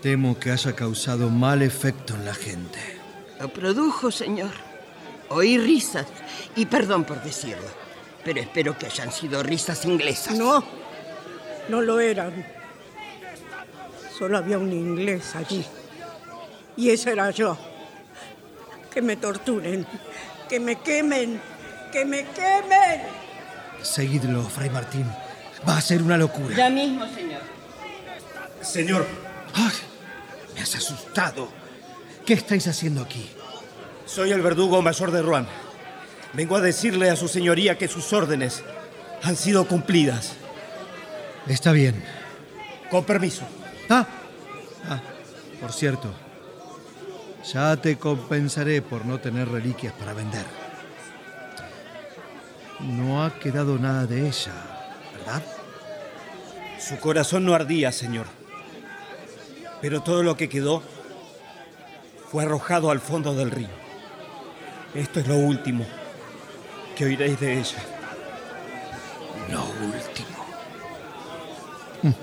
Temo 0.02 0.38
que 0.40 0.52
haya 0.52 0.74
causado 0.76 1.30
mal 1.30 1.62
efecto 1.62 2.14
en 2.16 2.26
la 2.26 2.34
gente. 2.34 2.80
Lo 3.40 3.52
produjo, 3.52 4.12
señor. 4.12 4.52
Oí 5.30 5.58
risas, 5.58 6.06
y 6.56 6.66
perdón 6.66 7.04
por 7.04 7.24
decirlo, 7.24 7.68
pero 8.24 8.42
espero 8.42 8.78
que 8.78 8.86
hayan 8.88 9.12
sido 9.12 9.42
risas 9.42 9.86
inglesas. 9.86 10.38
No, 10.38 10.64
no 11.70 11.82
lo 11.82 12.00
eran. 12.00 12.46
Solo 14.18 14.38
había 14.38 14.60
un 14.60 14.72
inglés 14.72 15.36
allí. 15.36 15.66
Y 16.78 16.90
ese 16.90 17.12
era 17.12 17.32
yo. 17.32 17.58
Que 18.94 19.02
me 19.02 19.16
torturen, 19.16 19.88
que 20.50 20.60
me 20.60 20.76
quemen, 20.76 21.42
que 21.92 22.06
me 22.06 22.26
quemen. 22.26 23.02
Seguidlo, 23.82 24.44
Fray 24.44 24.70
Martín. 24.70 25.06
Va 25.68 25.78
a 25.78 25.82
ser 25.82 26.02
una 26.02 26.18
locura. 26.18 26.56
Ya 26.56 26.70
mismo, 26.70 27.06
señor. 27.14 27.42
Señor, 28.62 29.08
¡Ay! 29.54 29.74
Me 30.56 30.62
has 30.62 30.76
asustado. 30.76 31.50
¿Qué 32.26 32.34
estáis 32.34 32.68
haciendo 32.68 33.02
aquí? 33.02 33.30
soy 34.06 34.32
el 34.32 34.42
verdugo 34.42 34.82
mayor 34.82 35.12
de 35.12 35.22
Rouen. 35.22 35.48
Vengo 36.34 36.58
a 36.58 36.62
decirle 36.62 37.10
a 37.10 37.16
su 37.16 37.30
señoría 37.30 37.78
que 37.78 37.88
sus 37.88 38.12
órdenes 38.12 38.62
han 39.24 39.38
sido 39.38 39.66
cumplidas. 39.68 40.34
Está 41.48 41.72
bien. 41.72 42.04
Con 42.90 43.06
permiso. 43.06 43.44
Ah, 43.90 44.06
ah, 44.90 45.02
por 45.62 45.72
cierto, 45.72 46.14
ya 47.54 47.78
te 47.78 47.98
compensaré 47.98 48.82
por 48.82 49.06
no 49.06 49.20
tener 49.20 49.48
reliquias 49.48 49.94
para 49.94 50.14
vender. 50.14 50.46
No 52.84 53.24
ha 53.24 53.38
quedado 53.40 53.78
nada 53.78 54.06
de 54.06 54.28
ella, 54.28 54.54
¿verdad? 55.18 55.44
Su 56.80 56.98
corazón 57.00 57.46
no 57.46 57.54
ardía, 57.54 57.92
señor. 57.92 58.26
Pero 59.82 60.02
todo 60.02 60.24
lo 60.24 60.36
que 60.36 60.50
quedó 60.50 60.82
fue 62.32 62.44
arrojado 62.44 62.92
al 62.92 63.00
fondo 63.00 63.34
del 63.36 63.52
río. 63.52 63.70
Esto 64.96 65.20
es 65.20 65.28
lo 65.28 65.36
último 65.36 65.86
que 66.96 67.06
oiréis 67.06 67.40
de 67.40 67.60
ella. 67.60 67.84
Lo 69.50 69.64
último. 69.64 70.46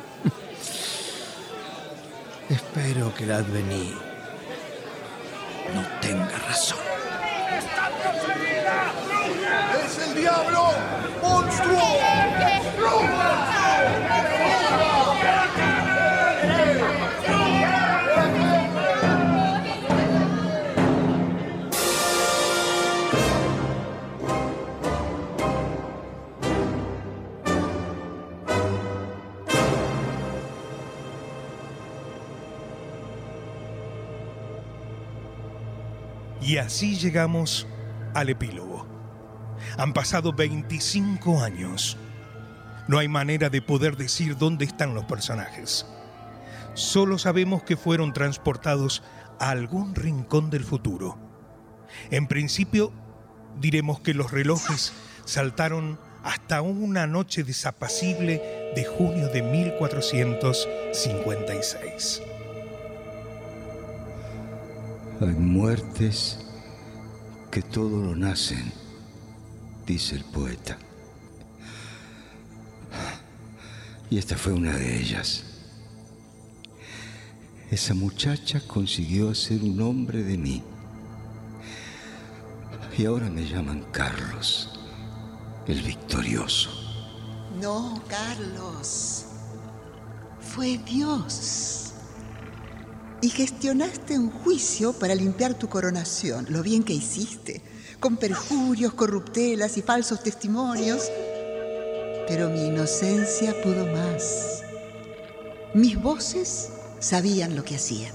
Espero 2.48 3.14
que 3.14 3.24
el 3.24 3.32
advení 3.32 3.94
no 5.74 5.82
tenga 6.00 6.38
razón. 6.38 6.78
¡Es 10.18 10.24
el 10.24 10.30
diablo! 10.30 10.72
¡Monstruo! 11.22 11.98
Y 36.40 36.56
así 36.56 36.96
llegamos 36.96 37.66
al 38.14 38.30
epílogo. 38.30 38.77
Han 39.78 39.94
pasado 39.94 40.32
25 40.32 41.40
años. 41.40 41.96
No 42.88 42.98
hay 42.98 43.08
manera 43.08 43.48
de 43.48 43.62
poder 43.62 43.96
decir 43.96 44.36
dónde 44.36 44.64
están 44.64 44.92
los 44.94 45.04
personajes. 45.04 45.86
Solo 46.74 47.16
sabemos 47.16 47.62
que 47.62 47.76
fueron 47.76 48.12
transportados 48.12 49.04
a 49.38 49.50
algún 49.50 49.94
rincón 49.94 50.50
del 50.50 50.64
futuro. 50.64 51.16
En 52.10 52.26
principio, 52.26 52.92
diremos 53.60 54.00
que 54.00 54.14
los 54.14 54.32
relojes 54.32 54.92
saltaron 55.24 56.00
hasta 56.24 56.60
una 56.60 57.06
noche 57.06 57.44
desapacible 57.44 58.72
de 58.74 58.84
junio 58.84 59.28
de 59.28 59.42
1456. 59.42 62.22
Hay 65.20 65.34
muertes 65.34 66.44
que 67.50 67.62
todo 67.62 68.02
lo 68.02 68.14
nacen, 68.16 68.72
dice 69.88 70.16
el 70.16 70.24
poeta. 70.24 70.76
Y 74.10 74.18
esta 74.18 74.36
fue 74.36 74.52
una 74.52 74.76
de 74.76 75.00
ellas. 75.00 75.44
Esa 77.70 77.94
muchacha 77.94 78.60
consiguió 78.66 79.30
hacer 79.30 79.62
un 79.62 79.80
hombre 79.80 80.22
de 80.22 80.36
mí. 80.36 80.62
Y 82.98 83.06
ahora 83.06 83.30
me 83.30 83.46
llaman 83.46 83.86
Carlos, 83.90 84.78
el 85.66 85.82
victorioso. 85.82 86.70
No, 87.60 88.02
Carlos. 88.08 89.24
Fue 90.40 90.78
Dios. 90.78 91.92
Y 93.22 93.30
gestionaste 93.30 94.18
un 94.18 94.30
juicio 94.30 94.92
para 94.92 95.14
limpiar 95.14 95.54
tu 95.54 95.68
coronación. 95.68 96.46
Lo 96.50 96.62
bien 96.62 96.82
que 96.82 96.92
hiciste. 96.92 97.62
Con 98.00 98.16
perjurios, 98.16 98.94
corruptelas 98.94 99.76
y 99.76 99.82
falsos 99.82 100.22
testimonios. 100.22 101.10
Pero 102.28 102.48
mi 102.48 102.66
inocencia 102.66 103.54
pudo 103.62 103.86
más. 103.86 104.62
Mis 105.74 106.00
voces 106.00 106.70
sabían 107.00 107.56
lo 107.56 107.64
que 107.64 107.76
hacían. 107.76 108.14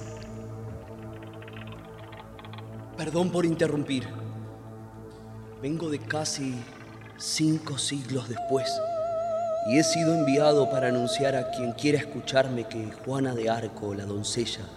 Perdón 2.98 3.32
por 3.32 3.46
interrumpir. 3.46 4.08
Vengo 5.62 5.90
de 5.90 6.00
casi 6.00 6.56
cinco 7.18 7.78
siglos 7.78 8.30
después 8.30 8.70
y 9.66 9.78
he 9.78 9.84
sido 9.84 10.14
enviado 10.14 10.70
para 10.70 10.90
anunciar 10.90 11.36
a 11.36 11.52
quien 11.52 11.72
quiera 11.74 11.98
escucharme 12.00 12.68
que 12.68 12.92
Juana 13.06 13.34
de 13.34 13.50
Arco, 13.50 13.94
la 13.94 14.06
doncella, 14.06 14.68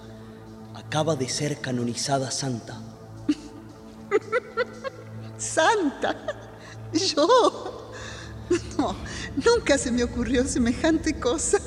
acaba 0.75 1.17
de 1.17 1.29
ser 1.29 1.61
canonizada 1.61 2.31
santa. 2.31 2.81
¡Santa! 5.39 6.17
¿Yo? 6.93 7.93
No, 8.79 8.95
nunca 9.45 9.77
se 9.77 9.91
me 9.91 10.05
ocurrió 10.05 10.45
semejante 10.45 11.19
cosa. 11.19 11.59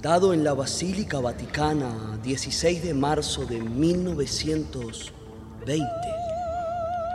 Dado 0.00 0.32
en 0.32 0.44
la 0.44 0.54
Basílica 0.54 1.18
Vaticana 1.20 2.18
16 2.22 2.82
de 2.82 2.94
marzo 2.94 3.44
de 3.44 3.60
1920. 3.60 5.12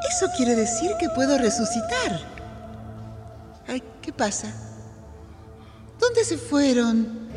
Eso 0.09 0.27
quiere 0.35 0.55
decir 0.55 0.91
que 0.99 1.09
puedo 1.09 1.37
resucitar. 1.37 2.19
Ay, 3.67 3.81
¿qué 4.01 4.11
pasa? 4.11 4.53
¿Dónde 5.99 6.23
se 6.23 6.37
fueron? 6.37 7.27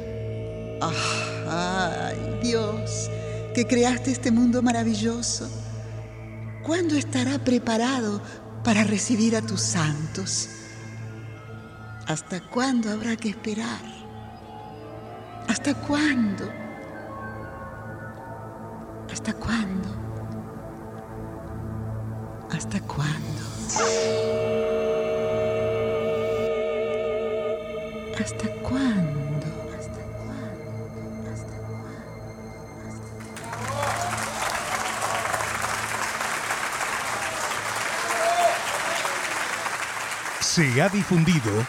Ay, 1.48 2.38
Dios, 2.42 3.10
que 3.54 3.66
creaste 3.66 4.12
este 4.12 4.30
mundo 4.30 4.62
maravilloso. 4.62 5.48
¿Cuándo 6.64 6.94
estará 6.96 7.38
preparado 7.38 8.20
para 8.64 8.84
recibir 8.84 9.36
a 9.36 9.42
tus 9.42 9.60
santos? 9.60 10.48
¿Hasta 12.06 12.40
cuándo 12.40 12.90
habrá 12.90 13.16
que 13.16 13.30
esperar? 13.30 13.80
¿Hasta 15.48 15.74
cuándo? 15.74 16.50
¿Hasta 19.12 19.32
cuándo? 19.34 19.88
¿Hasta 22.50 22.80
cuándo? 22.80 23.42
¿Hasta 28.18 28.48
cuándo? 28.62 28.99
Se 40.52 40.82
ha 40.82 40.88
difundido 40.88 41.64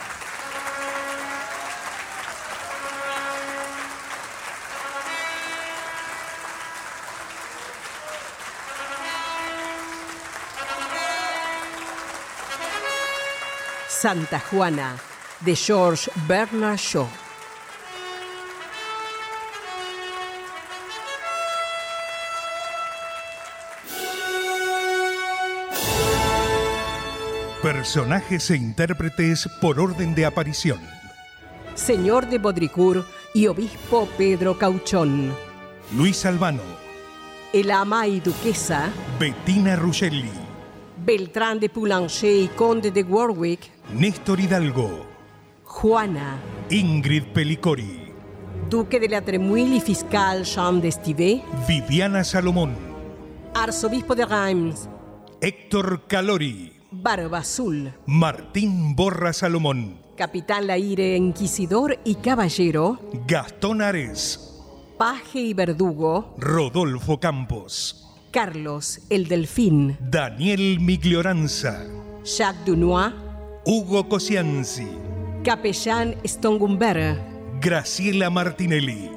Santa 13.88 14.40
Juana 14.40 14.98
de 15.42 15.56
George 15.56 16.10
Bernard 16.28 16.80
Shaw. 16.80 17.31
Personajes 27.62 28.50
e 28.50 28.56
intérpretes 28.56 29.48
por 29.62 29.80
orden 29.80 30.16
de 30.16 30.26
aparición. 30.26 30.80
Señor 31.76 32.28
de 32.28 32.40
Baudricourt 32.40 33.06
y 33.36 33.46
Obispo 33.46 34.10
Pedro 34.18 34.58
Cauchón. 34.58 35.32
Luis 35.96 36.26
Albano, 36.26 36.64
El 37.54 37.70
ama 37.70 38.08
y 38.08 38.20
duquesa 38.20 38.90
Bettina 39.20 39.76
Ruggelli, 39.76 40.32
Beltrán 41.06 41.60
de 41.60 41.70
Poulanger 41.70 42.36
y 42.36 42.48
Conde 42.48 42.90
de 42.90 43.04
Warwick. 43.04 43.70
Néstor 43.94 44.40
Hidalgo, 44.40 45.06
Juana, 45.64 46.40
Ingrid 46.72 47.26
Pelicori, 47.26 48.12
Duque 48.72 49.00
de 49.00 49.08
la 49.08 49.22
Tremouille 49.22 49.76
y 49.76 49.82
Fiscal 49.82 50.46
Jean 50.46 50.82
d'Estivé. 50.82 51.44
Viviana 51.68 52.24
Salomón, 52.24 52.76
Arzobispo 53.54 54.16
de 54.16 54.26
Reims. 54.26 54.90
Héctor 55.42 56.08
Calori, 56.08 56.81
Barba 56.92 57.38
Azul. 57.40 57.94
Martín 58.06 58.98
Borra 58.98 59.32
Salomón, 59.32 59.98
Capitán 60.18 60.68
Laire, 60.68 61.16
Inquisidor 61.16 61.98
y 62.04 62.16
Caballero. 62.16 63.00
Gastón 63.26 63.82
Ares, 63.82 64.62
Paje 64.98 65.40
y 65.40 65.54
Verdugo. 65.54 66.36
Rodolfo 66.38 67.18
Campos, 67.22 68.10
Carlos, 68.32 69.00
el 69.10 69.30
Delfín. 69.30 69.98
Daniel 70.02 70.80
Miglioranza, 70.82 71.86
Jacques 72.26 72.66
Dunois. 72.66 73.14
Hugo 73.66 74.10
Cosianzi, 74.10 74.88
Capellán 75.46 76.16
Stongumbert. 76.26 77.18
Graciela 77.62 78.30
Martinelli, 78.30 79.10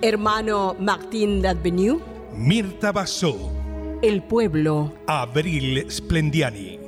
Hermano 0.00 0.76
Martín 0.80 1.42
d'Advenu. 1.42 2.00
Mirta 2.34 2.90
Basso, 2.90 3.52
El 4.02 4.22
Pueblo. 4.22 4.94
Abril 5.06 5.84
Splendiani. 5.90 6.78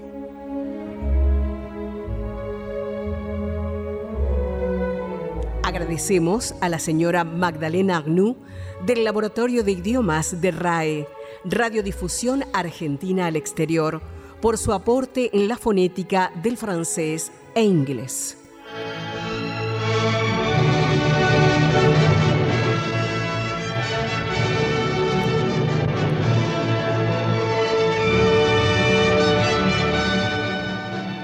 Agradecemos 5.62 6.54
a 6.62 6.70
la 6.70 6.78
señora 6.78 7.24
Magdalena 7.24 7.98
Agnou 7.98 8.38
del 8.86 9.04
Laboratorio 9.04 9.62
de 9.62 9.72
Idiomas 9.72 10.40
de 10.40 10.52
RAE, 10.52 11.06
Radiodifusión 11.44 12.44
Argentina 12.54 13.26
al 13.26 13.36
Exterior, 13.36 14.00
por 14.40 14.56
su 14.56 14.72
aporte 14.72 15.28
en 15.34 15.48
la 15.48 15.58
fonética 15.58 16.32
del 16.42 16.56
francés 16.56 17.30
e 17.54 17.62
inglés. 17.62 18.38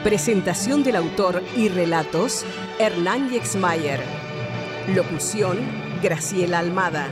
Presentación 0.09 0.85
del 0.85 0.97
autor 0.97 1.43
y 1.55 1.69
relatos, 1.69 2.47
Hernán 2.79 3.29
Yexmayer. 3.29 4.01
Locución, 4.95 5.59
Graciela 6.03 6.61
Almada. 6.61 7.09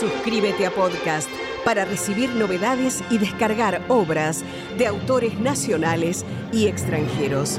Suscríbete 0.00 0.64
a 0.66 0.70
podcast 0.70 1.28
para 1.64 1.84
recibir 1.84 2.30
novedades 2.30 3.04
y 3.10 3.18
descargar 3.18 3.82
obras 3.88 4.42
de 4.78 4.86
autores 4.86 5.38
nacionales 5.38 6.24
y 6.52 6.66
extranjeros. 6.66 7.58